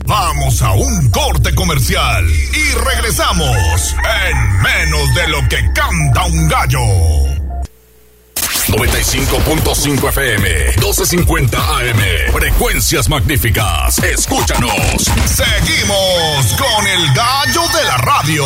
[0.05, 7.38] Vamos a un corte comercial y regresamos en menos de lo que canta un gallo.
[8.69, 12.33] 95.5 FM, 12.50 AM.
[12.33, 13.99] Frecuencias magníficas.
[13.99, 14.71] Escúchanos.
[15.25, 18.45] Seguimos con el gallo de la radio.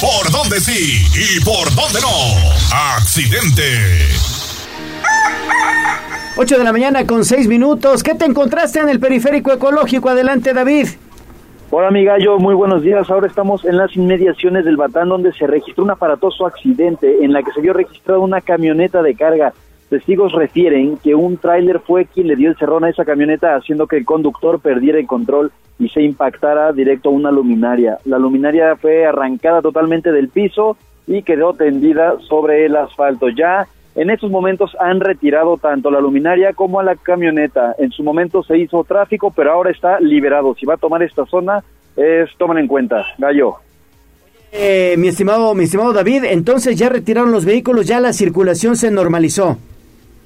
[0.00, 2.76] ¿Por dónde sí y por dónde no?
[2.96, 4.08] Accidente.
[6.36, 8.02] 8 de la mañana con 6 minutos.
[8.02, 10.08] ¿Qué te encontraste en el periférico ecológico?
[10.08, 10.88] Adelante, David.
[11.76, 13.10] Hola, mi gallo, muy buenos días.
[13.10, 17.42] Ahora estamos en las inmediaciones del Batán, donde se registró un aparatoso accidente en la
[17.42, 19.52] que se vio registrada una camioneta de carga.
[19.90, 23.88] Testigos refieren que un tráiler fue quien le dio el cerrón a esa camioneta, haciendo
[23.88, 27.98] que el conductor perdiera el control y se impactara directo a una luminaria.
[28.04, 30.76] La luminaria fue arrancada totalmente del piso
[31.08, 33.30] y quedó tendida sobre el asfalto.
[33.30, 37.76] Ya En estos momentos han retirado tanto la luminaria como a la camioneta.
[37.78, 40.54] En su momento se hizo tráfico, pero ahora está liberado.
[40.58, 41.62] Si va a tomar esta zona,
[41.96, 43.06] es tomen en cuenta.
[43.18, 43.56] Gallo.
[44.52, 48.90] Eh, mi estimado, mi estimado David, entonces ya retiraron los vehículos, ya la circulación se
[48.90, 49.58] normalizó.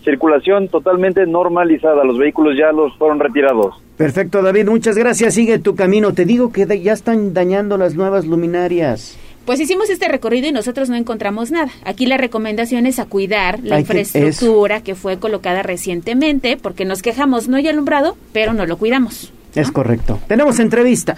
[0.04, 3.82] Circulación totalmente normalizada, los vehículos ya los fueron retirados.
[3.96, 5.34] Perfecto, David, muchas gracias.
[5.34, 6.14] Sigue tu camino.
[6.14, 9.18] Te digo que ya están dañando las nuevas luminarias.
[9.48, 11.70] Pues hicimos este recorrido y nosotros no encontramos nada.
[11.86, 17.48] Aquí la recomendación es a cuidar la infraestructura que, fue colocada recientemente, porque nos quejamos,
[17.48, 19.32] no hay alumbrado, pero no lo cuidamos.
[19.54, 20.20] Es correcto.
[20.28, 21.16] Tenemos entrevista.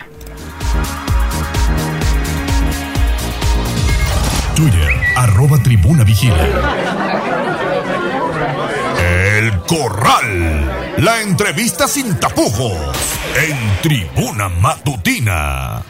[4.55, 6.47] Twitter, arroba tribuna vigila.
[9.40, 10.94] El Corral.
[10.98, 12.78] La entrevista sin tapujos.
[13.35, 15.82] En tribuna matutina.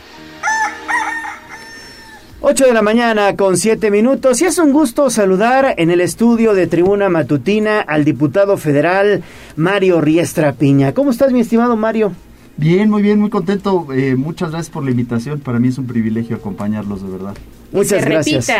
[2.42, 6.54] 8 de la mañana con 7 minutos y es un gusto saludar en el estudio
[6.54, 9.22] de Tribuna Matutina al diputado federal
[9.56, 10.94] Mario Riestra Piña.
[10.94, 12.12] ¿Cómo estás mi estimado Mario?
[12.56, 13.88] Bien, muy bien, muy contento.
[13.92, 15.40] Eh, muchas gracias por la invitación.
[15.40, 17.34] Para mí es un privilegio acompañarlos, de verdad.
[17.72, 18.50] Muchas gracias.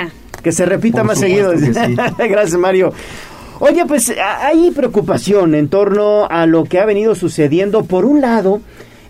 [0.43, 1.53] Que se repita más seguido.
[2.19, 2.93] gracias Mario.
[3.61, 7.85] Oye, pues hay preocupación en torno a lo que ha venido sucediendo.
[7.85, 8.61] Por un lado,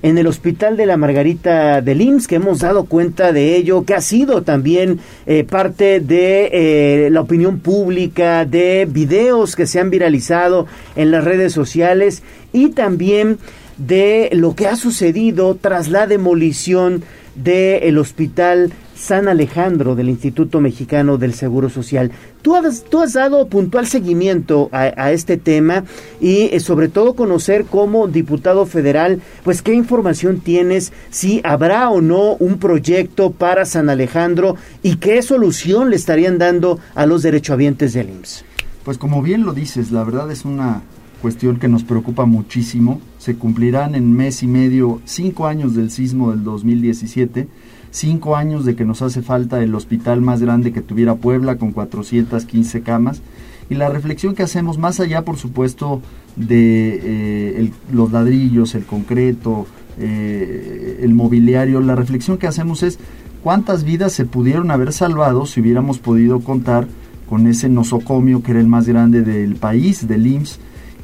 [0.03, 3.95] en el Hospital de la Margarita del IMSS, que hemos dado cuenta de ello, que
[3.95, 9.91] ha sido también eh, parte de eh, la opinión pública, de videos que se han
[9.91, 10.67] viralizado
[10.97, 12.23] en las redes sociales
[12.53, 13.39] y también
[13.77, 17.03] de lo que ha sucedido tras la demolición
[17.35, 22.13] del Hospital San Alejandro del Instituto Mexicano del Seguro Social.
[22.43, 25.85] Tú has, tú has dado puntual seguimiento a, este tema
[26.21, 32.03] y eh, sobre todo conocer como diputado federal, pues qué información tienes, si habrá o
[32.03, 37.95] no un proyecto para San Alejandro y qué solución le estarían dando a los derechohabientes
[37.95, 38.45] del IMSS.
[38.85, 40.83] Pues como bien lo dices, la verdad es una
[41.23, 43.01] cuestión que nos preocupa muchísimo.
[43.19, 47.49] Se cumplirán en mes y medio cinco años del sismo del 2017
[47.91, 51.73] cinco años de que nos hace falta el hospital más grande que tuviera Puebla con
[51.73, 53.23] 415 camas.
[53.69, 56.03] Y la reflexión que hacemos, más allá por supuesto
[56.37, 59.67] de eh, los ladrillos, el concreto,
[59.99, 62.99] eh, el mobiliario, la reflexión que hacemos es
[63.43, 66.89] cuántas vidas se pudieron haber salvado si hubiéramos podido contar
[67.29, 70.59] con ese nosocomio que era el más grande del país, del IMSS,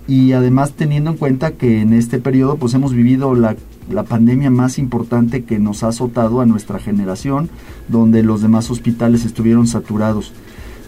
[0.08, 3.56] y además teniendo en cuenta que en este periodo pues hemos vivido la
[3.90, 7.48] la pandemia más importante que nos ha azotado a nuestra generación,
[7.88, 10.32] donde los demás hospitales estuvieron saturados.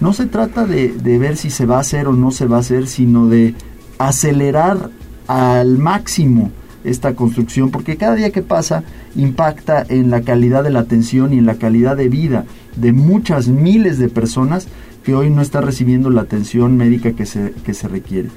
[0.00, 2.60] No se trata de, ver si se va a hacer o no se va a
[2.60, 3.54] hacer, sino de
[3.98, 4.90] acelerar
[5.26, 6.52] al máximo
[6.84, 8.84] esta construcción, porque cada día que pasa
[9.16, 12.44] impacta en la calidad de la atención y en la calidad de vida
[12.76, 14.68] de muchas miles de personas
[15.02, 18.28] que hoy no están recibiendo la atención médica que se, que se requiere.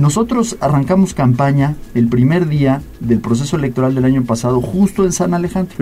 [0.00, 5.34] Nosotros arrancamos campaña el primer día del proceso electoral del año pasado, justo en San
[5.34, 5.76] Alejandro.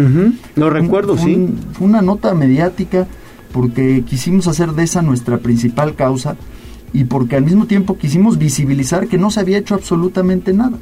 [0.56, 1.48] Lo recuerdo, sí.
[1.72, 3.06] fue una nota mediática
[3.52, 6.36] porque quisimos hacer de esa nuestra principal causa
[6.92, 10.78] y porque al mismo tiempo quisimos visibilizar que no se había hecho absolutamente nada.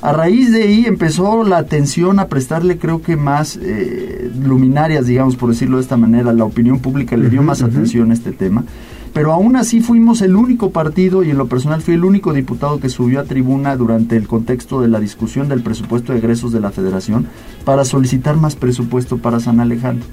[0.00, 5.34] A raíz de ahí empezó la atención a prestarle creo que más eh, luminarias, digamos
[5.34, 8.64] por decirlo de esta manera, la opinión pública le dio más atención a este tema
[9.12, 12.78] pero aún así fuimos el único partido y en lo personal fui el único diputado
[12.78, 16.60] que subió a tribuna durante el contexto de la discusión del presupuesto de egresos de
[16.60, 17.26] la federación
[17.64, 20.06] para solicitar más presupuesto para San Alejandro.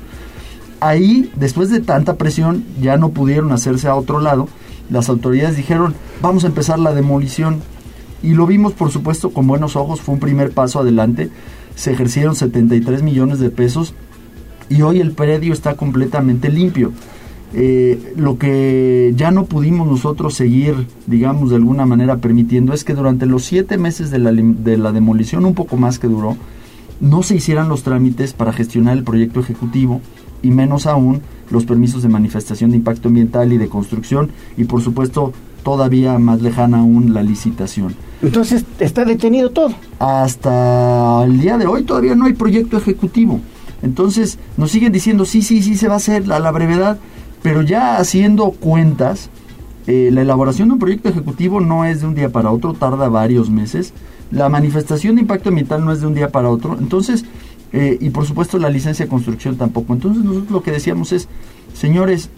[0.79, 4.47] Ahí, después de tanta presión, ya no pudieron hacerse a otro lado.
[4.89, 7.61] Las autoridades dijeron, vamos a empezar la demolición.
[8.23, 11.29] Y lo vimos, por supuesto, con buenos ojos, fue un primer paso adelante.
[11.75, 13.93] Se ejercieron 73 millones de pesos
[14.69, 16.91] y hoy el predio está completamente limpio.
[17.53, 22.93] Eh, lo que ya no pudimos nosotros seguir, digamos, de alguna manera permitiendo es que
[22.93, 26.35] durante los siete meses de la, de la demolición, un poco más que duró,
[26.99, 30.01] no se hicieran los trámites para gestionar el proyecto ejecutivo
[30.41, 34.81] y menos aún los permisos de manifestación de impacto ambiental y de construcción y por
[34.81, 35.31] supuesto
[35.63, 37.95] todavía más lejana aún la licitación.
[38.21, 39.73] Entonces está detenido todo.
[39.99, 43.39] Hasta el día de hoy todavía no hay proyecto ejecutivo.
[43.81, 46.97] Entonces nos siguen diciendo sí, sí, sí se va a hacer a la brevedad
[47.43, 49.29] pero ya haciendo cuentas,
[49.87, 53.07] eh, la elaboración de un proyecto ejecutivo no es de un día para otro, tarda
[53.07, 53.93] varios meses.
[54.31, 56.77] La manifestación de impacto ambiental no es de un día para otro.
[56.77, 57.23] Entonces,
[57.73, 59.93] eh, y por supuesto la licencia de construcción tampoco.
[59.93, 61.27] Entonces nosotros lo que decíamos es,
[61.73, 62.29] señores,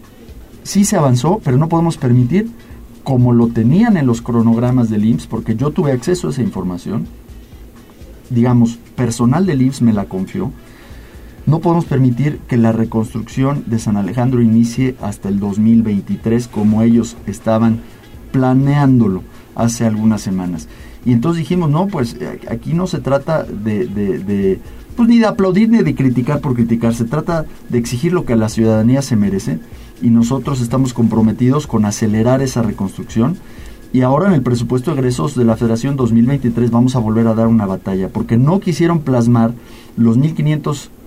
[0.62, 2.50] sí se avanzó, pero no podemos permitir,
[3.02, 7.06] como lo tenían en los cronogramas del IMSS, porque yo tuve acceso a esa información,
[8.28, 10.52] digamos, personal del IMSS me la confió,
[11.46, 17.16] no podemos permitir que la reconstrucción de San Alejandro inicie hasta el 2023 como ellos
[17.26, 17.80] estaban
[18.32, 19.22] planeándolo
[19.54, 20.68] hace algunas semanas.
[21.04, 24.60] Y entonces dijimos, no, pues eh, aquí no se trata de,
[24.96, 28.36] pues ni de aplaudir ni de criticar por criticar, se trata de exigir lo que
[28.36, 29.58] la ciudadanía se merece
[30.02, 33.38] y nosotros estamos comprometidos con acelerar esa reconstrucción.
[33.92, 37.34] Y ahora en el presupuesto de egresos de la Federación 2023 vamos a volver a
[37.34, 39.52] dar una batalla, porque no quisieron plasmar
[39.96, 40.16] los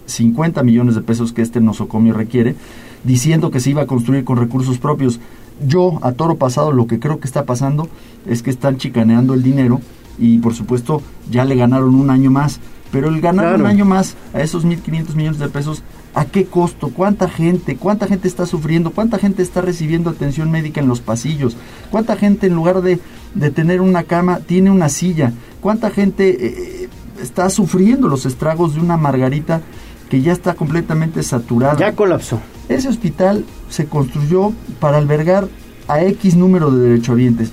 [0.07, 2.55] 1.550 millones de pesos que este nosocomio requiere,
[3.03, 5.19] diciendo que se iba a construir con recursos propios.
[5.65, 7.87] Yo, a toro pasado, lo que creo que está pasando
[8.25, 9.81] es que están chicaneando el dinero
[10.17, 12.59] y por supuesto ya le ganaron un año más.
[12.91, 15.81] Pero el ganar un año más a esos 1.500 millones de pesos,
[16.13, 16.89] ¿a qué costo?
[16.89, 17.75] ¿Cuánta gente?
[17.75, 18.91] ¿Cuánta gente está sufriendo?
[18.91, 21.57] ¿Cuánta gente está recibiendo atención médica en los pasillos?
[21.89, 22.99] ¿Cuánta gente en lugar de,
[23.33, 25.33] de tener una cama tiene una silla?
[25.59, 26.89] ¿Cuánta gente eh,
[27.19, 29.61] está sufriendo los estragos de una margarita
[30.13, 31.75] que ya está completamente saturada?
[31.75, 32.39] Ya colapsó.
[32.69, 35.47] Ese hospital se construyó para albergar
[35.87, 37.51] a X número de derechohabientes.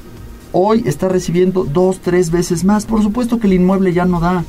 [0.53, 2.85] Hoy está recibiendo dos, tres veces más.
[2.85, 4.45] Por supuesto que el inmueble ya no da.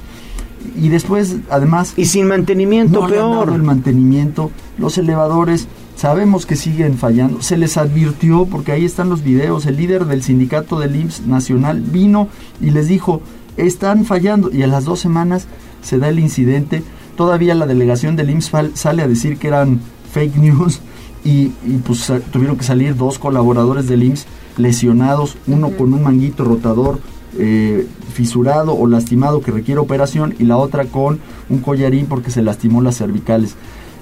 [0.75, 1.93] Y después, además...
[1.95, 3.53] Y sin mantenimiento, no peor.
[3.53, 7.41] el mantenimiento, los elevadores, sabemos que siguen fallando.
[7.41, 11.79] Se les advirtió, porque ahí están los videos, el líder del sindicato del IMSS nacional
[11.79, 12.27] vino
[12.59, 13.21] y les dijo,
[13.55, 14.51] están fallando.
[14.51, 15.47] Y a las dos semanas
[15.81, 16.83] se da el incidente.
[17.15, 19.79] Todavía la delegación del IMSS sale a decir que eran
[20.11, 20.81] fake news
[21.23, 21.49] y,
[21.85, 24.25] pues tuvieron que salir dos colaboradores del IMSS
[24.57, 26.99] lesionados, uno con un manguito rotador
[27.37, 31.19] eh, fisurado o lastimado que requiere operación y la otra con
[31.49, 33.55] un collarín porque se lastimó las cervicales.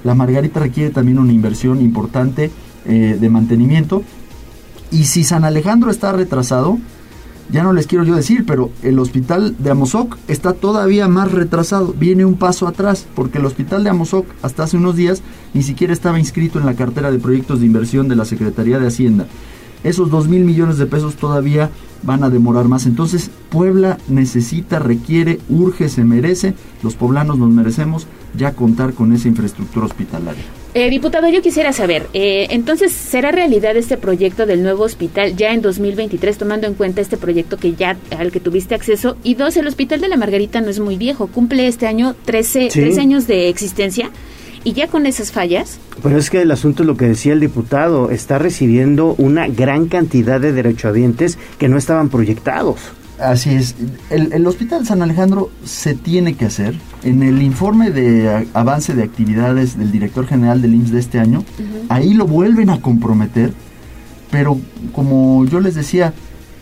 [0.04, 2.52] La margarita requiere también una inversión importante
[2.86, 4.02] eh, de mantenimiento
[4.92, 6.80] y si San Alejandro está retrasado,
[7.52, 11.94] ya no les quiero yo decir, pero el hospital de Amozoc está todavía más retrasado,
[11.98, 15.24] viene un paso atrás, porque el hospital de Amozoc hasta hace unos días
[15.54, 18.88] ni siquiera estaba inscrito en la cartera de proyectos de inversión de la Secretaría de
[18.88, 19.26] Hacienda.
[19.84, 21.70] Esos dos mil millones de pesos todavía
[22.04, 22.86] van a demorar más.
[22.86, 26.54] Entonces, Puebla necesita, requiere, urge, se merece,
[26.84, 28.08] los poblanos nos merecemos
[28.38, 30.59] ya contar con esa infraestructura hospitalaria.
[30.76, 35.52] Eh, diputado, yo quisiera saber, eh, entonces, ¿será realidad este proyecto del nuevo hospital ya
[35.52, 39.18] en 2023, tomando en cuenta este proyecto que ya al que tuviste acceso?
[39.24, 42.70] Y dos, el Hospital de la Margarita no es muy viejo, cumple este año 13,
[43.00, 44.12] años de existencia
[44.64, 45.80] y ya con esas fallas.
[46.04, 49.88] Pero es que el asunto es lo que decía el diputado, está recibiendo una gran
[49.88, 52.80] cantidad de derechohabientes que no estaban proyectados.
[53.20, 53.76] Así es.
[54.10, 56.76] El, Hospital San Alejandro se tiene que hacer.
[57.04, 61.44] En el informe de avance de actividades del director general del IMSS de este año,
[61.90, 63.54] ahí lo vuelven a comprometer,
[64.32, 64.58] pero
[64.94, 66.14] como yo les decía,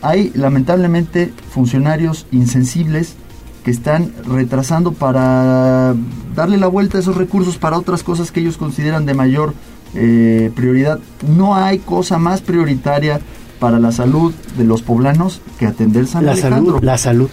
[0.01, 3.15] hay lamentablemente funcionarios insensibles
[3.63, 5.93] que están retrasando para
[6.35, 9.53] darle la vuelta a esos recursos para otras cosas que ellos consideran de mayor
[9.93, 10.99] eh, prioridad.
[11.27, 13.19] No hay cosa más prioritaria
[13.59, 17.29] para la salud de los poblanos que atender San la Salud, la salud.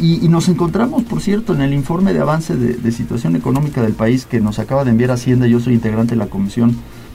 [0.00, 4.24] Y, nos encontramos, por cierto, en el informe de avance de, situación económica del país
[4.24, 6.74] que nos acaba de enviar Hacienda, yo soy integrante de la Comisión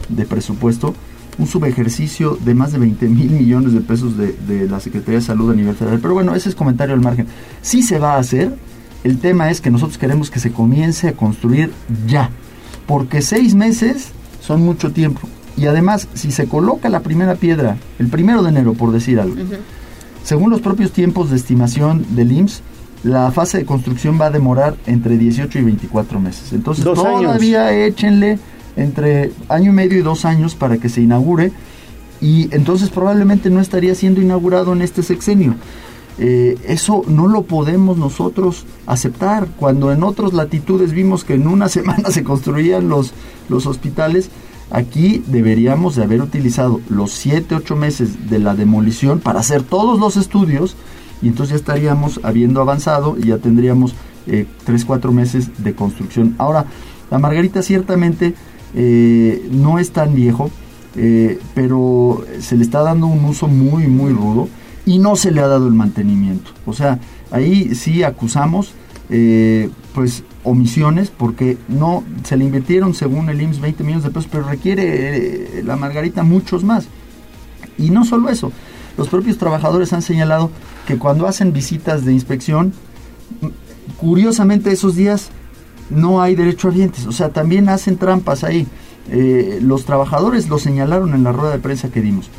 [0.10, 0.94] de Presupuesto,
[1.40, 5.26] un subejercicio de más de 20 mil millones de pesos de, de, la Secretaría de
[5.26, 6.00] Salud a nivel federal.
[6.00, 7.26] Pero bueno, ese es comentario al margen.
[7.64, 8.56] Sí se va a hacer,
[9.04, 11.72] el tema es que nosotros queremos que se comience a construir
[12.08, 12.30] ya,
[12.86, 14.12] porque seis meses
[14.42, 15.28] son mucho tiempo.
[15.58, 19.36] Y además, si se coloca la primera piedra el primero de enero, por decir algo,
[20.24, 22.62] según los propios tiempos de estimación del IMSS,
[23.04, 26.52] la fase de construcción va a demorar entre 18 y 24 meses.
[26.54, 28.40] Entonces, todavía échenle
[28.76, 31.52] entre año y medio y dos años para que se inaugure
[32.22, 35.56] y entonces probablemente no estaría siendo inaugurado en este sexenio.
[36.18, 39.48] Eh, eso no lo podemos nosotros aceptar.
[39.58, 43.14] Cuando en otras latitudes vimos que en una semana se construían los,
[43.50, 44.30] los hospitales,
[44.72, 50.00] Aquí deberíamos de haber utilizado los 7, 8 meses de la demolición para hacer todos
[50.00, 50.76] los estudios
[51.22, 53.94] y entonces ya estaríamos habiendo avanzado y ya tendríamos
[54.28, 56.36] eh, 3, 4 meses de construcción.
[56.40, 56.66] Ahora,
[57.12, 58.34] la Margarita ciertamente
[58.74, 60.50] eh, no es tan viejo,
[60.96, 64.50] eh, pero se le está dando un uso muy, muy rudo
[64.86, 66.52] y no se le ha dado el mantenimiento.
[66.66, 67.00] O sea,
[67.32, 68.74] ahí sí acusamos,
[69.10, 74.30] eh, pues omisiones porque no se le invirtieron según el IMSS 20 millones de pesos,
[74.32, 76.88] pero requiere eh, la Margarita muchos más.
[77.78, 78.52] Y no solo eso,
[78.98, 80.50] los propios trabajadores han señalado
[80.88, 82.74] que cuando hacen visitas de inspección,
[83.98, 85.30] curiosamente esos días
[85.90, 88.68] no hay derecho a dientes, o sea, también hacen trampas ahí.
[89.12, 92.30] Eh, los trabajadores lo señalaron en la rueda de prensa que dimos.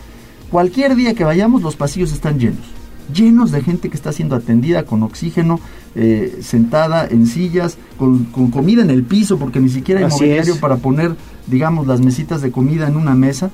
[0.51, 2.76] Cualquier día que vayamos, los pasillos están llenos
[3.13, 5.61] llenos de gente que está siendo atendida con oxígeno,
[5.95, 10.77] eh, sentada en sillas, con, comida en el piso, porque ni siquiera hay mobiliario para
[10.77, 11.17] poner,
[11.47, 13.51] digamos, las mesitas de comida en una mesa.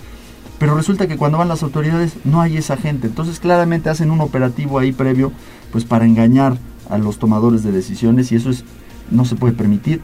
[0.59, 3.09] pero resulta que cuando van las autoridades no hay esa gente.
[3.09, 5.33] Entonces claramente hacen un operativo ahí previo
[5.73, 6.57] pues para engañar
[6.89, 8.65] a los tomadores de decisiones y eso es
[9.11, 10.01] no se puede permitir.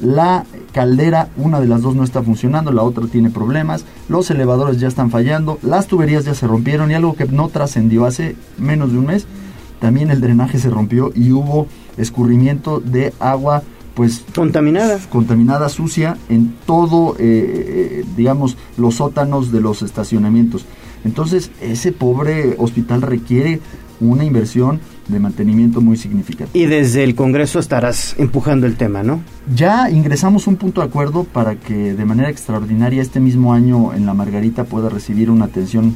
[0.00, 4.78] La caldera, una de las dos no está funcionando, la otra tiene problemas, los elevadores
[4.78, 8.92] ya están fallando, las tuberías ya se rompieron y algo que no trascendió hace menos
[8.92, 9.26] de un mes,
[9.80, 11.66] también el drenaje se rompió y hubo
[11.96, 13.62] escurrimiento de agua
[13.94, 14.98] pues contaminada.
[15.10, 20.66] contaminada sucia en todo eh, eh, digamos los sótanos de los estacionamientos.
[21.04, 23.60] Entonces ese pobre hospital requiere
[24.00, 26.50] una inversión de mantenimiento muy significativo.
[26.52, 29.20] Y desde el Congreso estarás empujando el tema, ¿no?
[29.54, 34.06] Ya ingresamos un punto de acuerdo para que de manera extraordinaria este mismo año en
[34.06, 35.94] la Margarita pueda recibir una atención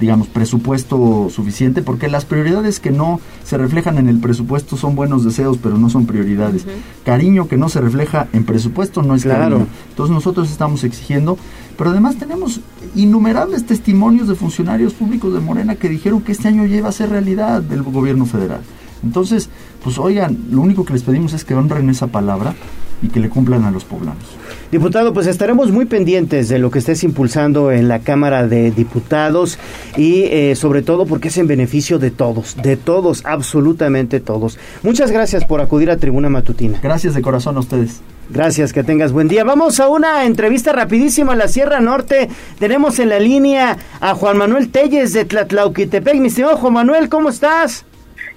[0.00, 5.24] digamos, presupuesto suficiente, porque las prioridades que no se reflejan en el presupuesto son buenos
[5.24, 6.66] deseos, pero no son prioridades.
[7.04, 9.66] Cariño que no se refleja en presupuesto no es claro.
[9.90, 11.38] Entonces nosotros estamos exigiendo,
[11.76, 12.60] pero además tenemos
[12.94, 17.10] innumerables testimonios de funcionarios públicos de Morena que dijeron que este año lleva a ser
[17.10, 18.60] realidad del gobierno federal.
[19.02, 19.48] Entonces,
[19.82, 22.54] pues oigan, lo único que les pedimos es que honren esa palabra
[23.02, 24.24] y que le cumplan a los poblanos.
[24.70, 29.58] Diputado, pues estaremos muy pendientes de lo que estés impulsando en la Cámara de Diputados
[29.96, 34.58] y eh, sobre todo porque es en beneficio de todos, de todos, absolutamente todos.
[34.82, 36.78] Muchas gracias por acudir a Tribuna Matutina.
[36.82, 38.00] Gracias de corazón a ustedes.
[38.30, 39.44] Gracias, que tengas buen día.
[39.44, 42.30] Vamos a una entrevista rapidísima a la Sierra Norte.
[42.58, 46.16] Tenemos en la línea a Juan Manuel Telles de Tlatlauquitepec.
[46.16, 47.84] Mi estimado Juan Manuel, ¿cómo estás?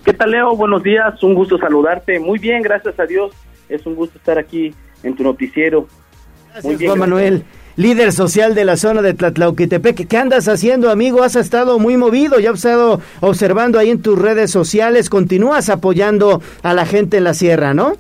[0.04, 0.56] ¿Qué tal, Leo?
[0.56, 2.20] Buenos días, un gusto saludarte.
[2.20, 3.32] Muy bien, gracias a Dios.
[3.70, 4.74] Es un gusto estar aquí
[5.04, 5.88] en tu noticiero.
[6.52, 7.44] Gracias, Juan Manuel.
[7.78, 11.24] Líder social de la zona de Tlatlauquitepec, ¿qué andas haciendo, amigo?
[11.24, 16.42] Has estado muy movido, ya has estado observando ahí en tus redes sociales, continúas apoyando
[16.64, 17.98] a la gente en la sierra, ¿no?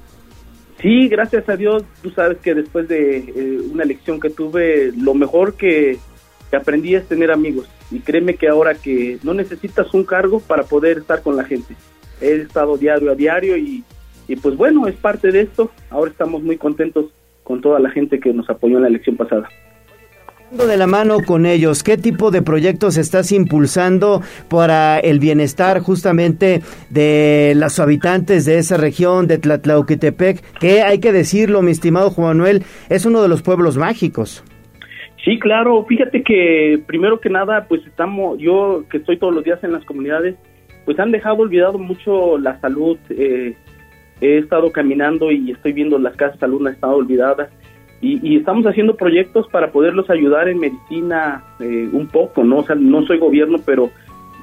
[0.82, 1.84] Sí, gracias a Dios.
[2.02, 5.98] Tú sabes que después de eh, una elección que tuve, lo mejor que,
[6.50, 7.68] que aprendí es tener amigos.
[7.92, 11.76] Y créeme que ahora que no necesitas un cargo para poder estar con la gente.
[12.22, 13.84] He estado diario a diario y
[14.28, 15.72] y pues bueno, es parte de esto.
[15.90, 17.06] Ahora estamos muy contentos
[17.44, 19.48] con toda la gente que nos apoyó en la elección pasada.
[20.52, 26.62] De la mano con ellos, ¿qué tipo de proyectos estás impulsando para el bienestar justamente
[26.90, 30.58] de los habitantes de esa región de Tlatlauquitepec?
[30.60, 34.44] Que hay que decirlo, mi estimado Juan Manuel, es uno de los pueblos mágicos.
[35.26, 35.84] Sí, claro.
[35.86, 39.84] Fíjate que primero que nada, pues estamos, yo que estoy todos los días en las
[39.84, 40.36] comunidades,
[40.86, 43.56] pues han dejado olvidado mucho la salud, eh,
[44.22, 47.50] he estado caminando y estoy viendo las casas han estado olvidadas
[48.02, 52.58] y, estamos haciendo proyectos para poderlos ayudar en medicina eh, un poco, ¿no?
[52.58, 53.90] O sea, no soy gobierno, pero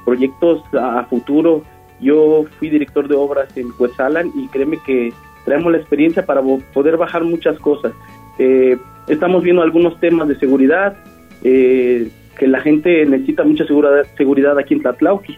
[0.03, 1.63] proyectos a, futuro.
[2.01, 5.13] Yo fui director de obras en Cuezalan y créeme que
[5.45, 6.41] traemos la experiencia para
[6.73, 7.93] poder bajar muchas cosas.
[8.37, 8.77] Eh,
[9.07, 10.97] estamos viendo algunos temas de seguridad,
[11.43, 15.37] eh, que la gente necesita mucha seguridad, seguridad aquí en Tlatlauqui.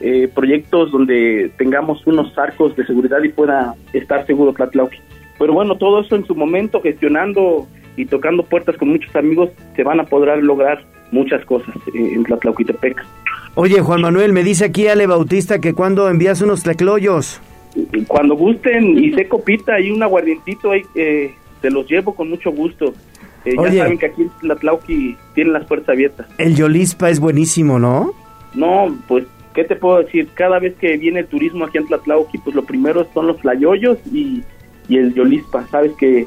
[0.00, 4.98] Eh, proyectos donde tengamos unos arcos de seguridad y pueda estar seguro Tlatlauqui.
[5.38, 7.66] Pero bueno, todo eso en su momento, gestionando
[7.96, 12.24] y tocando puertas con muchos amigos, se van a poder lograr muchas cosas eh, en
[12.24, 13.02] Tlatlauquitepec.
[13.54, 17.40] Oye, Juan Manuel, me dice aquí Ale Bautista que cuando envías unos tecloyos.
[18.06, 22.50] Cuando gusten y sé copita y un aguardientito, ahí, eh, te los llevo con mucho
[22.50, 22.92] gusto.
[23.46, 26.26] Eh, ya saben que aquí en Tlatlauqui tienen las puertas abiertas.
[26.36, 28.12] El Yolispa es buenísimo, ¿no?
[28.54, 29.24] No, pues
[29.56, 30.28] ¿qué te puedo decir?
[30.34, 33.98] Cada vez que viene el turismo aquí en Tlatlauqui, pues lo primero son los flayoyos
[34.12, 34.42] y,
[34.88, 35.66] el yolispa.
[35.68, 36.26] Sabes que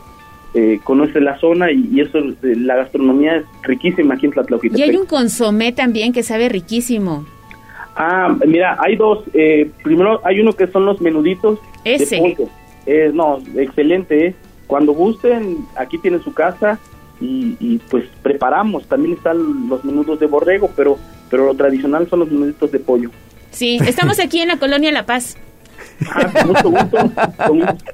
[0.55, 4.71] eh, conoce la zona y, eso, eh, la gastronomía es riquísima aquí en Tlatlauqui.
[4.75, 7.25] Y hay un consomé también que sabe riquísimo.
[7.95, 9.23] Ah, mira, hay dos.
[9.33, 11.59] Eh, primero hay uno que son los menuditos.
[11.85, 12.19] Ese.
[12.85, 14.25] De no, excelente.
[14.25, 14.35] ¿eh?
[14.65, 16.79] Cuando gusten, aquí tienen su casa
[17.21, 18.87] y, y pues preparamos.
[18.87, 20.97] También están los menudos de borrego, pero
[21.29, 23.09] pero lo tradicional son los menuditos de pollo.
[23.51, 25.37] Sí, estamos aquí en la colonia La Paz.
[26.07, 26.97] Ah, con mucho gusto.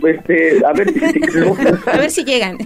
[0.08, 2.58] este, a, ver si, a ver si llegan.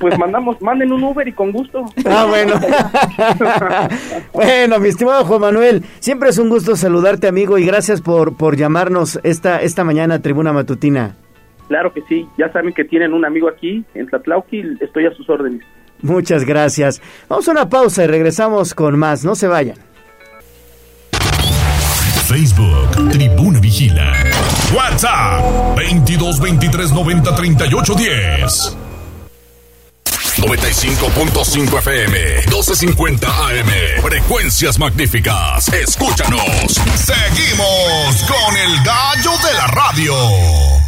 [0.00, 1.84] Pues mandamos, manden un Uber y con gusto.
[2.06, 2.54] Ah, bueno.
[4.32, 8.56] bueno, mi estimado Juan Manuel, siempre es un gusto saludarte, amigo, y gracias por, por
[8.56, 11.16] llamarnos esta, esta mañana a Tribuna Matutina.
[11.68, 15.28] Claro que sí, ya saben que tienen un amigo aquí en Tlatlauqui, estoy a sus
[15.28, 15.62] órdenes.
[16.00, 17.02] Muchas gracias.
[17.28, 19.76] Vamos a una pausa y regresamos con más, no se vayan.
[22.28, 24.12] Facebook, Tribuna Vigila.
[24.74, 28.76] WhatsApp, 22 23 90 38 10.
[30.36, 34.02] 95.5 FM, 12.50 AM.
[34.02, 35.68] Frecuencias magníficas.
[35.72, 36.42] Escúchanos.
[36.96, 40.87] Seguimos con el gallo de la radio.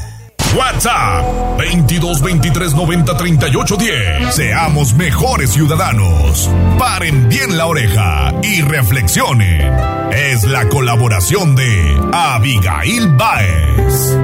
[0.57, 4.35] WhatsApp 22 23 90 38 10.
[4.35, 6.51] Seamos mejores ciudadanos.
[6.79, 9.73] Paren bien la oreja y reflexionen.
[10.13, 14.19] Es la colaboración de Abigail Baez.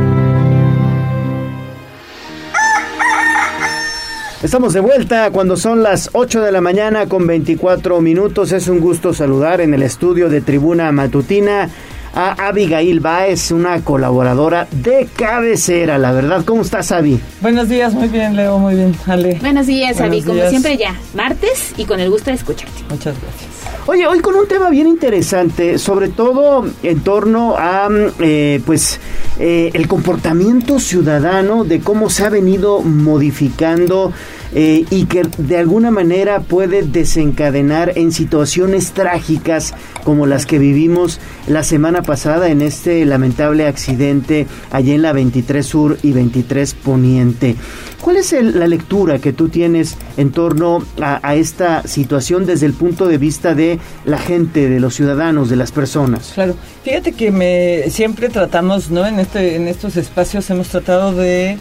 [4.42, 8.52] Estamos de vuelta cuando son las 8 de la mañana con 24 minutos.
[8.52, 11.70] Es un gusto saludar en el estudio de Tribuna Matutina
[12.16, 16.44] a Abigail Baez, una colaboradora de cabecera, la verdad.
[16.46, 17.20] ¿Cómo estás, Abi?
[17.42, 19.36] Buenos días, muy bien, Leo, muy bien, Ale.
[19.40, 22.82] Buenos días, Abi, como siempre ya, martes y con el gusto de escucharte.
[22.88, 23.50] Muchas gracias.
[23.88, 27.88] Oye, hoy con un tema bien interesante, sobre todo en torno a,
[28.18, 28.98] eh, pues,
[29.38, 34.12] eh, el comportamiento ciudadano, de cómo se ha venido modificando
[34.58, 41.20] eh, y que de alguna manera puede desencadenar en situaciones trágicas como las que vivimos
[41.46, 47.54] la semana pasada en este lamentable accidente allí en la 23 Sur y 23 Poniente.
[48.00, 53.08] ¿Cuál es la lectura que tú tienes en torno a, esta situación desde el punto
[53.08, 56.32] de vista de la gente, de los ciudadanos, de las personas?
[56.34, 59.06] Claro, fíjate que me siempre tratamos, ¿no?
[59.06, 61.58] En este, en estos espacios hemos tratado de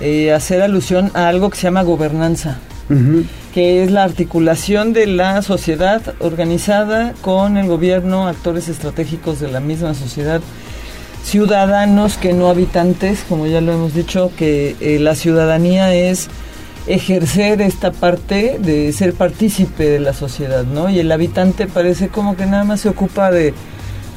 [0.00, 2.58] eh, hacer alusión a algo que se llama gobernanza,
[3.54, 9.60] que es la articulación de la sociedad organizada con el gobierno, actores estratégicos de la
[9.60, 10.40] misma sociedad
[11.24, 16.28] ciudadanos que no habitantes, como ya lo hemos dicho, que eh, la ciudadanía es
[16.86, 20.88] ejercer esta parte de ser partícipe de la sociedad, ¿no?
[20.88, 23.54] Y el habitante parece como que nada más se ocupa de,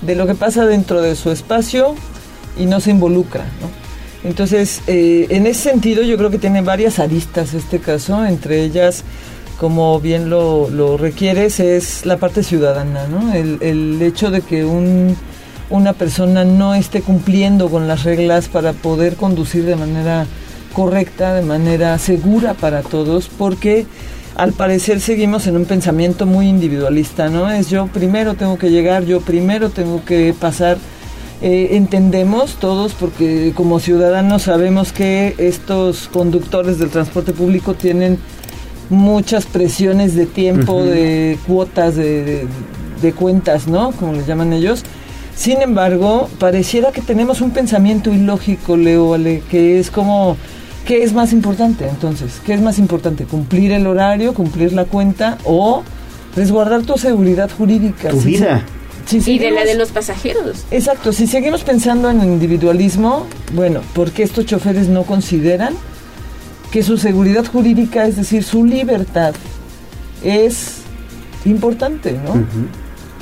[0.01, 1.95] de lo que pasa dentro de su espacio
[2.57, 3.82] y no se involucra, ¿no?
[4.24, 9.04] Entonces, eh, en ese sentido yo creo que tiene varias aristas este caso, entre ellas,
[9.60, 13.34] como bien lo, lo requieres, es la parte ciudadana, ¿no?
[13.34, 15.16] El, el hecho de que un
[15.70, 20.28] una persona no esté cumpliendo con las reglas para poder conducir de manera
[20.74, 23.88] correcta, de manera segura para todos, porque
[24.36, 27.50] al parecer seguimos en un pensamiento muy individualista, ¿no?
[27.50, 30.78] Es yo primero tengo que llegar, yo primero tengo que pasar.
[31.44, 38.18] Eh, entendemos todos, porque como ciudadanos sabemos que estos conductores del transporte público tienen
[38.90, 42.48] muchas presiones de tiempo, de cuotas, de,
[43.02, 43.91] de cuentas, ¿no?
[43.91, 44.84] Como les llaman ellos
[45.36, 49.15] sin embargo, pareciera que tenemos un pensamiento ilógico, Leo,
[49.49, 50.38] que es como,
[50.86, 52.40] ¿qué es más importante entonces?
[52.45, 53.26] ¿Qué es más importante?
[53.26, 55.84] ¿Cumplir el horario, cumplir la cuenta o
[56.36, 58.10] resguardar tu seguridad jurídica?
[58.10, 58.64] Tu vida.
[59.12, 60.66] Y de la de los pasajeros.
[60.72, 65.74] Exacto, si seguimos pensando en individualismo, bueno, ¿por qué estos choferes no consideran
[66.72, 69.36] que su seguridad jurídica, es decir, su libertad,
[70.24, 70.78] es
[71.46, 72.46] importante, ¿no?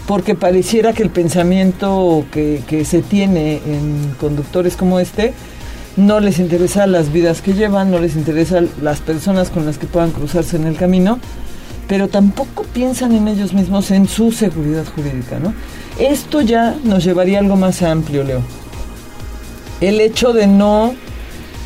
[0.07, 5.33] porque pareciera que el pensamiento que, se tiene en conductores como este
[5.97, 9.87] no les interesa las vidas que llevan, no les interesa las personas con las que
[9.87, 11.19] puedan cruzarse en el camino,
[11.91, 15.53] pero tampoco piensan en ellos mismos, en su seguridad jurídica, ¿no?
[15.99, 18.41] Esto ya nos llevaría a algo más amplio, Leo.
[19.81, 20.95] El hecho de no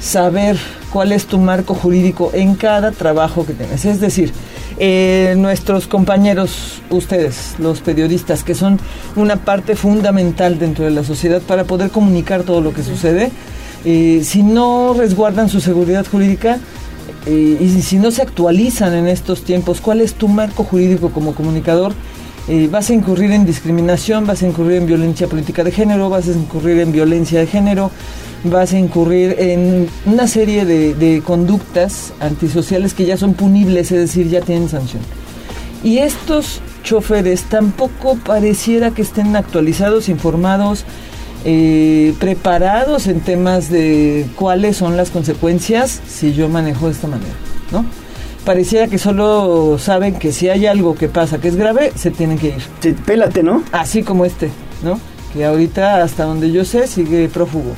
[0.02, 0.57] saber
[0.91, 3.85] cuál es tu marco jurídico en cada trabajo que tienes.
[3.85, 4.34] Es decir,
[4.80, 8.80] eh, nuestros compañeros, ustedes, los periodistas, que son
[9.15, 13.30] una parte fundamental dentro de la sociedad para poder comunicar todo lo que sucede,
[13.85, 16.57] eh, si no resguardan su seguridad jurídica
[17.26, 21.34] eh, y si no se actualizan en estos tiempos, ¿cuál es tu marco jurídico como
[21.34, 21.93] comunicador?
[22.69, 26.31] vas a incurrir en discriminación, vas a incurrir en violencia política de género, vas a
[26.31, 27.89] incurrir en violencia de género,
[28.45, 34.30] vas a incurrir en una serie de, conductas antisociales que ya son punibles, es decir,
[34.30, 35.02] ya tienen sanción.
[35.84, 40.85] Y estos choferes tampoco pareciera que estén actualizados, informados,
[41.45, 47.34] eh, preparados en temas de cuáles son las consecuencias si yo manejo de esta manera,
[47.72, 47.85] ¿no?
[48.43, 52.38] Pareciera que solo saben que si hay algo que pasa que es grave, se tienen
[52.38, 52.63] que ir.
[52.80, 53.63] Sí, pélate, ¿no?
[53.72, 54.49] Así como este,
[54.84, 54.99] ¿no?
[55.35, 57.76] que ahorita, hasta donde yo sé, sigue prófugo.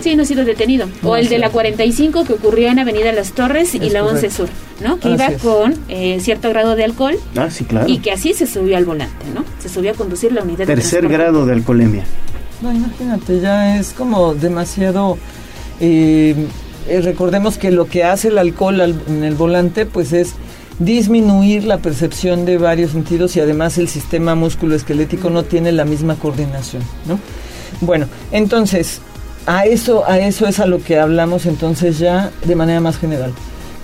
[0.00, 0.88] Sí, no ha sido detenido.
[1.04, 4.48] o el de la 45 que ocurrió en Avenida Las Torres y la 11 Sur,
[4.82, 4.98] ¿no?
[4.98, 7.16] Que iba con eh, cierto grado de alcohol.
[7.36, 7.88] Ah, sí, claro.
[7.88, 9.44] Y que así se subió al volante, ¿no?
[9.60, 12.04] Se subió a conducir la unidad Tercer grado de alcoholemia.
[12.60, 15.18] No, imagínate, ya es como demasiado...
[15.80, 16.34] Eh,
[16.88, 20.34] eh, recordemos que lo que hace el alcohol en el volante, pues es
[20.78, 26.14] disminuir la percepción de varios sentidos y además el sistema músculo-esquelético no tiene la misma
[26.14, 27.18] coordinación, ¿no?
[27.80, 29.00] Bueno, entonces,
[29.46, 33.32] a eso, a eso es a lo que hablamos entonces ya de manera más general.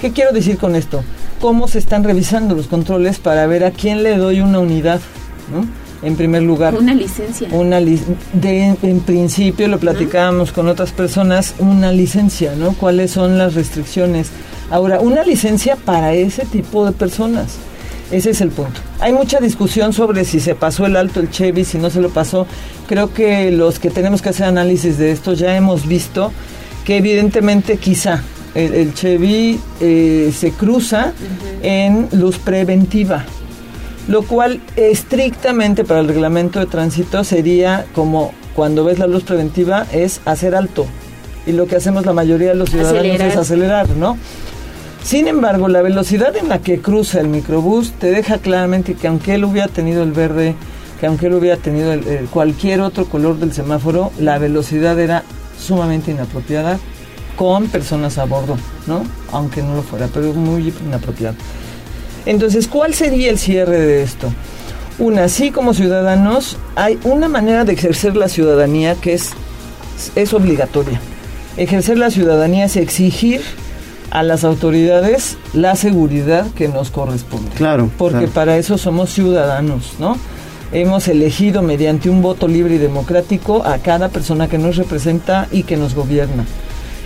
[0.00, 1.04] ¿Qué quiero decir con esto?
[1.40, 5.00] ¿Cómo se están revisando los controles para ver a quién le doy una unidad?
[5.52, 5.66] ¿no?
[6.04, 6.74] En primer lugar.
[6.74, 7.48] Una licencia.
[7.52, 12.72] Una de, en principio lo platicábamos con otras personas, una licencia, ¿no?
[12.72, 14.30] ¿Cuáles son las restricciones?
[14.70, 17.56] Ahora, una licencia para ese tipo de personas.
[18.10, 18.80] Ese es el punto.
[19.00, 22.10] Hay mucha discusión sobre si se pasó el alto el Chevy, si no se lo
[22.10, 22.46] pasó.
[22.86, 26.30] Creo que los que tenemos que hacer análisis de esto ya hemos visto
[26.84, 28.22] que evidentemente quizá
[28.54, 31.12] el, Chevy eh, se cruza
[31.62, 33.24] en luz preventiva,
[34.08, 39.86] lo cual estrictamente para el reglamento de tránsito sería como cuando ves la luz preventiva
[39.92, 40.86] es hacer alto.
[41.46, 44.16] Y lo que hacemos la mayoría de los ciudadanos es acelerar, ¿no?
[45.02, 49.34] Sin embargo, la velocidad en la que cruza el microbús te deja claramente que aunque
[49.34, 50.54] él hubiera tenido el verde,
[50.98, 51.92] que aunque él hubiera tenido
[52.30, 55.22] cualquier otro color del semáforo, la velocidad era
[55.58, 56.78] sumamente inapropiada
[57.36, 58.56] con personas a bordo,
[58.86, 59.04] ¿no?
[59.32, 61.34] Aunque no lo fuera, pero muy inapropiado.
[62.26, 64.32] Entonces, ¿cuál sería el cierre de esto?
[64.98, 69.30] Una, sí como ciudadanos, hay una manera de ejercer la ciudadanía que es,
[70.14, 71.00] es obligatoria.
[71.56, 73.40] Ejercer la ciudadanía es exigir
[74.10, 77.50] a las autoridades la seguridad que nos corresponde.
[77.56, 77.90] Claro.
[77.98, 80.16] Porque para eso somos ciudadanos, ¿no?
[80.72, 85.64] Hemos elegido mediante un voto libre y democrático a cada persona que nos representa y
[85.64, 86.44] que nos gobierna.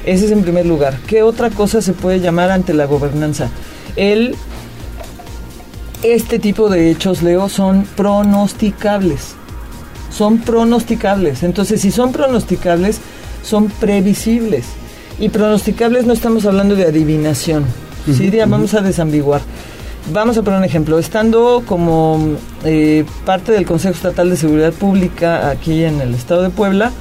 [0.04, 0.98] Ese es en primer lugar.
[1.06, 3.48] ¿Qué otra cosa se puede llamar ante la gobernanza?
[3.96, 4.36] El
[6.02, 9.34] este tipo de hechos, Leo, son pronosticables.
[10.10, 11.42] Son pronosticables.
[11.42, 13.00] Entonces, si son pronosticables,
[13.42, 14.66] son previsibles.
[15.18, 17.64] Y pronosticables no estamos hablando de adivinación.
[18.06, 18.30] ¿sí?
[18.46, 19.40] Vamos a desambiguar.
[20.12, 20.98] Vamos a poner un ejemplo.
[20.98, 26.50] Estando como eh, parte del Consejo Estatal de Seguridad Pública aquí en el estado de
[26.50, 26.92] Puebla,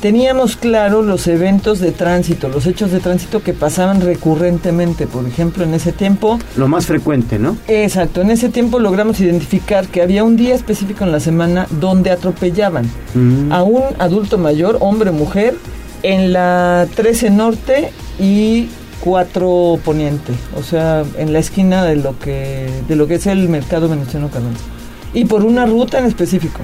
[0.00, 5.06] teníamos claro los eventos de tránsito, los hechos de tránsito que pasaban recurrentemente.
[5.06, 6.38] Por ejemplo, en ese tiempo...
[6.56, 7.56] Lo más frecuente, ¿no?
[7.68, 8.22] Exacto.
[8.22, 12.90] En ese tiempo logramos identificar que había un día específico en la semana donde atropellaban
[13.14, 13.52] mm.
[13.52, 15.56] a un adulto mayor, hombre o mujer,
[16.02, 18.68] en la 13 Norte y
[19.00, 23.48] 4 Poniente, o sea, en la esquina de lo que de lo que es el
[23.48, 24.64] mercado veneciano Carranza.
[25.12, 26.60] Y por una ruta en específico.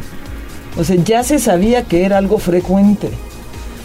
[0.79, 3.11] O sea, ya se sabía que era algo frecuente.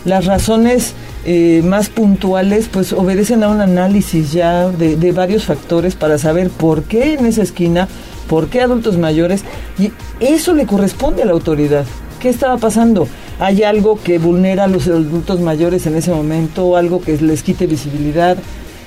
[0.06, 0.94] Las razones
[1.26, 6.50] eh, más puntuales pues obedecen a un análisis ya de, de varios factores para saber
[6.50, 7.88] por qué en esa esquina,
[8.28, 9.44] por qué adultos mayores,
[9.78, 11.86] y eso le corresponde a la autoridad.
[12.20, 13.08] ¿Qué estaba pasando?
[13.40, 16.76] ¿Hay algo que vulnera a los adultos mayores en ese momento?
[16.78, 18.38] ¿Algo que les quite visibilidad?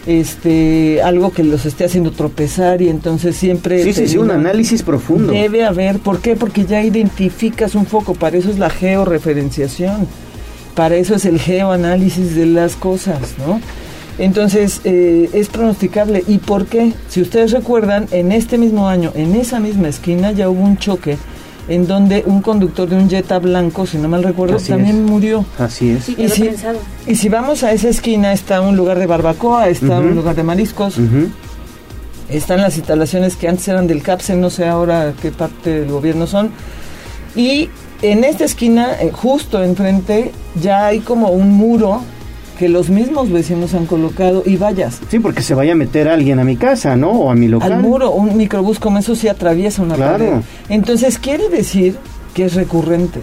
[0.07, 4.83] este algo que los esté haciendo tropezar y entonces siempre sí sí sí un análisis
[4.83, 6.37] profundo debe haber ¿por qué?
[6.37, 10.07] porque ya identificas un foco para eso es la georreferenciación
[10.75, 13.61] para eso es el geoanálisis de las cosas no
[14.19, 16.23] entonces eh, es pronosticable.
[16.27, 20.49] Y por qué si ustedes recuerdan en este mismo año en esa misma esquina ya
[20.49, 21.19] hubo un choque
[21.67, 25.47] en donde un conductor de un Jetta blanco, si no mal recuerdo, también murió.
[25.59, 26.11] Así es.
[26.11, 26.51] y, si,
[27.07, 30.43] y, si, vamos a esa esquina, está un lugar de barbacoa, está un lugar de
[30.43, 30.97] mariscos,
[32.29, 36.27] están las instalaciones que antes eran del CAPSE, no sé ahora qué parte del gobierno
[36.27, 36.51] son,
[37.35, 37.71] y
[38.13, 42.03] en esta esquina, eh, justo enfrente, ya hay como un muro
[42.59, 45.01] que los mismos vecinos han colocado y vayas.
[45.09, 47.11] Sí, porque se vaya a meter alguien a mi casa, ¿no?
[47.11, 47.73] O a mi local.
[47.73, 50.43] Al muro, un microbús como eso sí atraviesa una claro.
[50.69, 51.97] Entonces quiere decir
[52.35, 53.21] que es recurrente.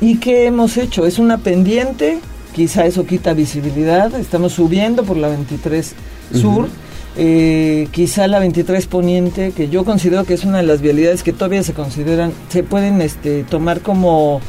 [0.00, 1.04] ¿Y qué hemos hecho?
[1.04, 2.20] Es una pendiente,
[2.54, 5.94] quizá eso quita visibilidad, estamos subiendo por la 23
[6.32, 6.68] Sur,
[7.16, 11.32] eh, quizá la 23 Poniente, que yo considero que es una de las vialidades que
[11.32, 14.40] todavía se consideran, se pueden este, tomar como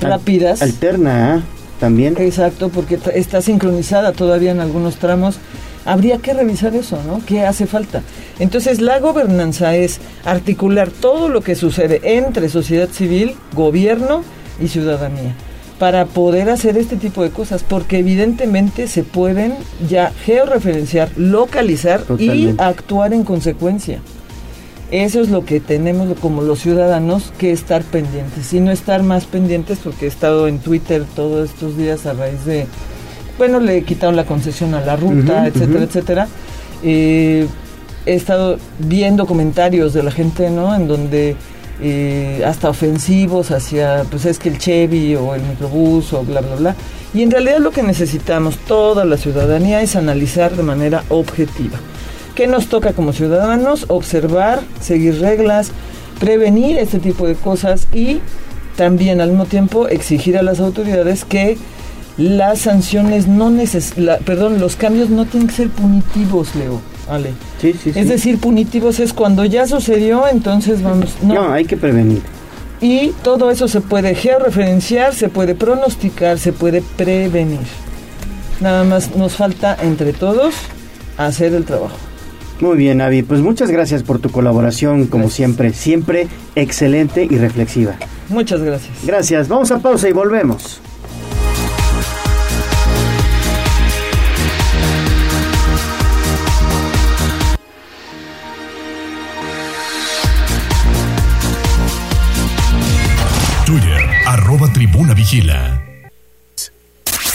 [0.00, 0.62] rápidas.
[0.62, 1.40] Alterna, ¿eh?
[1.80, 2.14] también.
[2.18, 5.38] Exacto, porque está sincronizada todavía en algunos tramos.
[5.84, 7.20] Habría que revisar eso, ¿no?
[7.26, 8.02] ¿Qué hace falta?
[8.38, 14.22] Entonces, la gobernanza es articular todo lo que sucede entre sociedad civil, gobierno
[14.60, 15.34] y ciudadanía
[15.78, 19.54] para poder hacer este tipo de cosas, porque evidentemente se pueden
[19.88, 24.00] ya georreferenciar, localizar y actuar en consecuencia.
[24.90, 29.24] Eso es lo que tenemos como los ciudadanos que estar pendientes y no estar más
[29.24, 32.66] pendientes porque he estado en Twitter todos estos días a raíz de,
[33.36, 36.28] bueno, le he quitado la concesión a la ruta, etcétera, etcétera.
[36.84, 37.48] Eh,
[38.06, 40.76] he estado viendo comentarios de la gente, ¿no?
[40.76, 41.36] En donde
[41.80, 46.56] eh, hasta ofensivos hacia, pues es que el Chevy o el microbús o bla, bla,
[46.56, 46.76] bla.
[47.12, 51.78] Y en realidad lo que necesitamos toda la ciudadanía es analizar de manera objetiva.
[52.34, 53.86] ¿Qué nos toca como ciudadanos?
[53.88, 55.70] Observar, seguir reglas,
[56.18, 58.20] prevenir este tipo de cosas y
[58.76, 61.56] también al mismo tiempo exigir a las autoridades que
[62.16, 63.94] las sanciones no neces
[64.24, 66.80] perdón, los cambios no tienen que ser punitivos, Leo.
[67.08, 67.30] Ale.
[67.60, 71.14] Sí, sí, es decir, punitivos es cuando ya sucedió, entonces vamos.
[71.22, 72.22] No, hay que prevenir.
[72.80, 77.60] y todo eso se puede georreferenciar, se puede pronosticar, se puede prevenir.
[78.60, 80.54] Nada más nos falta entre todos
[81.16, 81.96] hacer el trabajo.
[82.60, 83.22] Muy bien, Avi.
[83.22, 85.72] Pues muchas gracias por tu colaboración, como siempre.
[85.72, 87.94] Siempre excelente y reflexiva.
[88.28, 88.96] Muchas gracias.
[89.04, 89.48] Gracias.
[89.48, 90.80] Vamos a pausa y volvemos.
[105.24, 105.80] Vigila.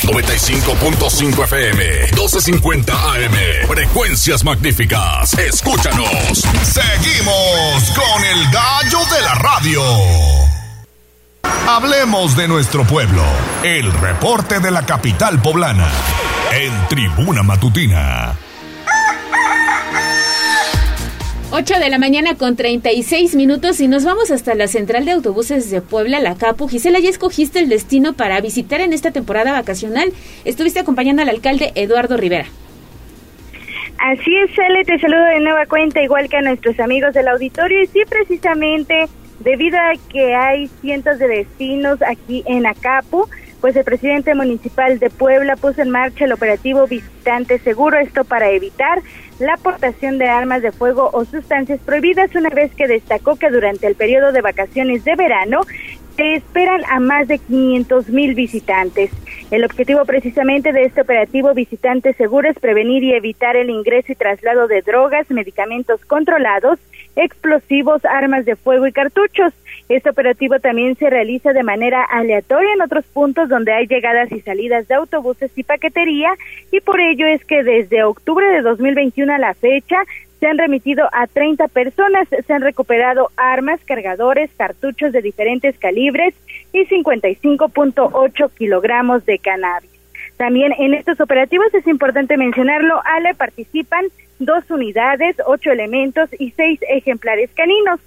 [0.03, 3.67] 95.5 FM, 12.50 AM.
[3.67, 5.33] Frecuencias magníficas.
[5.33, 6.43] Escúchanos.
[6.63, 9.83] Seguimos con el gallo de la radio.
[11.67, 13.23] Hablemos de nuestro pueblo.
[13.63, 15.89] El reporte de la capital poblana.
[16.51, 18.37] En Tribuna Matutina.
[21.51, 25.71] 8 de la mañana con 36 minutos y nos vamos hasta la central de autobuses
[25.71, 26.67] de Puebla, la Capu.
[26.67, 30.13] Gisela, ya escogiste el destino para visitar en esta temporada vacacional.
[30.45, 32.45] Estuviste acompañando al alcalde Eduardo Rivera.
[33.97, 37.81] Así es, Sale, te saludo de nueva cuenta, igual que a nuestros amigos del auditorio.
[37.81, 39.07] Y sí, precisamente,
[39.39, 43.27] debido a que hay cientos de destinos aquí en Acapu,
[43.61, 48.49] pues el presidente municipal de Puebla puso en marcha el operativo Visitante Seguro, esto para
[48.52, 49.02] evitar
[49.40, 53.88] la aportación de armas de fuego o sustancias prohibidas, una vez que destacó que durante
[53.88, 55.61] el periodo de vacaciones de verano
[56.15, 59.10] se esperan a más de 500 mil visitantes.
[59.52, 64.15] El objetivo precisamente de este operativo Visitante Seguro es prevenir y evitar el ingreso y
[64.15, 66.77] traslado de drogas, medicamentos controlados,
[67.15, 69.53] explosivos, armas de fuego y cartuchos.
[69.89, 74.39] Este operativo también se realiza de manera aleatoria en otros puntos donde hay llegadas y
[74.41, 76.29] salidas de autobuses y paquetería
[76.71, 79.97] y por ello es que desde octubre de 2021 a la fecha
[80.39, 86.35] se han remitido a 30 personas, se han recuperado armas, cargadores, cartuchos de diferentes calibres
[86.71, 89.89] y 55.8 kilogramos de cannabis.
[90.37, 94.05] También en estos operativos es importante mencionarlo, Ale participan
[94.37, 97.99] dos unidades, ocho elementos y seis ejemplares caninos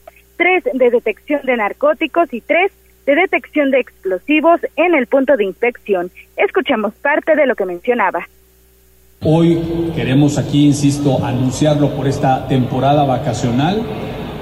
[0.42, 2.72] tres de detección de narcóticos y tres
[3.06, 6.10] de detección de explosivos en el punto de inspección.
[6.36, 8.26] Escuchamos parte de lo que mencionaba.
[9.24, 9.60] Hoy
[9.94, 13.82] queremos aquí, insisto, anunciarlo por esta temporada vacacional,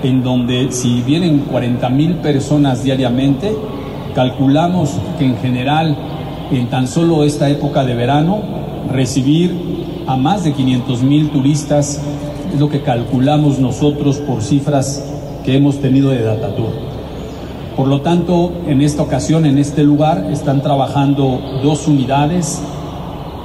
[0.02, 3.52] en donde si vienen 40 mil personas diariamente,
[4.14, 5.98] calculamos que en general,
[6.51, 8.43] en tan solo esta época de verano,
[8.90, 9.55] recibir
[10.06, 12.02] a más de 500 mil turistas
[12.55, 16.70] es lo que calculamos nosotros por cifras que hemos tenido de Datatur.
[17.76, 22.60] Por lo tanto, en esta ocasión, en este lugar, están trabajando dos unidades,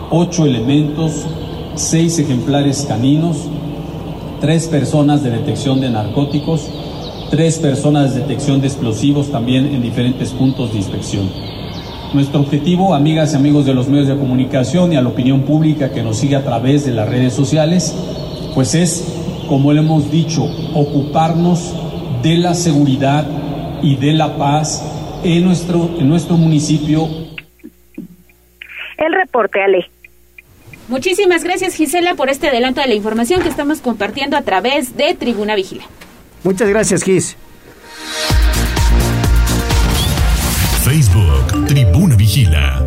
[0.10, 1.26] ocho elementos,
[1.76, 3.38] seis ejemplares caninos,
[4.42, 6.68] tres personas de detección de narcóticos,
[7.30, 11.30] tres personas de detección de explosivos también en diferentes puntos de inspección.
[12.14, 15.92] Nuestro objetivo, amigas y amigos de los medios de comunicación y a la opinión pública
[15.92, 17.96] que nos sigue a través de las redes sociales,
[18.54, 19.06] pues es,
[19.50, 21.74] como le hemos dicho, ocuparnos
[22.26, 23.24] de la seguridad
[23.84, 24.84] y de la paz
[25.24, 27.08] en nuestro, en nuestro municipio.
[28.98, 29.92] El reporte, Ale.
[30.88, 35.14] Muchísimas gracias Gisela por este adelanto de la información que estamos compartiendo a través de
[35.14, 35.84] Tribuna Vigila.
[36.44, 37.38] Muchas gracias, Gis.
[40.84, 42.84] Facebook, Tribuna Vigila.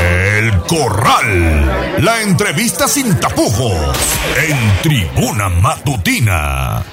[0.00, 1.65] El Corral.
[1.98, 3.96] La entrevista sin tapujos.
[4.36, 6.84] En Tribuna Matutina.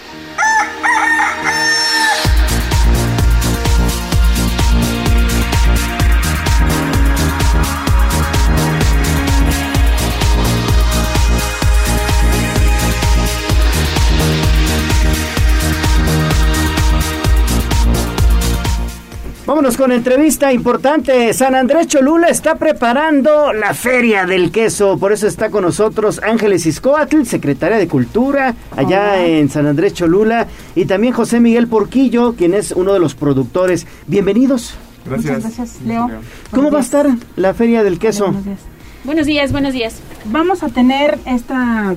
[19.46, 21.34] Vámonos con entrevista importante.
[21.34, 24.98] San Andrés Cholula está preparando la Feria del Queso.
[24.98, 30.48] Por eso está con nosotros Ángeles Iscoatl, secretaria de Cultura, allá en San Andrés Cholula.
[30.76, 33.86] Y también José Miguel Porquillo, quien es uno de los productores.
[34.08, 34.76] Bienvenidos.
[35.06, 35.36] Gracias.
[35.36, 36.10] Muchas gracias, Leo.
[36.52, 38.28] ¿Cómo va a estar la Feria del Queso?
[38.28, 38.60] Buenos días.
[39.04, 39.96] Buenos días, buenos días.
[40.24, 41.96] Vamos a tener esta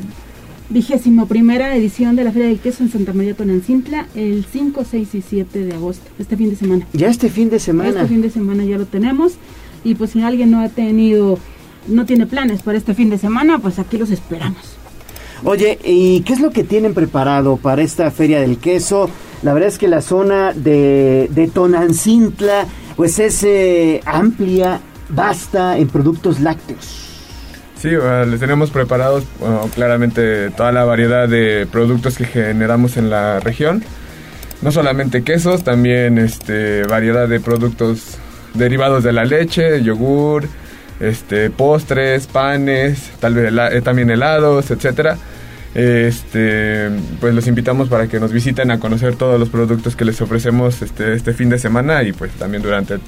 [0.68, 5.14] vigésimo primera edición de la Feria del Queso en Santa María Tonancintla el 5, 6
[5.14, 6.86] y 7 de agosto, este fin de semana.
[6.92, 7.90] Ya este fin de semana.
[7.90, 9.34] Este fin de semana ya lo tenemos
[9.84, 11.38] y pues si alguien no ha tenido,
[11.86, 14.76] no tiene planes para este fin de semana, pues aquí los esperamos.
[15.44, 19.08] Oye, ¿y qué es lo que tienen preparado para esta Feria del Queso?
[19.42, 24.80] La verdad es que la zona de, de Tonancintla pues es eh, amplia,
[25.10, 27.05] vasta en productos lácteos.
[27.78, 29.24] Sí, les tenemos preparados
[29.74, 33.84] claramente toda la variedad de productos que generamos en la región.
[34.62, 38.18] no solamente quesos, también este, variedad de productos
[38.54, 40.48] derivados de la leche, yogur,
[41.00, 45.18] este, postres, panes, tal vez eh, también helados, etcétera.
[45.74, 46.88] Este,
[47.20, 50.80] pues los invitamos para que nos visiten a conocer todos los productos que les ofrecemos
[50.80, 52.98] este, este fin de semana y pues también durante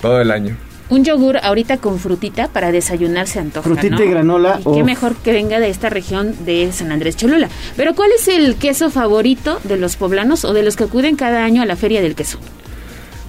[0.00, 0.56] todo el año.
[0.92, 4.60] Un yogur ahorita con frutita para desayunar se antoja, Frutita y granola.
[4.74, 7.48] qué mejor que venga de esta región de San Andrés Cholula.
[7.78, 11.44] Pero ¿cuál es el queso favorito de los poblanos o de los que acuden cada
[11.44, 12.38] año a la Feria del Queso?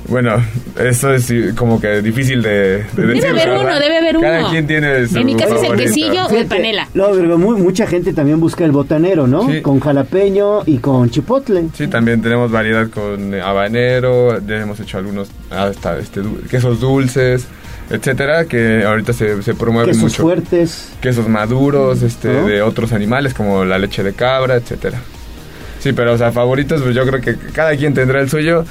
[0.08, 0.44] Bueno,
[0.80, 4.28] eso es como que difícil de, de Debe haber uno, debe haber uno.
[4.28, 6.88] Cada quien tiene su En mi caso es el quesillo o el panela.
[6.94, 9.48] No, pero mu- mucha gente también busca el botanero, ¿no?
[9.62, 11.66] Con jalapeño y con chipotle.
[11.74, 17.48] Sí, también tenemos variedad con habanero, ya hemos hecho algunos hasta este quesos dulces,
[17.90, 20.22] etcétera, que ahorita se, se promueven Quesos mucho.
[20.24, 20.92] fuertes.
[21.02, 22.48] Quesos maduros, este, ¿No?
[22.48, 25.00] de otros animales como la leche de cabra, etcétera.
[25.80, 28.66] Sí, pero o sea, favoritos, pues yo creo que cada quien tendrá el suyo,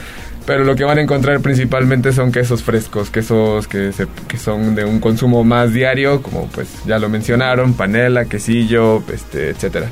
[0.47, 4.75] pero lo que van a encontrar principalmente son quesos frescos, quesos que, se, que son
[4.75, 9.89] de un consumo más diario, como pues ya lo mencionaron, panela, quesillo, este, etcétera.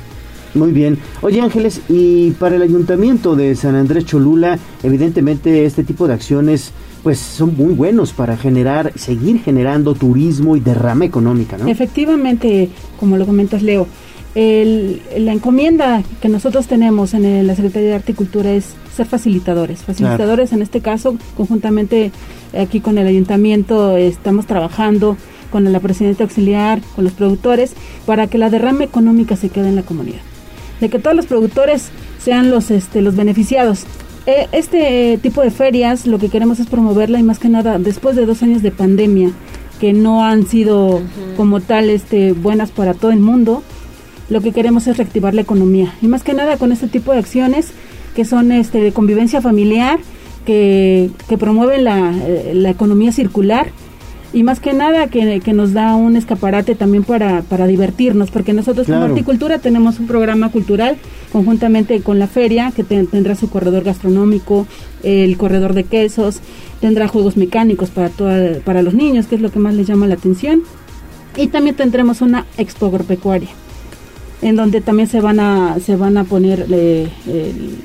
[0.53, 0.97] Muy bien.
[1.21, 6.73] Oye Ángeles, y para el ayuntamiento de San Andrés Cholula, evidentemente este tipo de acciones
[7.03, 11.67] pues son muy buenos para generar, seguir generando turismo y derrama económica, ¿no?
[11.67, 13.87] Efectivamente, como lo comentas Leo,
[14.35, 18.65] el- la encomienda que nosotros tenemos en el- la Secretaría de Arte y Cultura es
[18.95, 19.83] ser facilitadores.
[19.83, 22.11] Facilitadores en este caso, conjuntamente
[22.57, 25.17] aquí con el ayuntamiento estamos trabajando
[25.51, 27.73] con la presidenta auxiliar, con los productores,
[28.05, 30.21] para que la derrama económica se quede en la comunidad.
[30.79, 31.89] De que todos los productores
[32.23, 33.83] sean los, este, los beneficiados.
[34.27, 38.15] Eh, Este tipo de ferias lo que queremos es promoverla y más que nada después
[38.15, 39.31] de dos años de pandemia
[39.79, 41.01] que no han sido
[41.37, 43.63] como tal este, buenas para todo el mundo,
[44.31, 45.93] lo que queremos es reactivar la economía.
[46.01, 47.67] Y más que nada con este tipo de acciones
[48.15, 49.99] que son este, de convivencia familiar,
[50.45, 53.67] que, que promueven la, eh, la economía circular
[54.33, 58.53] y más que nada que, que nos da un escaparate también para, para divertirnos, porque
[58.53, 59.01] nosotros Claro.
[59.01, 60.95] como Horticultura tenemos un programa cultural
[61.33, 64.65] conjuntamente con la feria, que te- tendrá su corredor gastronómico,
[65.03, 66.39] el corredor de quesos,
[66.79, 70.07] tendrá juegos mecánicos para, toda, para los niños, que es lo que más les llama
[70.07, 70.61] la atención,
[71.35, 73.49] y también tendremos una expo agropecuaria,
[74.41, 77.75] en donde también se van a, se van a poner eh, el-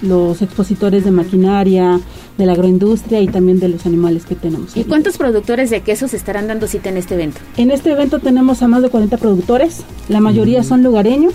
[0.00, 1.98] los expositores de maquinaria,
[2.38, 4.76] de la agroindustria y también de los animales que tenemos.
[4.76, 7.38] ¿Y cuántos productores de quesos estarán dando cita en este evento?
[7.56, 9.78] En este evento tenemos a más de 40 productores,
[10.08, 11.32] la mayoría son lugareños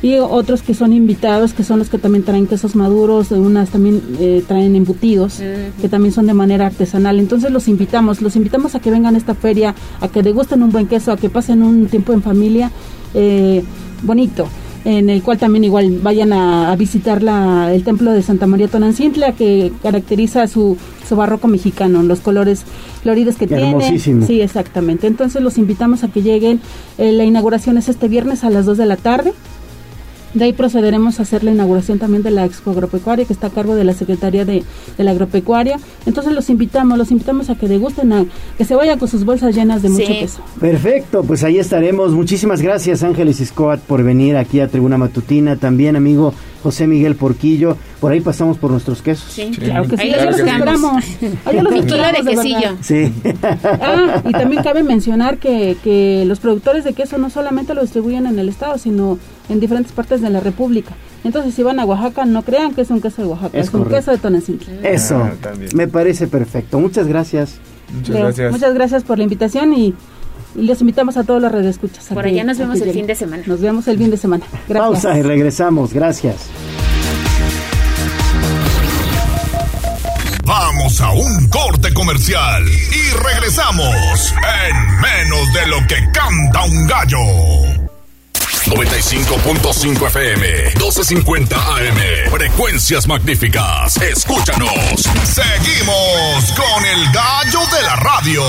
[0.00, 4.00] y otros que son invitados, que son los que también traen quesos maduros, unas también
[4.20, 5.40] eh, traen embutidos,
[5.80, 7.18] que también son de manera artesanal.
[7.18, 10.70] Entonces los invitamos, los invitamos a que vengan a esta feria, a que degusten un
[10.70, 12.70] buen queso, a que pasen un tiempo en familia
[13.14, 13.64] eh,
[14.04, 14.46] bonito
[14.84, 18.68] en el cual también igual vayan a, a visitar la, el templo de Santa María
[18.68, 20.76] Tonancintla que caracteriza su,
[21.08, 22.64] su barroco mexicano, los colores
[23.02, 23.98] floridos que tiene.
[24.26, 25.06] Sí, exactamente.
[25.06, 26.60] Entonces los invitamos a que lleguen.
[26.98, 29.32] Eh, la inauguración es este viernes a las 2 de la tarde.
[30.34, 33.50] De ahí procederemos a hacer la inauguración también de la Expo Agropecuaria, que está a
[33.50, 34.64] cargo de la Secretaría de,
[34.98, 35.78] de la Agropecuaria.
[36.06, 38.26] Entonces los invitamos, los invitamos a que degusten, a
[38.58, 40.40] que se vayan con sus bolsas llenas de mucho queso.
[40.60, 42.12] Perfecto, pues ahí estaremos.
[42.12, 45.56] Muchísimas gracias Ángeles Iscoat por venir aquí a Tribuna Matutina.
[45.56, 47.76] También amigo José Miguel Porquillo.
[48.00, 49.30] Por ahí pasamos por nuestros quesos.
[49.30, 50.02] Sí, claro que sí.
[50.02, 51.04] Ahí los esperamos.
[51.52, 51.86] Los
[52.24, 52.76] de quesillo.
[52.80, 53.12] Sí.
[53.52, 58.26] Ah, y también cabe mencionar que, que los productores de queso no solamente lo distribuyen
[58.26, 59.18] en el estado, sino
[59.50, 60.94] en diferentes partes de la República.
[61.22, 63.74] Entonces, si van a Oaxaca, no crean que es un queso de Oaxaca, Es es,
[63.74, 64.88] un queso de Tonantzintla.
[64.88, 65.70] Eso, Ah, también.
[65.74, 66.80] me parece perfecto.
[66.80, 67.58] Muchas gracias.
[68.08, 69.94] Leo, Muchas gracias por la invitación y,
[70.56, 72.10] y les invitamos a todos los radioescuchas.
[72.10, 72.94] a Por que- allá nos vemos el lleguen.
[72.94, 73.42] fin de semana.
[73.46, 74.44] Nos vemos el fin de semana.
[74.68, 75.02] Gracias.
[75.02, 75.92] Pausa y regresamos.
[75.92, 76.36] Gracias.
[80.46, 84.34] Vamos a un corte comercial y regresamos
[84.68, 87.73] en menos de lo que canta un gallo.
[88.66, 94.00] 95.5 FM, 12.50 AM, frecuencias magníficas.
[94.00, 95.02] Escúchanos.
[95.22, 98.42] Seguimos con el gallo de la radio.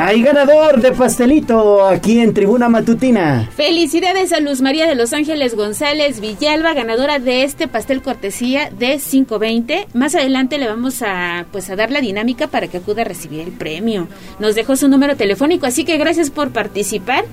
[0.00, 3.50] Hay ganador de pastelito aquí en Tribuna Matutina.
[3.54, 8.98] Felicidades a Luz María de Los Ángeles González Villalba, ganadora de este pastel cortesía de
[8.98, 9.88] 520.
[9.92, 13.40] Más adelante le vamos a pues a dar la dinámica para que acuda a recibir
[13.40, 14.08] el premio.
[14.38, 17.26] Nos dejó su número telefónico, así que gracias por participar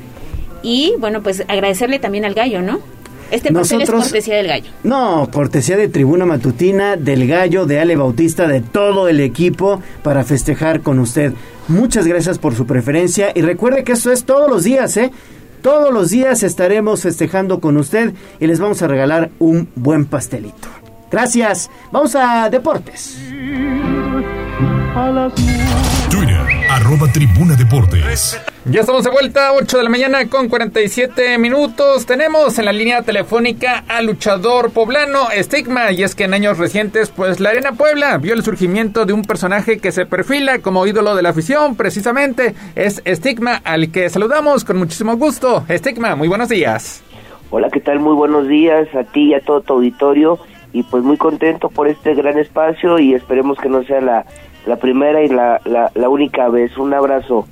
[0.68, 2.80] y bueno, pues agradecerle también al gallo, ¿no?
[3.32, 4.70] Este pastel Nosotros- es cortesía del gallo.
[4.84, 10.24] No, cortesía de Tribuna Matutina, del Gallo, de Ale Bautista, de todo el equipo para
[10.24, 11.34] festejar con usted.
[11.68, 15.12] Muchas gracias por su preferencia y recuerde que esto es todos los días, ¿eh?
[15.62, 20.68] Todos los días estaremos festejando con usted y les vamos a regalar un buen pastelito.
[21.12, 21.70] Gracias.
[21.92, 23.18] Vamos a deportes.
[24.96, 25.86] Twitter,
[26.77, 28.39] arroba Tribuna Deportes.
[28.65, 32.06] Ya estamos de vuelta, 8 de la mañana con 47 minutos.
[32.06, 35.91] Tenemos en la línea telefónica al luchador poblano Estigma.
[35.91, 39.23] Y es que en años recientes, pues la Arena Puebla vio el surgimiento de un
[39.23, 41.75] personaje que se perfila como ídolo de la afición.
[41.75, 45.65] Precisamente es Estigma, al que saludamos con muchísimo gusto.
[45.67, 47.03] Estigma, muy buenos días.
[47.49, 47.99] Hola, ¿qué tal?
[47.99, 50.38] Muy buenos días a ti y a todo tu auditorio.
[50.73, 54.25] Y pues muy contento por este gran espacio y esperemos que no sea la,
[54.68, 56.78] la primera y la, la, la única vez.
[56.78, 57.48] Un abrazo.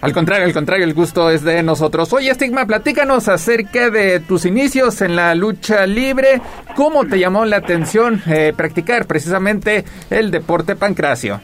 [0.00, 2.12] Al contrario, al contrario, el gusto es de nosotros.
[2.12, 6.42] Oye, Estigma, platícanos acerca de tus inicios en la lucha libre.
[6.76, 11.40] ¿Cómo te llamó la atención eh, practicar precisamente el deporte pancracio?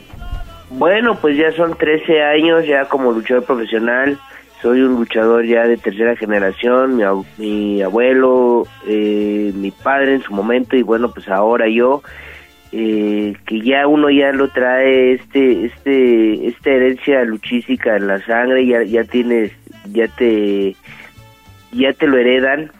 [0.70, 4.18] Bueno, pues ya son 13 años ya como luchador profesional.
[4.60, 6.96] Soy un luchador ya de tercera generación.
[6.96, 7.04] Mi,
[7.38, 12.02] mi abuelo, eh, mi padre en su momento y bueno, pues ahora yo
[12.72, 18.64] eh, que ya uno ya lo trae este este esta herencia luchística en la sangre
[18.64, 19.52] ya ya tienes
[19.86, 20.76] ya te
[21.72, 22.70] ya te lo heredan.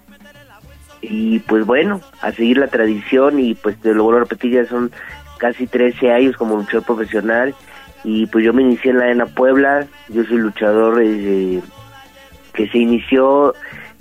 [1.02, 4.67] Y pues bueno a seguir la tradición y pues te lo vuelvo a repetir ya
[4.67, 4.93] son
[5.39, 7.55] casi 13 años como luchador profesional.
[8.05, 11.60] Y pues yo me inicié en la Arena Puebla yo soy luchador eh,
[12.52, 13.55] que se inició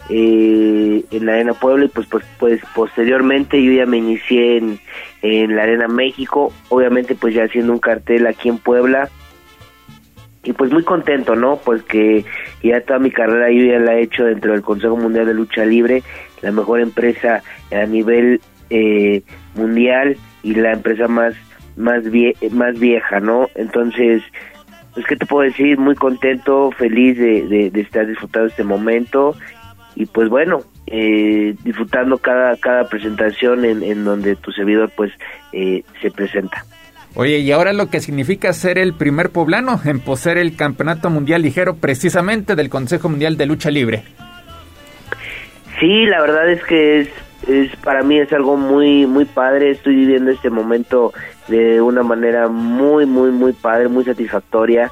[0.09, 4.79] eh, en la Arena Puebla y pues, pues, pues posteriormente yo ya me inicié en,
[5.21, 9.09] en la Arena México, obviamente pues ya haciendo un cartel aquí en Puebla
[10.43, 11.57] y pues muy contento, ¿no?
[11.57, 12.25] Porque
[12.63, 15.65] ya toda mi carrera yo ya la he hecho dentro del Consejo Mundial de Lucha
[15.65, 16.01] Libre,
[16.41, 19.21] la mejor empresa a nivel eh,
[19.55, 21.35] mundial y la empresa más
[21.75, 23.47] más vie más vieja, ¿no?
[23.55, 24.23] Entonces,
[24.93, 29.35] pues qué te puedo decir, muy contento, feliz de, de, de estar disfrutando este momento
[29.99, 35.11] y pues bueno, eh, disfrutando cada, cada presentación en, en donde tu servidor pues
[35.51, 36.63] eh, se presenta.
[37.15, 41.41] Oye, y ahora lo que significa ser el primer poblano en poseer el Campeonato Mundial
[41.41, 44.03] Ligero precisamente del Consejo Mundial de Lucha Libre.
[45.81, 47.09] Sí, la verdad es que es,
[47.49, 51.11] es para mí es algo muy muy padre, estoy viviendo este momento
[51.49, 54.89] de una manera muy muy muy padre, muy satisfactoria.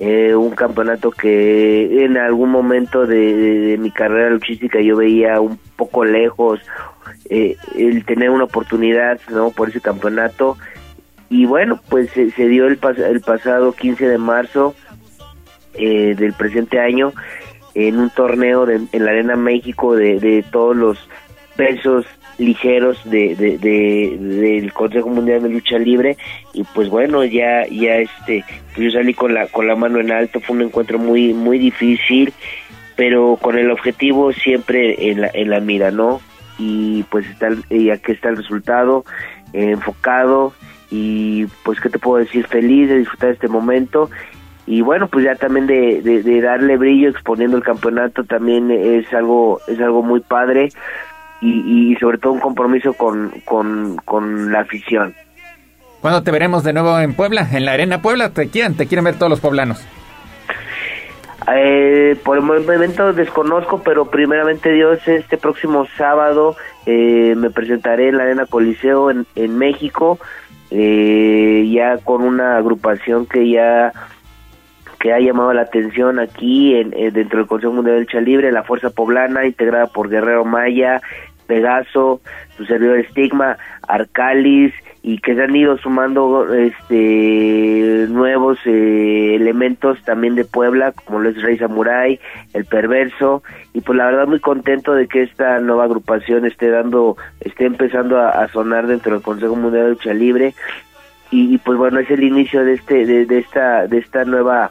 [0.00, 6.04] Eh, un campeonato que en algún momento de, mi carrera luchística yo veía un poco
[6.04, 6.60] lejos
[7.28, 10.56] eh, el tener una oportunidad no por ese campeonato.
[11.28, 14.76] Y bueno pues se, dio el, el pasado 15 de marzo
[15.74, 17.12] eh, del presente año
[17.74, 21.08] en un torneo en la arena México de, de todos los
[21.58, 22.06] pesos
[22.38, 23.58] ligeros de, de,
[24.16, 26.16] del Consejo Mundial de Lucha Libre.
[26.54, 30.12] Y pues bueno ya ya este pues yo salí con la con la mano en
[30.12, 30.40] alto.
[30.40, 32.32] Fue un encuentro muy muy difícil
[32.94, 36.20] pero con el objetivo siempre en la, en la mira no
[36.58, 39.04] y pues está y aquí está el resultado
[39.52, 40.52] eh, enfocado.
[40.90, 44.10] Y pues qué te puedo decir feliz de disfrutar este momento.
[44.64, 49.60] Y bueno pues ya también de, de, darle brillo exponiendo el campeonato también es algo
[49.66, 50.68] es algo muy padre
[51.40, 55.14] y, sobre todo un compromiso con, con, la afición.
[56.00, 57.48] ¿Cuándo te veremos de nuevo en Puebla?
[57.52, 58.76] En la Arena Puebla, ¿te quieren?
[58.76, 59.84] ¿Te quieren ver todos los poblanos?
[61.54, 68.18] Eh, por el momento desconozco, pero primeramente Dios, este próximo sábado eh, me presentaré en
[68.18, 70.18] la Arena Coliseo en, en México,
[70.70, 73.92] eh, ya con una agrupación que ya
[74.98, 78.64] que ha llamado la atención aquí en, dentro del Consejo Mundial de Lucha Libre, la
[78.64, 81.00] Fuerza Poblana, integrada por Guerrero Maya,
[81.48, 82.20] Pegaso,
[82.56, 83.56] su servidor Estigma,
[83.88, 91.20] Arcalis, y que se han ido sumando este nuevos eh, elementos también de Puebla, como
[91.20, 92.20] lo es Rey Samurai,
[92.52, 97.16] El Perverso, y pues la verdad muy contento de que esta nueva agrupación esté dando,
[97.40, 100.54] esté empezando a, sonar dentro del Consejo Mundial de Lucha Libre,
[101.30, 104.70] y, pues bueno, es el inicio de este, de, de esta, de esta nueva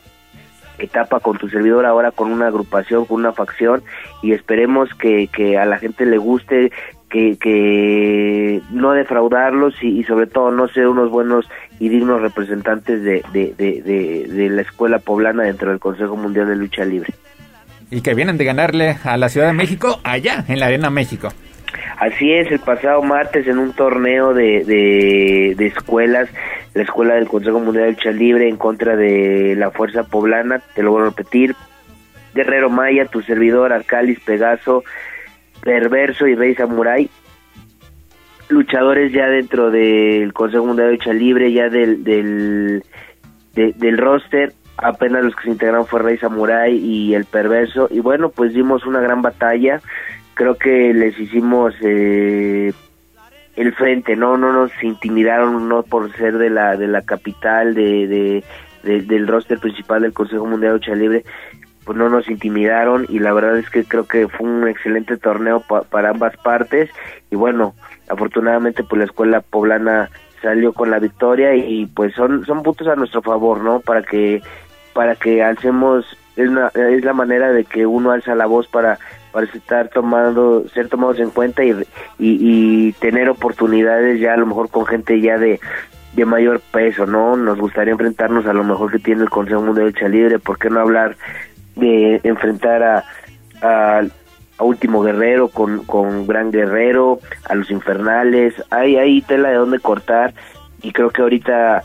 [0.80, 3.84] etapa con tu servidor ahora con una agrupación, con una facción
[4.22, 6.72] y esperemos que, que a la gente le guste,
[7.10, 11.48] que, que no defraudarlos y, sobre todo no ser unos buenos
[11.80, 16.56] y dignos representantes de, de, de, de, la escuela poblana dentro del Consejo Mundial de
[16.56, 17.14] Lucha Libre.
[17.90, 21.30] Y que vienen de ganarle a la Ciudad de México allá, en la Arena México.
[21.98, 24.64] Así es, el pasado martes en un torneo de,
[25.58, 26.30] de, escuelas
[26.74, 30.84] la escuela del Consejo Mundial de Lucha Libre en contra de la Fuerza Poblana, te
[30.84, 31.56] lo voy a repetir,
[32.36, 34.84] Guerrero Maya, tu servidor, Arcalis, Pegaso,
[35.62, 37.10] Perverso y Rey Samurai,
[38.50, 42.84] luchadores ya dentro del Consejo Mundial de Lucha Libre, ya del, del,
[43.56, 48.30] del roster, apenas los que se integraron fue Rey Samurai y el Perverso, y bueno,
[48.30, 49.82] pues dimos una gran batalla,
[50.38, 51.74] creo que les hicimos...
[51.82, 52.72] Eh,
[53.58, 58.44] el frente, no, no nos intimidaron, no por ser de la, de la capital, de,
[58.84, 61.24] de, del roster principal del Consejo Mundial de Lucha Libre,
[61.84, 65.64] pues no nos intimidaron y la verdad es que creo que fue un excelente torneo
[65.90, 66.92] para ambas partes
[67.32, 67.74] y bueno,
[68.10, 72.96] afortunadamente pues la escuela poblana salió con la victoria y pues son son puntos a
[72.96, 73.80] nuestro favor, ¿no?
[73.80, 74.44] Para que
[74.94, 79.00] para que alcemos es, es la manera de que uno alza la voz para
[79.38, 81.76] para estar tomando ser tomados en cuenta y,
[82.18, 85.60] y, tener oportunidades ya a lo mejor con gente ya de
[86.14, 87.38] de mayor peso, ¿no?
[87.38, 90.58] Nos gustaría enfrentarnos a lo mejor que tiene el Consejo Mundial de Lucha Libre, ¿por
[90.58, 91.18] qué no hablar
[91.76, 93.04] de enfrentar a,
[93.62, 94.02] a,
[94.60, 100.34] Último Guerrero con, con Gran Guerrero, a los Infernales, hay, hay tela de dónde cortar
[100.82, 101.84] y creo que ahorita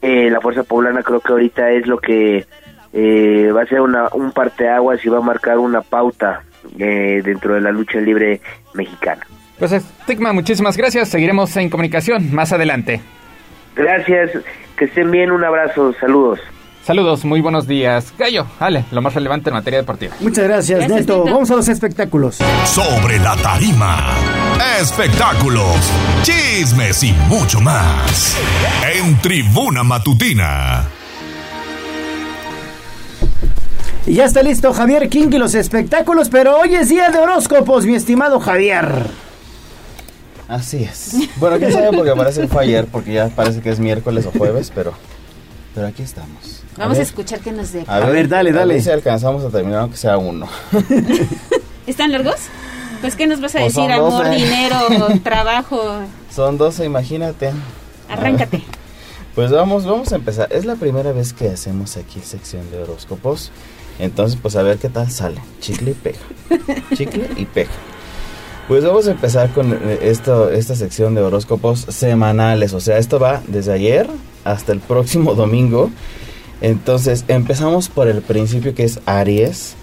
[0.00, 2.46] eh, la Fuerza Poblana creo que ahorita es lo que
[2.94, 6.42] eh, va a ser una, un parteaguas y va a marcar una pauta
[6.78, 8.40] eh, dentro de la lucha libre
[8.72, 9.26] mexicana.
[9.58, 11.08] Pues Estigma, muchísimas gracias.
[11.08, 13.00] Seguiremos en comunicación más adelante.
[13.74, 14.30] Gracias,
[14.76, 16.38] que estén bien, un abrazo, saludos.
[16.84, 18.12] Saludos, muy buenos días.
[18.16, 20.14] Gallo, Ale, lo más relevante en materia deportiva.
[20.20, 21.24] Muchas gracias, Neto.
[21.24, 22.36] Vamos a los espectáculos.
[22.64, 24.06] Sobre la tarima,
[24.80, 25.92] espectáculos,
[26.22, 28.38] chismes y mucho más.
[28.94, 30.84] En Tribuna Matutina.
[34.06, 37.86] Y ya está listo Javier King y los espectáculos, pero hoy es día de horóscopos,
[37.86, 39.06] mi estimado Javier.
[40.46, 41.16] Así es.
[41.36, 44.30] Bueno, quién sabe porque parece que fue ayer, porque ya parece que es miércoles o
[44.30, 44.92] jueves, pero,
[45.74, 46.62] pero aquí estamos.
[46.76, 47.94] Vamos a, escuchar qué nos deja.
[47.94, 48.74] A, ver, dale, dale.
[48.74, 50.48] A ver si alcanzamos a terminar aunque sea uno.
[51.86, 52.36] ¿Están largos?
[53.00, 53.90] Pues, ¿qué nos vas a pues decir?
[53.90, 54.76] Amor, dinero,
[55.22, 55.80] trabajo.
[56.30, 57.52] Son 12, imagínate.
[58.10, 58.62] Arráncate.
[59.34, 60.48] Pues vamos, vamos a empezar.
[60.52, 63.50] Es la primera vez que hacemos aquí sección de horóscopos.
[63.98, 65.40] Entonces, pues a ver qué tal sale.
[65.60, 66.18] Chicle y pega.
[66.94, 67.70] Chicle y pega.
[68.68, 72.72] Pues vamos a empezar con eh, esto, esta sección de horóscopos semanales.
[72.72, 74.08] O sea, esto va desde ayer
[74.44, 75.90] hasta el próximo domingo.
[76.60, 79.74] Entonces, empezamos por el principio que es Aries.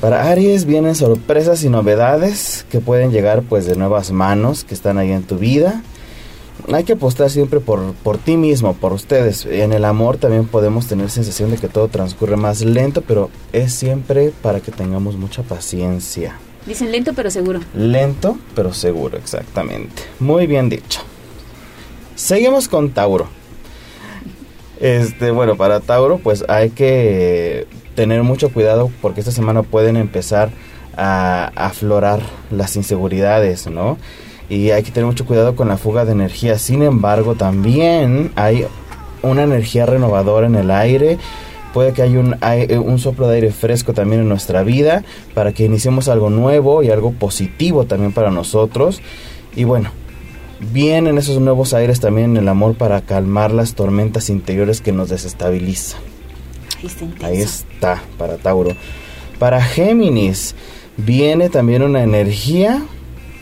[0.00, 4.98] Para Aries vienen sorpresas y novedades que pueden llegar pues de nuevas manos que están
[4.98, 5.82] ahí en tu vida.
[6.72, 9.46] Hay que apostar siempre por, por ti mismo, por ustedes.
[9.46, 13.72] En el amor también podemos tener sensación de que todo transcurre más lento, pero es
[13.72, 16.36] siempre para que tengamos mucha paciencia.
[16.66, 17.60] Dicen lento pero seguro.
[17.74, 20.02] Lento pero seguro, exactamente.
[20.18, 21.00] Muy bien dicho.
[22.14, 23.28] Seguimos con Tauro.
[24.78, 30.50] Este, bueno, para Tauro, pues hay que tener mucho cuidado porque esta semana pueden empezar
[30.96, 33.98] a aflorar las inseguridades, ¿no?
[34.50, 36.58] Y hay que tener mucho cuidado con la fuga de energía.
[36.58, 38.66] Sin embargo, también hay
[39.22, 41.16] una energía renovadora en el aire.
[41.72, 42.36] Puede que haya un,
[42.84, 45.04] un soplo de aire fresco también en nuestra vida
[45.34, 49.00] para que iniciemos algo nuevo y algo positivo también para nosotros.
[49.54, 49.90] Y bueno,
[50.60, 55.08] Vienen esos nuevos aires también en el amor para calmar las tormentas interiores que nos
[55.08, 56.00] desestabilizan.
[57.22, 58.76] Ahí está, para Tauro.
[59.38, 60.54] Para Géminis,
[60.98, 62.82] viene también una energía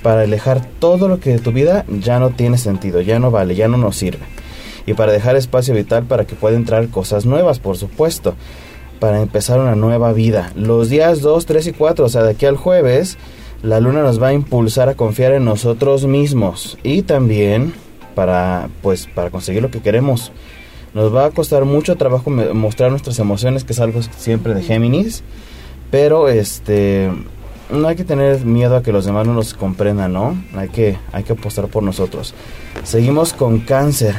[0.03, 3.55] para alejar todo lo que de tu vida ya no tiene sentido, ya no vale,
[3.55, 4.25] ya no nos sirve.
[4.87, 8.35] Y para dejar espacio vital para que pueda entrar cosas nuevas, por supuesto.
[9.01, 10.51] Para empezar una nueva vida.
[10.57, 13.17] Los días 2, 3 y 4, o sea, de aquí al jueves,
[13.63, 17.75] la luna nos va a impulsar a confiar en nosotros mismos y también
[18.15, 20.33] para pues para conseguir lo que queremos.
[20.95, 25.23] Nos va a costar mucho trabajo mostrar nuestras emociones, que es algo siempre de Géminis,
[25.91, 27.11] pero este
[27.71, 30.37] no hay que tener miedo a que los demás no nos comprendan, ¿no?
[30.55, 32.35] Hay que hay que apostar por nosotros.
[32.85, 34.15] Seguimos con Cáncer.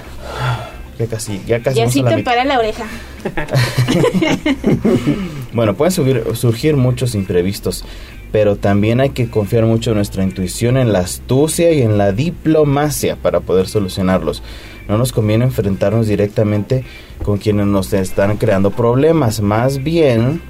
[0.97, 1.77] Ya casi, ya casi.
[1.77, 2.85] Ya sí te para la oreja.
[5.53, 7.85] bueno, pueden subir, surgir muchos imprevistos,
[8.33, 12.11] pero también hay que confiar mucho en nuestra intuición, en la astucia y en la
[12.11, 14.43] diplomacia para poder solucionarlos.
[14.89, 16.83] No nos conviene enfrentarnos directamente
[17.23, 20.41] con quienes nos están creando problemas, más bien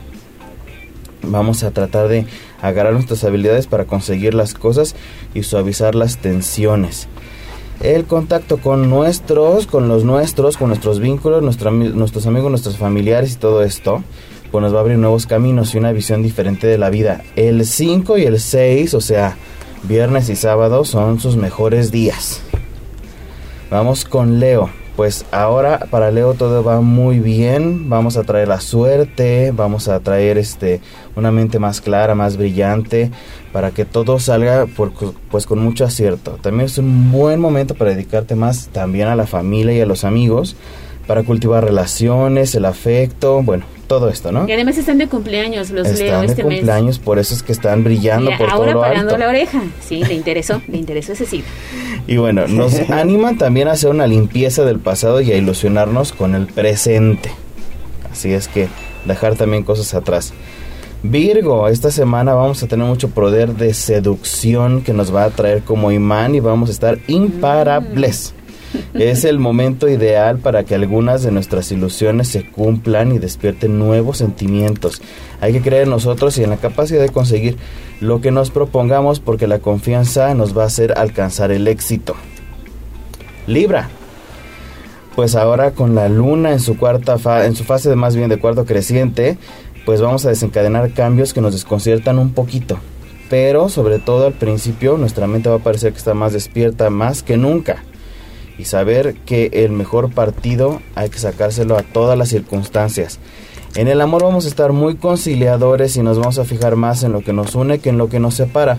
[1.24, 2.26] vamos a tratar de
[2.62, 4.96] agarrar nuestras habilidades para conseguir las cosas
[5.34, 7.08] y suavizar las tensiones.
[7.82, 13.36] El contacto con nuestros, con los nuestros, con nuestros vínculos, nuestros amigos, nuestros familiares y
[13.38, 14.04] todo esto
[14.52, 17.22] pues nos va a abrir nuevos caminos y una visión diferente de la vida.
[17.36, 19.38] El 5 y el 6, o sea,
[19.84, 22.42] viernes y sábado, son sus mejores días.
[23.70, 24.79] Vamos con Leo.
[25.00, 27.88] Pues ahora para Leo todo va muy bien.
[27.88, 30.82] Vamos a traer la suerte, vamos a traer este
[31.16, 33.10] una mente más clara, más brillante,
[33.54, 34.68] para que todo salga
[35.32, 36.32] pues con mucho acierto.
[36.42, 40.04] También es un buen momento para dedicarte más también a la familia y a los
[40.04, 40.58] amigos,
[41.10, 44.48] para cultivar relaciones, el afecto, bueno, todo esto, ¿no?
[44.48, 46.58] Y además están de cumpleaños, los están leo de este mes.
[46.58, 49.18] cumpleaños, por eso es que están brillando Mira, por ahora todo lo parando alto.
[49.18, 49.64] la oreja.
[49.82, 51.44] Sí, le interesó, le interesó ese sí.
[52.06, 56.36] Y bueno, nos animan también a hacer una limpieza del pasado y a ilusionarnos con
[56.36, 57.32] el presente.
[58.12, 58.68] Así es que
[59.06, 60.32] dejar también cosas atrás.
[61.02, 65.64] Virgo, esta semana vamos a tener mucho poder de seducción que nos va a traer
[65.64, 68.36] como imán y vamos a estar imparables.
[68.94, 74.18] Es el momento ideal para que algunas de nuestras ilusiones se cumplan y despierten nuevos
[74.18, 75.02] sentimientos.
[75.42, 77.58] Hay que creer en nosotros y en la capacidad de conseguir
[78.02, 82.16] lo que nos propongamos porque la confianza nos va a hacer alcanzar el éxito.
[83.48, 83.90] Libra.
[85.16, 88.30] Pues ahora con la luna en su cuarta fa- en su fase de más bien
[88.30, 89.38] de cuarto creciente,
[89.86, 92.78] pues vamos a desencadenar cambios que nos desconciertan un poquito.
[93.30, 97.22] Pero sobre todo al principio nuestra mente va a parecer que está más despierta más
[97.24, 97.84] que nunca.
[98.60, 103.18] Y saber que el mejor partido hay que sacárselo a todas las circunstancias.
[103.76, 107.14] En el amor vamos a estar muy conciliadores y nos vamos a fijar más en
[107.14, 108.78] lo que nos une que en lo que nos separa.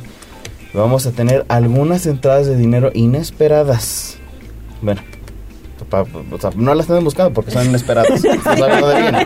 [0.75, 4.17] Vamos a tener algunas entradas de dinero inesperadas.
[4.83, 5.01] Bueno,
[5.89, 8.21] pa- o sea, no las estén buscando porque son inesperadas.
[8.23, 9.17] Bien.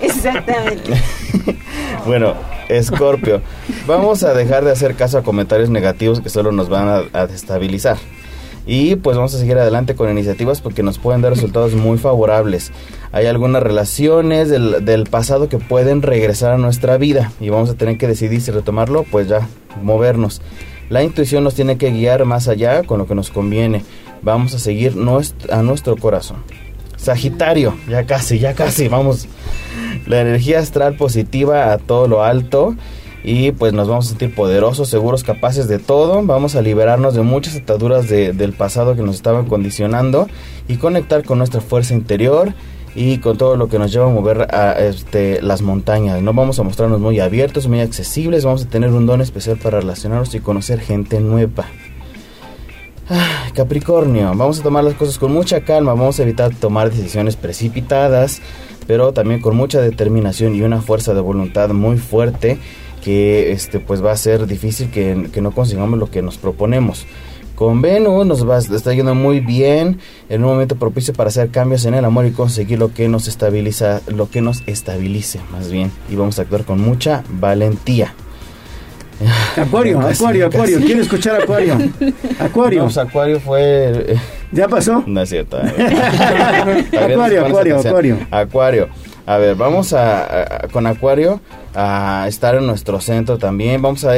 [0.00, 0.92] Exactamente.
[2.06, 2.34] Bueno,
[2.68, 3.40] Escorpio,
[3.86, 7.26] vamos a dejar de hacer caso a comentarios negativos que solo nos van a, a
[7.26, 7.96] destabilizar.
[8.66, 12.72] Y pues vamos a seguir adelante con iniciativas porque nos pueden dar resultados muy favorables.
[13.12, 17.98] Hay algunas relaciones del, pasado que pueden regresar a nuestra vida y vamos a tener
[17.98, 19.46] que decidir si retomarlo, pues ya,
[19.82, 20.40] movernos.
[20.88, 23.84] La intuición nos tiene que guiar más allá con lo que nos conviene.
[24.22, 24.94] Vamos a seguir
[25.50, 26.38] a nuestro corazón.
[26.96, 29.28] Sagitario, ya casi, ya casi, vamos.
[30.06, 32.74] La energía astral positiva a todo lo alto
[33.24, 36.22] y pues nos vamos a sentir poderosos, seguros, capaces de todo.
[36.24, 40.28] Vamos a liberarnos de muchas ataduras de- del pasado que nos estaban condicionando
[40.68, 42.52] y conectar con nuestra fuerza interior
[42.94, 46.20] y con todo lo que nos lleva a mover a este, las montañas.
[46.22, 49.80] No vamos a mostrarnos muy abiertos, muy accesibles, vamos a tener un don especial para
[49.80, 51.64] relacionarnos y conocer gente nueva.
[53.54, 58.40] Capricornio, vamos a tomar las cosas con mucha calma, vamos a evitar tomar decisiones precipitadas,
[58.86, 62.58] pero también con mucha determinación y una fuerza de voluntad muy fuerte
[63.04, 67.06] que este pues va a ser difícil que, que no consigamos lo que nos proponemos.
[67.54, 71.84] Con Venus nos va, está yendo muy bien, en un momento propicio para hacer cambios
[71.84, 75.92] en el amor y conseguir lo que nos estabiliza, lo que nos estabilice más bien.
[76.10, 78.14] Y vamos a actuar con mucha valentía.
[79.56, 80.56] Acuario, Acuario, casi.
[80.56, 80.80] Acuario.
[80.80, 81.78] ¿Quién escuchar Acuario?
[82.40, 82.78] Acuario.
[82.80, 84.16] No, pues, Acuario fue.
[84.50, 85.04] ¿Ya pasó?
[85.06, 85.58] No es cierto.
[85.58, 88.18] Acuario, Acuario, Acuario.
[88.30, 88.88] Acuario.
[89.26, 91.40] A ver, vamos a, a- con Acuario
[91.74, 93.80] a estar en nuestro centro también.
[93.80, 94.12] Vamos a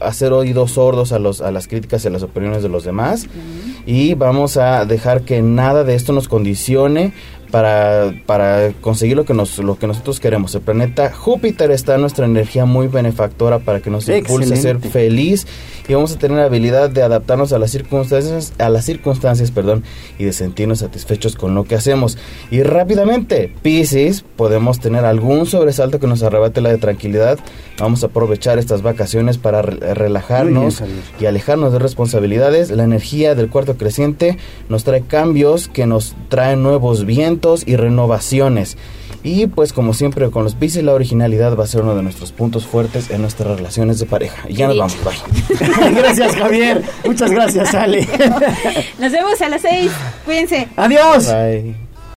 [0.00, 3.26] hacer oídos sordos a, los, a las críticas y a las opiniones de los demás.
[3.86, 7.12] Y vamos a dejar que nada de esto nos condicione
[7.50, 10.54] para, para conseguir lo que, nos, lo que nosotros queremos.
[10.54, 14.78] El planeta Júpiter está en nuestra energía muy benefactora para que nos impulse a ser
[14.90, 15.46] feliz
[15.88, 19.84] y vamos a tener la habilidad de adaptarnos a las circunstancias, a las circunstancias, perdón,
[20.18, 22.18] y de sentirnos satisfechos con lo que hacemos.
[22.50, 27.38] Y rápidamente, Piscis, podemos tener algún sobresalto que nos arrebate la de tranquilidad.
[27.78, 30.82] Vamos a aprovechar estas vacaciones para re- Muy bien, relajarnos
[31.20, 32.70] y alejarnos de responsabilidades.
[32.70, 34.36] La energía del cuarto creciente
[34.68, 38.76] nos trae cambios que nos traen nuevos vientos y renovaciones.
[39.22, 42.32] Y pues como siempre con los Piscis la originalidad va a ser uno de nuestros
[42.32, 44.48] puntos fuertes en nuestras relaciones de pareja.
[44.48, 45.94] Y ya nos vamos, bye.
[45.94, 46.82] gracias, Javier.
[47.04, 48.06] Muchas gracias, Ale.
[48.98, 49.90] Nos vemos a las seis.
[50.24, 50.68] Cuídense.
[50.76, 51.26] Adiós.
[51.26, 51.87] Bye.